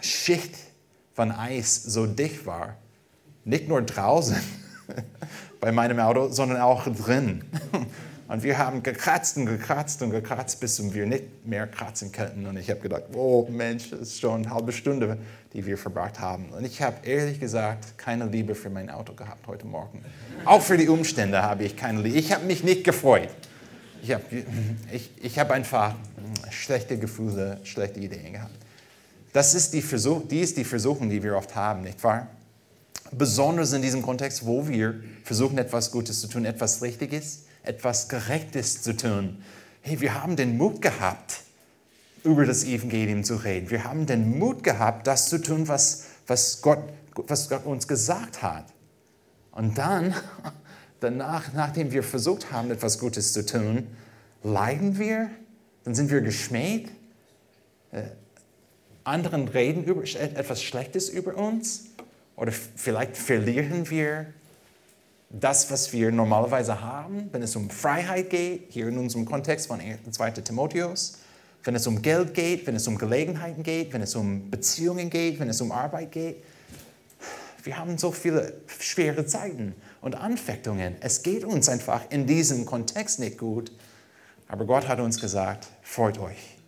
Schicht 0.00 0.54
von 1.14 1.32
Eis 1.32 1.82
so 1.82 2.06
dicht 2.06 2.46
war. 2.46 2.76
Nicht 3.44 3.68
nur 3.68 3.82
draußen 3.82 4.36
bei 5.60 5.72
meinem 5.72 5.98
Auto, 5.98 6.28
sondern 6.28 6.60
auch 6.60 6.84
drin. 6.84 7.44
Und 8.26 8.42
wir 8.42 8.56
haben 8.56 8.82
gekratzt 8.82 9.36
und 9.36 9.44
gekratzt 9.44 10.00
und 10.00 10.10
gekratzt, 10.10 10.58
bis 10.58 10.94
wir 10.94 11.04
nicht 11.04 11.46
mehr 11.46 11.66
kratzen 11.66 12.10
könnten. 12.10 12.46
Und 12.46 12.56
ich 12.56 12.70
habe 12.70 12.80
gedacht, 12.80 13.02
oh 13.12 13.46
Mensch, 13.50 13.90
das 13.90 14.00
ist 14.00 14.20
schon 14.20 14.42
eine 14.42 14.50
halbe 14.54 14.72
Stunde, 14.72 15.18
die 15.52 15.66
wir 15.66 15.76
verbracht 15.76 16.18
haben. 16.20 16.48
Und 16.48 16.64
ich 16.64 16.80
habe 16.80 17.06
ehrlich 17.06 17.38
gesagt 17.38 17.98
keine 17.98 18.24
Liebe 18.24 18.54
für 18.54 18.70
mein 18.70 18.88
Auto 18.88 19.12
gehabt 19.12 19.46
heute 19.46 19.66
Morgen. 19.66 20.02
Auch 20.46 20.62
für 20.62 20.78
die 20.78 20.88
Umstände 20.88 21.42
habe 21.42 21.64
ich 21.64 21.76
keine 21.76 22.00
Liebe. 22.00 22.16
Ich 22.16 22.32
habe 22.32 22.46
mich 22.46 22.64
nicht 22.64 22.82
gefreut. 22.82 23.28
Ich 24.04 24.12
habe 24.12 24.24
ich, 24.92 25.10
ich 25.22 25.38
hab 25.38 25.50
einfach 25.50 25.94
schlechte 26.50 26.98
Gefühle, 26.98 27.58
schlechte 27.64 28.00
Ideen 28.00 28.34
gehabt. 28.34 28.54
Das 29.32 29.54
ist 29.54 29.72
die, 29.72 29.82
Versuch, 29.82 30.28
die 30.28 30.40
ist 30.40 30.56
die 30.56 30.64
Versuchung, 30.64 31.10
die 31.10 31.22
wir 31.22 31.36
oft 31.36 31.54
haben, 31.54 31.82
nicht 31.82 32.04
wahr? 32.04 32.28
Besonders 33.10 33.72
in 33.72 33.82
diesem 33.82 34.02
Kontext, 34.02 34.44
wo 34.46 34.68
wir 34.68 34.94
versuchen, 35.24 35.58
etwas 35.58 35.90
Gutes 35.90 36.20
zu 36.20 36.28
tun, 36.28 36.44
etwas 36.44 36.82
Richtiges 36.82 37.44
etwas 37.64 38.08
Gerechtes 38.08 38.82
zu 38.82 38.96
tun. 38.96 39.42
Hey, 39.80 40.00
wir 40.00 40.22
haben 40.22 40.36
den 40.36 40.56
Mut 40.56 40.80
gehabt, 40.80 41.40
über 42.22 42.46
das 42.46 42.64
Evangelium 42.64 43.24
zu 43.24 43.36
reden. 43.36 43.70
Wir 43.70 43.84
haben 43.84 44.06
den 44.06 44.38
Mut 44.38 44.62
gehabt, 44.62 45.06
das 45.06 45.28
zu 45.28 45.40
tun, 45.40 45.68
was, 45.68 46.04
was, 46.26 46.62
Gott, 46.62 46.78
was 47.14 47.48
Gott 47.48 47.66
uns 47.66 47.88
gesagt 47.88 48.42
hat. 48.42 48.66
Und 49.50 49.76
dann, 49.78 50.14
danach, 51.00 51.52
nachdem 51.52 51.92
wir 51.92 52.02
versucht 52.02 52.52
haben, 52.52 52.70
etwas 52.70 52.98
Gutes 52.98 53.32
zu 53.32 53.44
tun, 53.44 53.86
leiden 54.42 54.98
wir, 54.98 55.30
dann 55.84 55.94
sind 55.94 56.10
wir 56.10 56.20
geschmäht. 56.20 56.90
Äh, 57.92 58.02
anderen 59.04 59.48
reden 59.48 59.84
über, 59.84 60.02
etwas 60.02 60.62
Schlechtes 60.62 61.08
über 61.08 61.36
uns. 61.36 61.86
Oder 62.36 62.52
vielleicht 62.52 63.16
verlieren 63.16 63.88
wir 63.90 64.26
das, 65.30 65.70
was 65.70 65.92
wir 65.92 66.10
normalerweise 66.12 66.80
haben, 66.80 67.28
wenn 67.32 67.42
es 67.42 67.56
um 67.56 67.70
Freiheit 67.70 68.30
geht, 68.30 68.66
hier 68.70 68.88
in 68.88 68.98
unserem 68.98 69.24
Kontext 69.24 69.66
von 69.66 69.80
2. 70.10 70.30
Timotheus, 70.30 71.18
wenn 71.64 71.74
es 71.74 71.86
um 71.86 72.02
Geld 72.02 72.34
geht, 72.34 72.66
wenn 72.66 72.76
es 72.76 72.86
um 72.86 72.98
Gelegenheiten 72.98 73.62
geht, 73.62 73.92
wenn 73.92 74.02
es 74.02 74.14
um 74.14 74.50
Beziehungen 74.50 75.10
geht, 75.10 75.40
wenn 75.40 75.48
es 75.48 75.60
um 75.60 75.72
Arbeit 75.72 76.12
geht. 76.12 76.44
Wir 77.64 77.78
haben 77.78 77.96
so 77.96 78.12
viele 78.12 78.60
schwere 78.78 79.24
Zeiten 79.24 79.74
und 80.02 80.16
Anfechtungen. 80.16 80.96
Es 81.00 81.22
geht 81.22 81.44
uns 81.44 81.70
einfach 81.70 82.02
in 82.10 82.26
diesem 82.26 82.66
Kontext 82.66 83.18
nicht 83.18 83.38
gut. 83.38 83.72
Aber 84.48 84.66
Gott 84.66 84.86
hat 84.86 85.00
uns 85.00 85.18
gesagt, 85.18 85.66
freut 85.82 86.18
euch. 86.18 86.58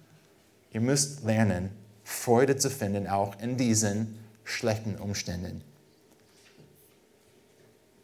Ihr 0.73 0.81
müsst 0.81 1.23
lernen, 1.23 1.71
Freude 2.03 2.57
zu 2.57 2.71
finden, 2.71 3.07
auch 3.07 3.39
in 3.41 3.59
diesen 3.59 4.19
schlechten 4.43 4.97
Umständen. 4.97 5.61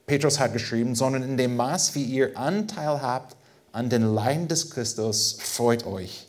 Petrus 0.06 0.38
hat 0.38 0.52
geschrieben, 0.52 0.94
sondern 0.94 1.22
in 1.22 1.38
dem 1.38 1.56
Maß, 1.56 1.94
wie 1.94 2.04
ihr 2.04 2.36
Anteil 2.36 3.00
habt 3.00 3.36
an 3.72 3.88
den 3.88 4.02
Leiden 4.02 4.48
des 4.48 4.70
Christus, 4.70 5.38
freut 5.40 5.86
euch. 5.86 6.28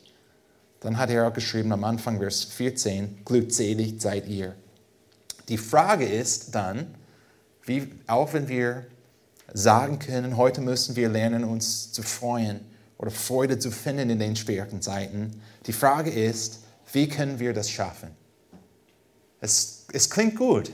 Dann 0.79 0.97
hat 0.97 1.09
er 1.09 1.27
auch 1.27 1.33
geschrieben 1.33 1.73
am 1.73 1.83
Anfang, 1.83 2.19
Vers 2.19 2.45
14, 2.45 3.25
glückselig 3.25 4.01
seid 4.01 4.27
ihr. 4.27 4.55
Die 5.49 5.57
Frage 5.57 6.05
ist 6.05 6.55
dann, 6.55 6.93
wie, 7.63 7.91
auch 8.07 8.33
wenn 8.33 8.47
wir 8.47 8.85
sagen 9.53 9.99
können, 9.99 10.37
heute 10.37 10.61
müssen 10.61 10.95
wir 10.95 11.09
lernen, 11.09 11.43
uns 11.43 11.91
zu 11.91 12.01
freuen 12.01 12.61
oder 12.97 13.11
Freude 13.11 13.59
zu 13.59 13.71
finden 13.71 14.09
in 14.09 14.19
den 14.19 14.35
schweren 14.35 14.81
Zeiten. 14.81 15.41
Die 15.65 15.73
Frage 15.73 16.09
ist, 16.09 16.59
wie 16.91 17.07
können 17.07 17.39
wir 17.39 17.53
das 17.53 17.69
schaffen? 17.69 18.11
Es, 19.41 19.85
es 19.91 20.09
klingt 20.09 20.37
gut. 20.37 20.71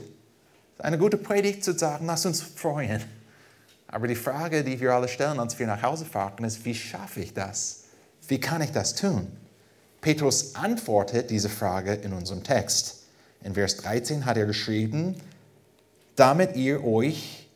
Eine 0.78 0.98
gute 0.98 1.16
Predigt 1.16 1.64
zu 1.64 1.76
sagen, 1.76 2.06
lass 2.06 2.24
uns 2.24 2.40
freuen. 2.40 3.02
Aber 3.88 4.06
die 4.06 4.14
Frage, 4.14 4.62
die 4.62 4.80
wir 4.80 4.94
alle 4.94 5.08
stellen, 5.08 5.40
als 5.40 5.58
wir 5.58 5.66
nach 5.66 5.82
Hause 5.82 6.04
fahren, 6.04 6.44
ist, 6.44 6.64
wie 6.64 6.74
schaffe 6.74 7.20
ich 7.20 7.34
das? 7.34 7.84
Wie 8.28 8.38
kann 8.38 8.62
ich 8.62 8.70
das 8.70 8.94
tun? 8.94 9.26
Petrus 10.00 10.54
antwortet 10.54 11.30
diese 11.30 11.48
Frage 11.48 11.94
in 11.94 12.12
unserem 12.12 12.44
Text. 12.44 12.99
In 13.42 13.54
Vers 13.54 13.78
13 13.78 14.26
hat 14.26 14.36
er 14.36 14.46
geschrieben, 14.46 15.16
damit 16.16 16.56
ihr 16.56 16.84
euch 16.84 17.48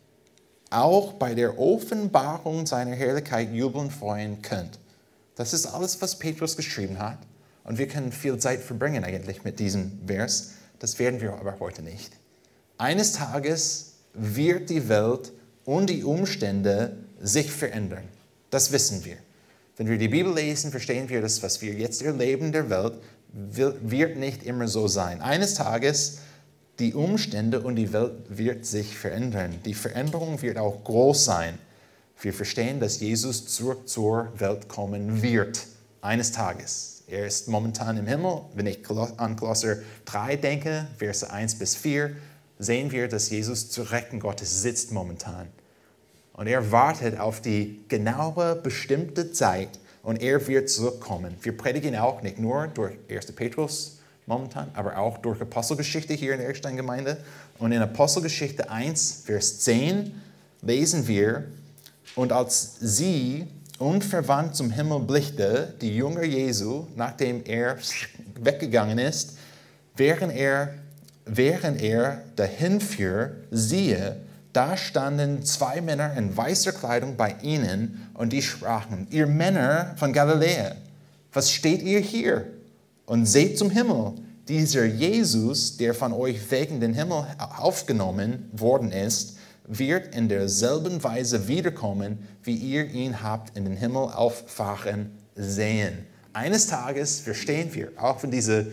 auch 0.71 1.15
bei 1.15 1.35
der 1.35 1.59
Offenbarung 1.59 2.67
seiner 2.67 2.95
Herrlichkeit 2.95 3.53
jubeln 3.53 3.91
freuen 3.91 4.43
könnt. 4.43 4.79
Das 5.37 5.53
ist 5.53 5.67
alles, 5.67 6.01
was 6.01 6.19
Petrus 6.19 6.57
geschrieben 6.57 6.99
hat. 6.99 7.19
Und 7.65 7.79
wir 7.79 7.89
können 7.89 8.13
viel 8.13 8.39
Zeit 8.39 8.61
verbringen 8.61 9.05
eigentlich 9.05 9.45
mit 9.45 9.59
diesem 9.59 10.01
Vers. 10.07 10.53
Das 10.79 10.99
werden 10.99 11.21
wir 11.21 11.33
aber 11.33 11.59
heute 11.61 11.83
nicht. 11.83 12.13
Eines 12.79 13.13
Tages 13.13 13.95
wird 14.13 14.71
die 14.71 14.89
Welt 14.89 15.33
und 15.65 15.89
die 15.89 16.05
Umstände 16.05 16.97
sich 17.21 17.51
verändern. 17.51 18.05
Das 18.51 18.73
wissen 18.73 19.05
wir. 19.05 19.17
Wenn 19.77 19.89
wir 19.89 19.99
die 19.99 20.09
Bibel 20.09 20.33
lesen, 20.33 20.71
verstehen 20.71 21.09
wir, 21.09 21.21
dass 21.21 21.43
was 21.43 21.61
wir 21.63 21.73
jetzt 21.73 22.03
erleben 22.03 22.53
der 22.53 22.71
Welt, 22.71 22.95
wird 23.35 24.17
nicht 24.17 24.45
immer 24.45 24.69
so 24.69 24.87
sein. 24.87 25.21
Eines 25.21 25.55
Tages 25.55 26.19
die 26.79 26.95
Umstände 26.95 27.61
und 27.61 27.77
die 27.77 27.93
Welt 27.93 28.13
wird 28.29 28.65
sich 28.65 28.97
verändern. 28.97 29.61
Die 29.65 29.75
Veränderung 29.75 30.41
wird 30.43 30.59
auch 30.59 30.83
groß 30.85 31.25
sein. 31.25 31.59
Wir 32.21 32.33
verstehen, 32.33 32.81
dass 32.81 33.01
Jesus 33.01 33.47
zurück 33.47 33.89
zur 33.89 34.33
Welt 34.39 34.69
kommen 34.69 35.23
wird, 35.23 35.67
eines 36.01 36.33
Tages. 36.33 37.03
Er 37.07 37.27
ist 37.27 37.49
momentan 37.49 37.97
im 37.97 38.07
Himmel. 38.07 38.43
Wenn 38.55 38.67
ich 38.67 38.81
an 39.19 39.37
Kolosser 39.37 39.77
3 40.07 40.37
denke, 40.37 40.87
Verse 40.97 41.31
1 41.31 41.59
bis 41.59 41.75
4, 41.77 42.17
sehen 42.59 42.91
wir, 42.93 43.09
dass 43.09 43.31
Jesus 43.31 43.71
zu 43.71 43.83
Rechten 43.83 44.21
Gottes 44.21 44.63
sitzt 44.63 44.93
momentan. 44.93 45.49
Und 46.33 46.47
er 46.47 46.73
wartet 46.73 47.19
auf 47.19 47.41
die 47.41 47.85
genaue, 47.89 48.57
bestimmte 48.57 49.33
Zeit 49.33 49.79
und 50.05 50.23
er 50.23 50.47
wird 50.47 50.71
zurückkommen. 50.71 51.35
Wir 51.43 51.57
predigen 51.57 51.97
auch 51.97 52.23
nicht 52.23 52.39
nur 52.39 52.69
durch 52.69 52.95
1. 53.11 53.33
Petrus, 53.33 53.99
momentan, 54.27 54.71
aber 54.75 54.99
auch 54.99 55.19
durch 55.19 55.41
Apostelgeschichte 55.41 56.15
hier 56.15 56.33
in 56.33 56.39
der 56.39 56.49
Erstein-Gemeinde. 56.49 57.17
Und 57.59 57.73
in 57.73 57.83
Apostelgeschichte 57.83 58.71
1, 58.71 59.23
Vers 59.25 59.61
10 59.61 60.15
lesen 60.63 61.09
wir, 61.09 61.45
und 62.15 62.33
als 62.33 62.77
sie 62.81 63.47
unverwandt 63.79 64.55
zum 64.55 64.71
Himmel 64.71 65.01
blickte, 65.01 65.75
die 65.81 65.97
Jünger 65.97 66.25
Jesu, 66.25 66.87
nachdem 66.95 67.43
er 67.45 67.79
weggegangen 68.41 68.99
ist, 68.99 69.37
während 69.97 70.33
er, 70.35 70.75
während 71.25 71.83
er 71.83 72.23
dahin 72.37 72.81
fuhr, 72.81 73.31
siehe, 73.51 74.17
da 74.55 74.77
standen 74.77 75.45
zwei 75.45 75.83
Männer 75.83 76.15
in 76.15 76.35
weißer 76.35 76.73
Kleidung 76.73 77.17
bei 77.17 77.37
ihnen 77.43 78.11
und 78.15 78.33
die 78.33 78.43
sprachen, 78.43 79.07
ihr 79.11 79.27
Männer 79.27 79.95
von 79.97 80.13
Galiläa, 80.13 80.77
was 81.33 81.51
steht 81.51 81.83
ihr 81.83 82.01
hier? 82.01 82.47
und 83.07 83.27
seht 83.27 83.59
zum 83.59 83.71
Himmel. 83.71 84.15
Dieser 84.49 84.85
Jesus, 84.85 85.77
der 85.77 85.95
von 85.95 86.13
euch 86.13 86.51
wegen 86.51 86.81
den 86.81 86.95
Himmel 86.95 87.27
aufgenommen 87.39 88.51
worden 88.53 88.93
ist, 88.93 89.39
wird 89.67 90.15
in 90.15 90.29
derselben 90.29 91.03
Weise 91.03 91.49
wiederkommen, 91.49 92.19
wie 92.43 92.55
ihr 92.55 92.85
ihn 92.91 93.23
habt 93.23 93.57
in 93.57 93.65
den 93.65 93.77
Himmel 93.77 94.11
auffahren 94.13 95.11
sehen. 95.35 96.07
Eines 96.35 96.67
Tages 96.67 97.21
verstehen 97.21 97.73
wir, 97.73 97.93
auch 97.97 98.23
wenn 98.23 98.31
diese 98.31 98.67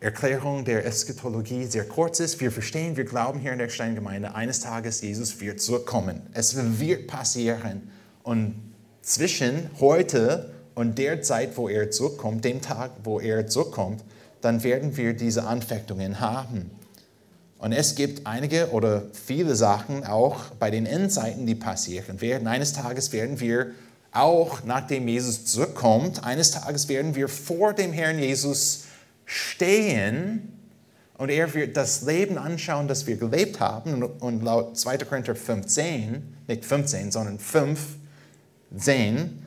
Erklärung 0.00 0.64
der 0.66 0.84
Eschatologie 0.84 1.64
sehr 1.64 1.84
kurz 1.84 2.20
ist, 2.20 2.40
wir 2.40 2.52
verstehen, 2.52 2.96
wir 2.96 3.04
glauben 3.04 3.40
hier 3.40 3.52
in 3.52 3.58
der 3.58 3.70
Steingemeinde, 3.70 4.34
eines 4.34 4.60
Tages 4.60 5.00
Jesus 5.00 5.40
wird 5.40 5.60
zurückkommen. 5.60 6.20
Es 6.34 6.54
wird 6.78 7.06
passieren. 7.06 7.90
Und 8.22 8.74
zwischen 9.00 9.70
heute 9.80 10.52
und 10.74 10.98
der 10.98 11.22
Zeit, 11.22 11.56
wo 11.56 11.68
er 11.68 11.90
zurückkommt, 11.90 12.44
dem 12.44 12.60
Tag, 12.60 12.90
wo 13.04 13.20
er 13.20 13.46
zurückkommt, 13.46 14.04
dann 14.42 14.62
werden 14.62 14.98
wir 14.98 15.14
diese 15.14 15.44
Anfechtungen 15.44 16.20
haben. 16.20 16.70
Und 17.58 17.72
es 17.72 17.94
gibt 17.94 18.26
einige 18.26 18.72
oder 18.72 19.04
viele 19.14 19.56
Sachen 19.56 20.04
auch 20.04 20.50
bei 20.58 20.70
den 20.70 20.84
Endzeiten, 20.84 21.46
die 21.46 21.54
passieren 21.54 22.20
werden. 22.20 22.46
Eines 22.48 22.74
Tages 22.74 23.12
werden 23.12 23.40
wir 23.40 23.68
auch, 24.12 24.62
nachdem 24.64 25.08
Jesus 25.08 25.46
zurückkommt, 25.46 26.22
eines 26.22 26.50
Tages 26.50 26.88
werden 26.88 27.14
wir 27.14 27.28
vor 27.28 27.72
dem 27.72 27.92
Herrn 27.92 28.18
Jesus 28.18 28.85
stehen 29.26 30.56
und 31.18 31.30
er 31.30 31.52
wird 31.52 31.76
das 31.76 32.02
Leben 32.02 32.38
anschauen, 32.38 32.88
das 32.88 33.06
wir 33.06 33.16
gelebt 33.16 33.60
haben. 33.60 34.02
Und 34.02 34.42
laut 34.42 34.78
2. 34.78 34.98
Korinther 34.98 35.34
15, 35.34 36.36
nicht 36.46 36.64
15, 36.64 37.10
sondern 37.10 37.38
5, 37.38 37.80
10, 38.76 39.42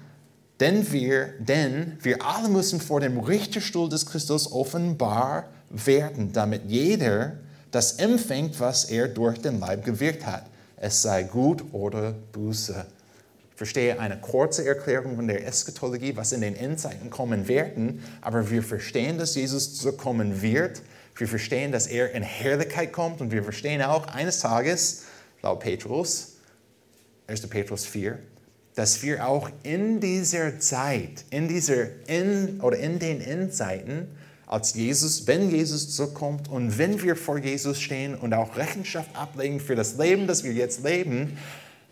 denn 0.60 0.92
wir, 0.92 1.34
denn 1.40 1.98
wir 2.02 2.26
alle 2.26 2.50
müssen 2.50 2.82
vor 2.82 3.00
dem 3.00 3.18
Richterstuhl 3.20 3.88
des 3.88 4.06
Christus 4.06 4.52
offenbar 4.52 5.46
werden, 5.70 6.34
damit 6.34 6.64
jeder 6.68 7.38
das 7.72 7.94
empfängt, 7.94 8.60
was 8.60 8.86
er 8.86 9.08
durch 9.08 9.40
den 9.40 9.60
Leib 9.60 9.86
gewirkt 9.86 10.26
hat. 10.26 10.46
Es 10.76 11.02
sei 11.02 11.24
gut 11.24 11.64
oder 11.72 12.14
Buße. 12.32 12.86
Verstehe 13.60 14.00
eine 14.00 14.16
kurze 14.16 14.66
Erklärung 14.66 15.18
von 15.18 15.28
der 15.28 15.46
Eschatologie, 15.46 16.16
was 16.16 16.32
in 16.32 16.40
den 16.40 16.56
Endzeiten 16.56 17.10
kommen 17.10 17.50
werden, 17.50 18.02
aber 18.22 18.50
wir 18.50 18.64
verstehen, 18.64 19.18
dass 19.18 19.36
Jesus 19.36 19.76
zurückkommen 19.76 20.42
wird. 20.42 20.82
Wir 21.18 21.28
verstehen, 21.28 21.74
dass 21.74 21.86
er 21.86 22.14
in 22.14 22.24
Herrlichkeit 22.24 22.94
kommt 22.94 23.20
und 23.20 23.34
wir 23.34 23.44
verstehen 23.44 23.82
auch 23.82 24.08
eines 24.08 24.40
Tages, 24.40 25.04
laut 25.42 25.60
Petrus, 25.60 26.38
1. 27.28 27.48
Petrus 27.48 27.86
4, 27.86 28.18
dass 28.76 29.04
wir 29.04 29.28
auch 29.28 29.50
in 29.64 30.00
dieser 30.00 30.58
Zeit, 30.62 31.26
in 31.30 31.50
dieser 31.50 31.88
in, 32.08 32.62
oder 32.62 32.78
in 32.78 32.98
den 32.98 33.20
Endzeiten, 33.20 34.08
als 34.48 34.74
Jesus, 34.74 35.28
wenn 35.28 35.52
Jesus 35.52 35.94
zurückkommt 35.94 36.48
und 36.48 36.78
wenn 36.78 37.04
wir 37.04 37.18
vor 37.18 37.38
Jesus 37.38 37.82
stehen 37.82 38.16
und 38.16 38.34
auch 38.34 38.56
Rechenschaft 38.56 39.14
ablegen 39.18 39.60
für 39.60 39.76
das 39.76 39.98
Leben, 39.98 40.28
das 40.28 40.46
wir 40.46 40.54
jetzt 40.54 40.82
leben, 40.86 41.38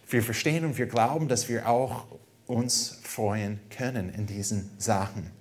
wir 0.10 0.24
verstehen 0.24 0.66
und 0.66 0.78
wir 0.78 0.88
glauben, 0.88 1.28
dass 1.28 1.50
wir 1.50 1.68
auch 1.68 2.06
uns 2.46 3.00
freuen 3.04 3.60
können 3.70 4.10
in 4.10 4.26
diesen 4.26 4.70
Sachen. 4.78 5.32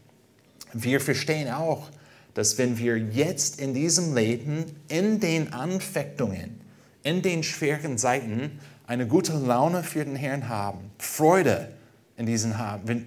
Wir 0.72 1.00
verstehen 1.00 1.50
auch, 1.50 1.88
dass 2.34 2.58
wenn 2.58 2.76
wir 2.76 2.98
jetzt 2.98 3.60
in 3.60 3.72
diesem 3.72 4.14
Leben, 4.14 4.64
in 4.88 5.20
den 5.20 5.52
Anfechtungen, 5.52 6.60
in 7.02 7.22
den 7.22 7.42
schweren 7.42 7.96
Zeiten, 7.96 8.58
eine 8.86 9.06
gute 9.06 9.32
Laune 9.32 9.82
für 9.82 10.04
den 10.04 10.16
Herrn 10.16 10.48
haben, 10.48 10.90
Freude 10.98 11.72
in 12.16 12.26
diesen, 12.26 12.54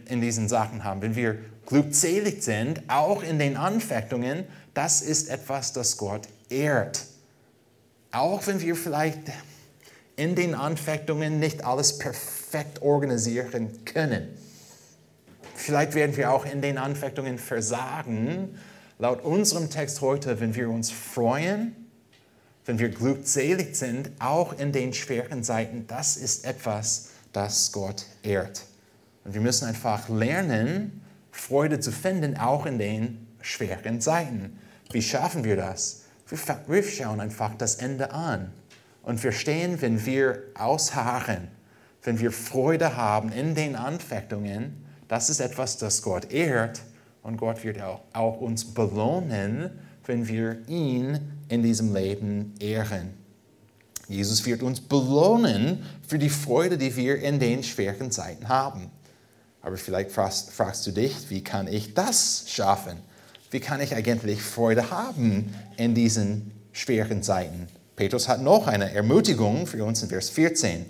in 0.08 0.22
diesen 0.22 0.48
Sachen 0.48 0.84
haben, 0.84 1.02
wenn 1.02 1.16
wir 1.16 1.38
glückselig 1.66 2.42
sind, 2.44 2.82
auch 2.88 3.22
in 3.22 3.38
den 3.38 3.58
Anfechtungen, 3.58 4.46
das 4.74 5.02
ist 5.02 5.30
etwas, 5.30 5.74
das 5.74 5.98
Gott 5.98 6.28
ehrt. 6.50 7.06
Auch 8.12 8.48
wenn 8.48 8.62
wir 8.62 8.76
vielleicht 8.76 9.20
in 10.20 10.36
den 10.36 10.54
Anfechtungen 10.54 11.40
nicht 11.40 11.64
alles 11.64 11.98
perfekt 11.98 12.82
organisieren 12.82 13.86
können. 13.86 14.28
Vielleicht 15.56 15.96
werden 15.96 16.16
wir 16.18 16.32
auch 16.32 16.46
in 16.46 16.62
den 16.62 16.78
Anfechtungen 16.78 17.38
versagen. 17.38 18.58
Laut 18.98 19.24
unserem 19.24 19.70
Text 19.70 20.02
heute, 20.02 20.40
wenn 20.40 20.56
wir 20.56 20.70
uns 20.70 20.92
freuen 20.92 21.76
wenn 22.70 22.78
wir 22.78 22.90
glückselig 22.90 23.76
sind, 23.76 24.12
auch 24.20 24.54
in 24.60 24.72
den 24.72 24.94
schweren 24.94 25.44
Zeiten, 25.44 25.88
das 25.88 26.18
ist 26.18 26.46
etwas, 26.46 27.10
das 27.34 27.72
Gott 27.72 28.06
ehrt. 28.22 28.62
Und 29.26 29.34
wir 29.34 29.42
müssen 29.42 29.68
einfach 29.68 30.08
lernen, 30.08 31.02
Freude 31.32 31.80
zu 31.80 31.92
finden, 31.92 32.38
auch 32.38 32.68
in 32.68 32.78
den 32.78 33.26
schweren 33.42 34.02
Zeiten. 34.02 34.60
Wie 34.92 35.02
schaffen 35.02 35.44
wir 35.44 35.56
das? 35.56 36.04
Wir 36.28 36.84
schauen 36.84 37.20
einfach 37.20 37.56
das 37.56 37.78
Ende 37.78 38.12
an 38.12 38.52
und 39.10 39.20
verstehen, 39.20 39.82
wenn 39.82 40.06
wir 40.06 40.44
ausharren, 40.54 41.48
wenn 42.04 42.20
wir 42.20 42.32
Freude 42.32 42.96
haben 42.96 43.32
in 43.32 43.56
den 43.56 43.76
Anfechtungen, 43.76 44.86
das 45.08 45.32
ist 45.32 45.40
etwas, 45.40 45.80
das 45.80 46.04
Gott 46.04 46.32
ehrt 46.32 46.82
und 47.24 47.38
Gott 47.38 47.64
wird 47.64 47.82
auch, 47.82 48.02
auch 48.14 48.40
uns 48.40 48.66
belohnen, 48.66 49.72
wenn 50.06 50.28
wir 50.28 50.60
ihn 50.68 51.20
in 51.48 51.64
diesem 51.64 51.92
Leben 51.92 52.54
ehren. 52.60 53.16
Jesus 54.08 54.46
wird 54.46 54.62
uns 54.62 54.80
belohnen 54.80 55.84
für 56.08 56.20
die 56.20 56.30
Freude, 56.30 56.78
die 56.78 56.96
wir 56.96 57.20
in 57.20 57.40
den 57.40 57.64
schweren 57.64 58.12
Zeiten 58.12 58.48
haben. 58.48 58.92
Aber 59.64 59.78
vielleicht 59.78 60.12
fragst, 60.12 60.52
fragst 60.52 60.86
du 60.86 60.92
dich, 60.92 61.32
wie 61.32 61.44
kann 61.44 61.68
ich 61.68 61.96
das 61.96 62.46
schaffen? 62.48 62.98
Wie 63.50 63.60
kann 63.60 63.82
ich 63.82 63.96
eigentlich 63.96 64.40
Freude 64.44 64.92
haben 64.92 65.52
in 65.78 65.96
diesen 65.96 66.52
schweren 66.74 67.24
Zeiten? 67.24 67.70
Petrus 68.00 68.30
hat 68.30 68.42
noch 68.42 68.68
eine 68.68 68.94
Ermutigung 68.94 69.68
für 69.68 69.84
uns 69.84 70.02
in 70.02 70.08
Vers 70.08 70.30
14. 70.30 70.86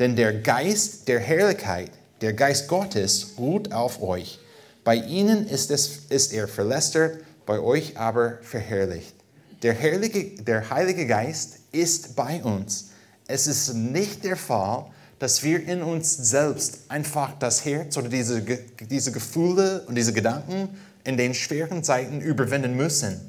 Denn 0.00 0.16
der 0.16 0.40
Geist 0.40 1.06
der 1.06 1.20
Herrlichkeit, 1.20 1.92
der 2.20 2.32
Geist 2.32 2.66
Gottes 2.66 3.34
ruht 3.38 3.70
auf 3.70 4.02
euch. 4.02 4.40
Bei 4.82 4.96
ihnen 4.96 5.46
ist, 5.46 5.70
es, 5.70 6.00
ist 6.08 6.32
er 6.32 6.48
verlästert, 6.48 7.18
bei 7.46 7.60
euch 7.60 7.96
aber 7.96 8.38
verherrlicht. 8.42 9.14
Der, 9.62 9.72
Herrliche, 9.72 10.42
der 10.42 10.68
Heilige 10.68 11.06
Geist 11.06 11.60
ist 11.70 12.16
bei 12.16 12.42
uns. 12.42 12.90
Es 13.28 13.46
ist 13.46 13.74
nicht 13.74 14.24
der 14.24 14.36
Fall, 14.36 14.86
dass 15.20 15.44
wir 15.44 15.64
in 15.64 15.80
uns 15.80 16.12
selbst 16.12 16.80
einfach 16.88 17.38
das 17.38 17.64
Herz 17.64 17.96
oder 17.96 18.08
diese, 18.08 18.42
diese 18.90 19.12
Gefühle 19.12 19.84
und 19.86 19.94
diese 19.94 20.12
Gedanken 20.12 20.70
in 21.04 21.16
den 21.16 21.34
schweren 21.34 21.84
Zeiten 21.84 22.20
überwinden 22.20 22.76
müssen. 22.76 23.20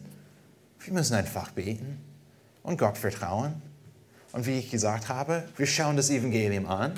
Wir 0.80 0.94
müssen 0.94 1.14
einfach 1.14 1.52
beten 1.52 2.00
und 2.64 2.78
Gott 2.78 2.98
vertrauen. 2.98 3.62
Und 4.32 4.48
wie 4.48 4.58
ich 4.58 4.72
gesagt 4.72 5.10
habe, 5.10 5.44
wir 5.58 5.68
schauen 5.68 5.96
das 5.96 6.10
Evangelium 6.10 6.66
an. 6.66 6.94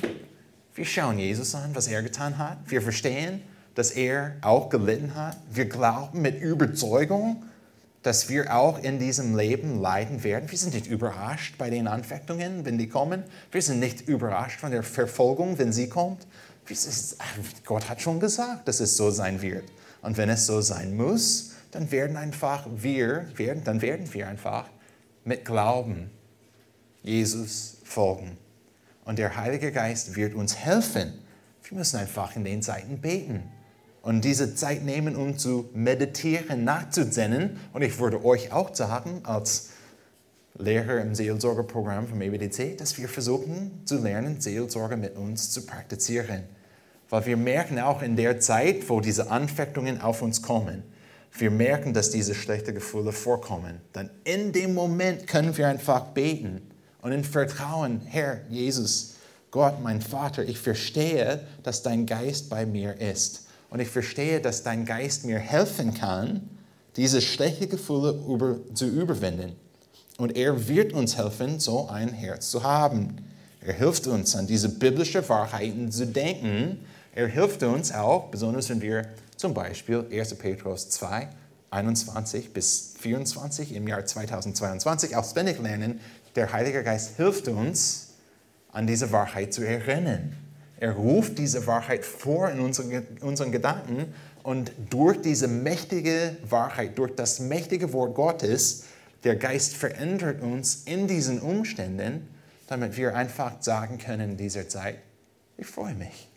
Wir 0.74 0.86
schauen 0.86 1.20
Jesus 1.20 1.54
an, 1.54 1.76
was 1.76 1.88
er 1.88 2.02
getan 2.02 2.38
hat. 2.38 2.58
Wir 2.68 2.82
verstehen, 2.82 3.42
dass 3.76 3.92
er 3.92 4.36
auch 4.42 4.70
gelitten 4.70 5.16
hat. 5.16 5.38
Wir 5.52 5.66
glauben 5.66 6.22
mit 6.22 6.40
Überzeugung, 6.40 7.44
dass 8.04 8.30
wir 8.30 8.56
auch 8.56 8.82
in 8.82 9.00
diesem 9.00 9.36
Leben 9.36 9.82
leiden 9.82 10.24
werden. 10.24 10.50
Wir 10.50 10.58
sind 10.58 10.74
nicht 10.74 10.88
überrascht 10.88 11.58
bei 11.58 11.70
den 11.70 11.88
Anfechtungen, 11.88 12.64
wenn 12.64 12.78
die 12.78 12.88
kommen. 12.88 13.24
Wir 13.52 13.62
sind 13.62 13.80
nicht 13.80 14.08
überrascht 14.08 14.60
von 14.60 14.72
der 14.72 14.84
Verfolgung, 14.84 15.58
wenn 15.58 15.74
sie 15.74 15.90
kommt. 15.90 16.28
Gott 17.66 17.90
hat 17.90 18.02
schon 18.02 18.20
gesagt, 18.20 18.68
dass 18.68 18.80
es 18.80 18.96
so 18.96 19.12
sein 19.12 19.42
wird. 19.42 19.66
Und 20.02 20.18
wenn 20.18 20.30
es 20.30 20.46
so 20.46 20.62
sein 20.62 20.96
muss, 20.96 21.52
dann 21.72 21.92
werden 21.92 22.16
einfach 22.16 22.68
wir, 22.76 23.26
werden, 23.36 23.64
dann 23.64 23.82
werden 23.82 24.14
wir 24.14 24.28
einfach 24.28 24.70
mit 25.26 25.44
Glauben 25.44 26.10
Jesus 27.04 27.78
folgen. 27.84 28.38
Und 29.04 29.20
der 29.20 29.36
Heilige 29.36 29.72
Geist 29.72 30.16
wird 30.16 30.34
uns 30.34 30.56
helfen. 30.56 31.14
Wir 31.68 31.78
müssen 31.78 31.98
einfach 31.98 32.36
in 32.36 32.46
den 32.46 32.62
Zeiten 32.62 33.00
beten 33.00 33.44
und 34.02 34.24
diese 34.24 34.56
Zeit 34.56 34.84
nehmen, 34.84 35.16
um 35.16 35.38
zu 35.38 35.70
meditieren, 35.74 36.64
nachzusinnen. 36.64 37.60
Und 37.74 37.82
ich 37.82 37.98
würde 38.00 38.24
euch 38.24 38.52
auch 38.52 38.74
sagen, 38.74 39.22
als 39.24 39.72
Lehrer 40.58 41.02
im 41.02 41.16
Seelsorgerprogramm 41.16 42.08
vom 42.08 42.22
EBDC, 42.22 42.78
dass 42.78 42.98
wir 42.98 43.10
versuchen 43.10 43.82
zu 43.86 43.98
lernen, 43.98 44.40
Seelsorge 44.40 44.96
mit 44.96 45.18
uns 45.18 45.50
zu 45.50 45.66
praktizieren. 45.66 46.44
Weil 47.10 47.26
wir 47.26 47.36
merken 47.36 47.80
auch 47.80 48.02
in 48.02 48.16
der 48.16 48.40
Zeit, 48.40 48.90
wo 48.90 49.02
diese 49.02 49.32
Anfechtungen 49.32 50.00
auf 50.00 50.22
uns 50.22 50.42
kommen, 50.42 50.84
wir 51.38 51.52
merken, 51.52 51.94
dass 51.94 52.12
diese 52.12 52.34
schlechten 52.34 52.74
Gefühle 52.74 53.12
vorkommen. 53.12 53.82
Dann 53.94 54.10
in 54.24 54.52
dem 54.52 54.74
Moment 54.74 55.28
können 55.28 55.56
wir 55.58 55.68
einfach 55.68 56.06
beten 56.08 56.62
und 57.02 57.12
in 57.12 57.24
Vertrauen, 57.24 58.02
Herr 58.06 58.42
Jesus, 58.50 59.16
Gott, 59.52 59.82
mein 59.82 60.02
Vater, 60.02 60.44
ich 60.44 60.58
verstehe, 60.60 61.46
dass 61.64 61.84
dein 61.84 62.06
Geist 62.06 62.50
bei 62.50 62.66
mir 62.66 63.00
ist. 63.00 63.48
Und 63.70 63.80
ich 63.80 63.90
verstehe, 63.90 64.42
dass 64.42 64.64
dein 64.64 64.86
Geist 64.86 65.26
mir 65.26 65.40
helfen 65.40 65.94
kann, 65.94 66.50
diese 66.96 67.22
schlechten 67.22 67.70
Gefühle 67.70 68.12
über, 68.28 68.58
zu 68.74 68.88
überwinden. 68.88 69.56
Und 70.18 70.36
er 70.36 70.68
wird 70.68 70.94
uns 70.94 71.18
helfen, 71.18 71.60
so 71.60 71.88
ein 71.88 72.10
Herz 72.10 72.50
zu 72.50 72.64
haben. 72.64 73.18
Er 73.62 73.74
hilft 73.74 74.08
uns, 74.08 74.36
an 74.36 74.48
diese 74.48 74.70
biblischen 74.70 75.28
Wahrheiten 75.28 75.92
zu 75.92 76.08
denken. 76.08 76.80
Er 77.16 77.28
hilft 77.28 77.64
uns 77.64 77.94
auch, 77.94 78.28
besonders 78.28 78.70
wenn 78.70 78.82
wir 78.82 79.08
zum 79.38 79.54
Beispiel 79.54 80.06
1. 80.12 80.36
Petrus 80.36 80.90
2, 80.90 81.30
21 81.72 82.52
bis 82.52 82.94
24 83.00 83.74
im 83.74 83.88
Jahr 83.88 84.06
2022 84.06 85.16
auswendig 85.16 85.60
lernen. 85.60 86.02
Der 86.36 86.52
Heilige 86.52 86.84
Geist 86.84 87.16
hilft 87.16 87.48
uns, 87.48 88.10
an 88.74 88.86
diese 88.86 89.14
Wahrheit 89.14 89.54
zu 89.54 89.64
erinnern. 89.64 90.36
Er 90.78 90.92
ruft 90.92 91.38
diese 91.38 91.66
Wahrheit 91.68 92.04
vor 92.04 92.50
in 92.50 92.60
unseren, 92.60 93.08
unseren 93.22 93.54
Gedanken 93.54 94.14
und 94.44 94.74
durch 94.90 95.22
diese 95.22 95.48
mächtige 95.48 96.36
Wahrheit, 96.50 96.98
durch 96.98 97.16
das 97.16 97.40
mächtige 97.40 97.94
Wort 97.94 98.16
Gottes, 98.16 98.84
der 99.24 99.38
Geist 99.38 99.78
verändert 99.78 100.42
uns 100.42 100.84
in 100.84 101.08
diesen 101.08 101.40
Umständen, 101.40 102.28
damit 102.68 102.98
wir 102.98 103.16
einfach 103.16 103.62
sagen 103.62 104.00
können 104.00 104.32
in 104.32 104.38
dieser 104.38 104.68
Zeit, 104.68 104.98
ich 105.58 105.66
freue 105.66 105.96
mich, 105.96 106.28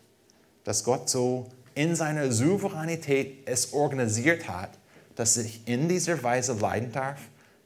dass 0.69 0.83
Gott 0.83 1.09
so 1.09 1.47
in 1.73 1.95
seiner 1.95 2.31
Souveränität 2.31 3.39
es 3.47 3.73
organisiert 3.73 4.47
hat, 4.47 4.69
dass 5.15 5.35
ich 5.35 5.67
in 5.67 5.89
dieser 5.89 6.21
Weise 6.21 6.53
leiden 6.53 6.91
darf 6.91 7.19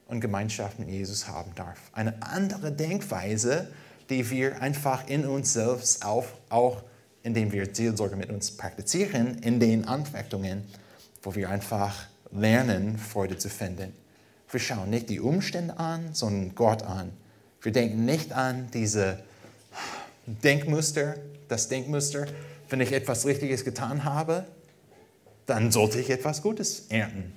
und 0.06 0.22
Gemeinschaft 0.22 0.78
mit 0.78 0.88
Jesus 0.88 1.28
haben 1.28 1.54
darf. 1.54 1.78
Eine 1.92 2.14
andere 2.22 2.72
Denkweise, 2.72 3.68
die 4.08 4.30
wir 4.30 4.62
einfach 4.62 5.06
in 5.06 5.26
uns 5.26 5.52
selbst 5.52 6.02
auf, 6.02 6.32
auch 6.48 6.82
indem 7.22 7.52
wir 7.52 7.68
Seelsorge 7.74 8.16
mit 8.16 8.30
uns 8.30 8.52
praktizieren, 8.52 9.36
in 9.42 9.60
den 9.60 9.86
Anfechtungen, 9.86 10.64
wo 11.22 11.34
wir 11.34 11.50
einfach 11.50 12.06
lernen, 12.32 12.96
Freude 12.96 13.36
zu 13.36 13.50
finden. 13.50 13.92
Wir 14.50 14.60
schauen 14.60 14.88
nicht 14.88 15.10
die 15.10 15.20
Umstände 15.20 15.78
an, 15.78 16.14
sondern 16.14 16.54
Gott 16.54 16.82
an. 16.84 17.12
Wir 17.60 17.72
denken 17.72 18.06
nicht 18.06 18.32
an 18.32 18.70
diese 18.72 19.18
Denkmuster, 20.26 21.16
das 21.48 21.68
Denkmuster, 21.68 22.26
wenn 22.74 22.80
ich 22.80 22.92
etwas 22.92 23.24
Richtiges 23.24 23.64
getan 23.64 24.04
habe, 24.04 24.44
dann 25.46 25.70
sollte 25.70 26.00
ich 26.00 26.10
etwas 26.10 26.42
Gutes 26.42 26.86
ernten. 26.88 27.32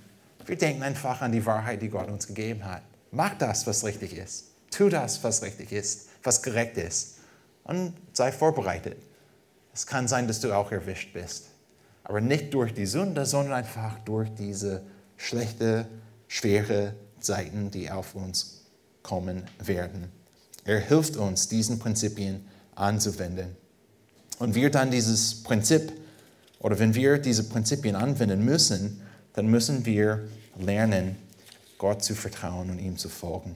Wir 0.46 0.58
denken 0.58 0.84
einfach 0.84 1.22
an 1.22 1.32
die 1.32 1.46
Wahrheit, 1.46 1.82
die 1.82 1.90
Gott 1.90 2.10
uns 2.10 2.28
gegeben 2.28 2.66
hat. 2.66 2.82
Mach 3.12 3.38
das, 3.38 3.68
was 3.68 3.86
richtig 3.86 4.18
ist. 4.18 4.52
Tu 4.72 4.90
das, 4.90 5.24
was 5.24 5.42
richtig 5.44 5.72
ist 5.72 6.08
was 6.28 6.44
gerecht 6.44 6.78
ist. 6.78 7.16
Und 7.64 7.94
sei 8.14 8.32
vorbereitet. 8.32 8.98
Es 9.74 9.88
kann 9.88 10.08
sein, 10.08 10.28
dass 10.28 10.40
du 10.40 10.54
auch 10.54 10.72
erwischt 10.72 11.14
bist. 11.14 11.48
Aber 12.04 12.22
nicht 12.22 12.54
durch 12.54 12.74
die 12.74 12.86
Sünde, 12.86 13.26
sondern 13.26 13.54
einfach 13.54 14.00
durch 14.00 14.30
diese 14.36 14.84
schlechte, 15.18 15.88
schwere 16.28 16.96
Zeiten, 17.20 17.72
die 17.72 17.90
auf 17.90 18.16
uns 18.16 18.66
kommen 19.04 19.44
werden. 19.60 20.12
Er 20.66 20.80
hilft 20.80 21.18
uns, 21.18 21.48
diesen 21.48 21.80
Prinzipien 21.80 22.48
anzuwenden. 22.76 23.56
Und 24.40 24.56
wir 24.56 24.70
dann 24.70 24.92
dieses 24.92 25.44
Prinzip, 25.44 25.92
oder 26.60 26.80
wenn 26.80 26.94
wir 26.94 27.18
diese 27.18 27.44
Prinzipien 27.44 27.96
anwenden 27.96 28.44
müssen, 28.46 29.02
dann 29.34 29.48
müssen 29.48 29.86
wir 29.86 30.28
lernen, 30.60 31.16
Gott 31.78 32.04
zu 32.04 32.16
vertrauen 32.16 32.70
und 32.70 32.80
ihm 32.80 32.98
zu 32.98 33.10
folgen. 33.10 33.56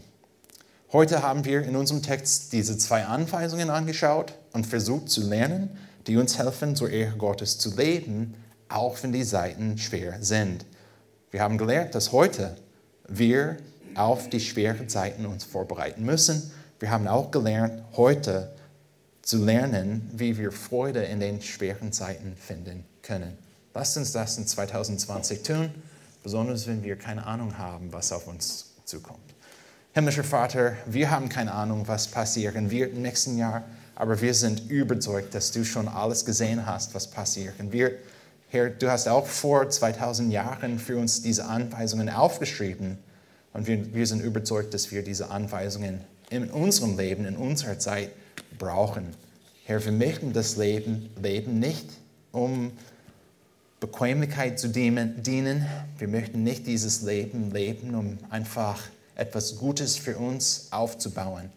Heute 0.91 1.23
haben 1.23 1.45
wir 1.45 1.63
in 1.63 1.75
unserem 1.75 2.03
Text 2.03 2.53
diese 2.53 2.77
zwei 2.77 3.05
Anweisungen 3.05 3.69
angeschaut 3.69 4.33
und 4.51 4.67
versucht 4.67 5.09
zu 5.09 5.27
lernen, 5.27 5.69
die 6.07 6.17
uns 6.17 6.37
helfen, 6.37 6.75
zur 6.75 6.89
Ehre 6.89 7.15
Gottes 7.17 7.57
zu 7.57 7.75
leben, 7.75 8.33
auch 8.69 9.01
wenn 9.01 9.11
die 9.11 9.25
Zeiten 9.25 9.77
schwer 9.77 10.17
sind. 10.21 10.65
Wir 11.31 11.41
haben 11.41 11.57
gelernt, 11.57 11.95
dass 11.95 12.11
heute 12.11 12.55
wir 13.07 13.57
auf 13.95 14.29
die 14.29 14.39
schweren 14.39 14.89
Zeiten 14.89 15.25
uns 15.25 15.43
vorbereiten 15.43 16.03
müssen. 16.03 16.51
Wir 16.79 16.91
haben 16.91 17.07
auch 17.07 17.31
gelernt, 17.31 17.83
heute 17.95 18.51
zu 19.31 19.45
lernen, 19.45 20.09
wie 20.11 20.37
wir 20.37 20.51
Freude 20.51 21.03
in 21.03 21.21
den 21.21 21.41
schweren 21.41 21.93
Zeiten 21.93 22.35
finden 22.35 22.83
können. 23.01 23.37
Lasst 23.73 23.95
uns 23.95 24.11
das 24.11 24.37
in 24.37 24.45
2020 24.45 25.41
tun, 25.41 25.69
besonders 26.21 26.67
wenn 26.67 26.83
wir 26.83 26.97
keine 26.97 27.25
Ahnung 27.25 27.57
haben, 27.57 27.93
was 27.93 28.11
auf 28.11 28.27
uns 28.27 28.73
zukommt. 28.83 29.23
Himmlischer 29.93 30.25
Vater, 30.25 30.75
wir 30.85 31.09
haben 31.09 31.29
keine 31.29 31.53
Ahnung, 31.53 31.87
was 31.87 32.09
passieren 32.09 32.71
wird 32.71 32.91
im 32.91 33.03
nächsten 33.03 33.37
Jahr, 33.37 33.63
aber 33.95 34.19
wir 34.19 34.33
sind 34.33 34.69
überzeugt, 34.69 35.33
dass 35.33 35.53
du 35.53 35.63
schon 35.63 35.87
alles 35.87 36.25
gesehen 36.25 36.65
hast, 36.65 36.93
was 36.93 37.09
passieren 37.09 37.71
wird. 37.71 37.99
Herr, 38.49 38.69
du 38.69 38.91
hast 38.91 39.07
auch 39.07 39.27
vor 39.27 39.69
2000 39.69 40.33
Jahren 40.33 40.77
für 40.77 40.97
uns 40.97 41.21
diese 41.21 41.45
Anweisungen 41.45 42.09
aufgeschrieben 42.09 42.97
und 43.53 43.65
wir, 43.65 43.93
wir 43.93 44.07
sind 44.07 44.21
überzeugt, 44.21 44.73
dass 44.73 44.91
wir 44.91 45.03
diese 45.03 45.31
Anweisungen 45.31 46.01
in 46.29 46.51
unserem 46.51 46.97
Leben, 46.97 47.23
in 47.23 47.37
unserer 47.37 47.79
Zeit 47.79 48.09
brauchen. 48.57 49.07
Herr, 49.65 49.83
wir 49.83 49.91
möchten 49.91 50.33
das 50.33 50.57
Leben 50.57 51.09
leben 51.21 51.59
nicht, 51.59 51.85
um 52.31 52.71
Bequemlichkeit 53.79 54.59
zu 54.59 54.69
dienen. 54.69 55.65
Wir 55.97 56.07
möchten 56.07 56.43
nicht 56.43 56.67
dieses 56.67 57.01
Leben 57.01 57.51
leben, 57.51 57.95
um 57.95 58.17
einfach 58.29 58.81
etwas 59.15 59.57
Gutes 59.57 59.97
für 59.97 60.17
uns 60.17 60.67
aufzubauen, 60.71 61.49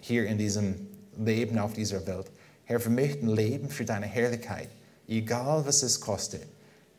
hier 0.00 0.26
in 0.26 0.38
diesem 0.38 0.74
Leben 1.16 1.58
auf 1.58 1.72
dieser 1.72 2.06
Welt. 2.06 2.26
Herr, 2.64 2.82
wir 2.82 2.90
möchten 2.90 3.28
leben 3.28 3.68
für 3.68 3.84
deine 3.84 4.06
Herrlichkeit, 4.06 4.68
egal 5.08 5.66
was 5.66 5.82
es 5.82 6.00
kostet. 6.00 6.42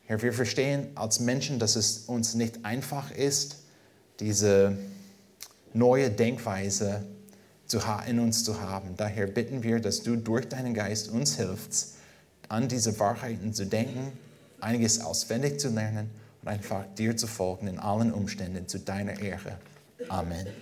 Herr, 0.06 0.22
wir 0.22 0.34
verstehen 0.34 0.88
als 0.96 1.20
Menschen, 1.20 1.58
dass 1.58 1.76
es 1.76 2.04
uns 2.06 2.36
nicht 2.36 2.64
einfach 2.64 3.12
ist, 3.12 3.58
diese 4.20 4.78
neue 5.74 6.10
Denkweise 6.10 7.04
in 8.08 8.20
uns 8.20 8.44
zu 8.44 8.62
haben. 8.62 8.96
Daher 8.96 9.28
bitten 9.28 9.64
wir, 9.64 9.80
dass 9.80 10.04
du 10.04 10.16
durch 10.16 10.48
deinen 10.48 10.74
Geist 10.74 11.10
uns 11.10 11.38
hilfst, 11.38 11.96
an 12.48 12.68
diese 12.68 12.98
Wahrheiten 13.00 13.54
zu 13.54 13.66
denken, 13.66 14.12
einiges 14.62 15.02
auswendig 15.02 15.60
zu 15.60 15.70
lernen 15.70 16.10
und 16.42 16.48
einfach 16.48 16.86
dir 16.98 17.18
zu 17.18 17.28
folgen 17.28 17.68
in 17.68 17.80
allen 17.80 18.14
Umständen 18.14 18.68
zu 18.68 18.80
deiner 18.80 19.20
Ehre. 19.20 19.58
Amen. 20.10 20.46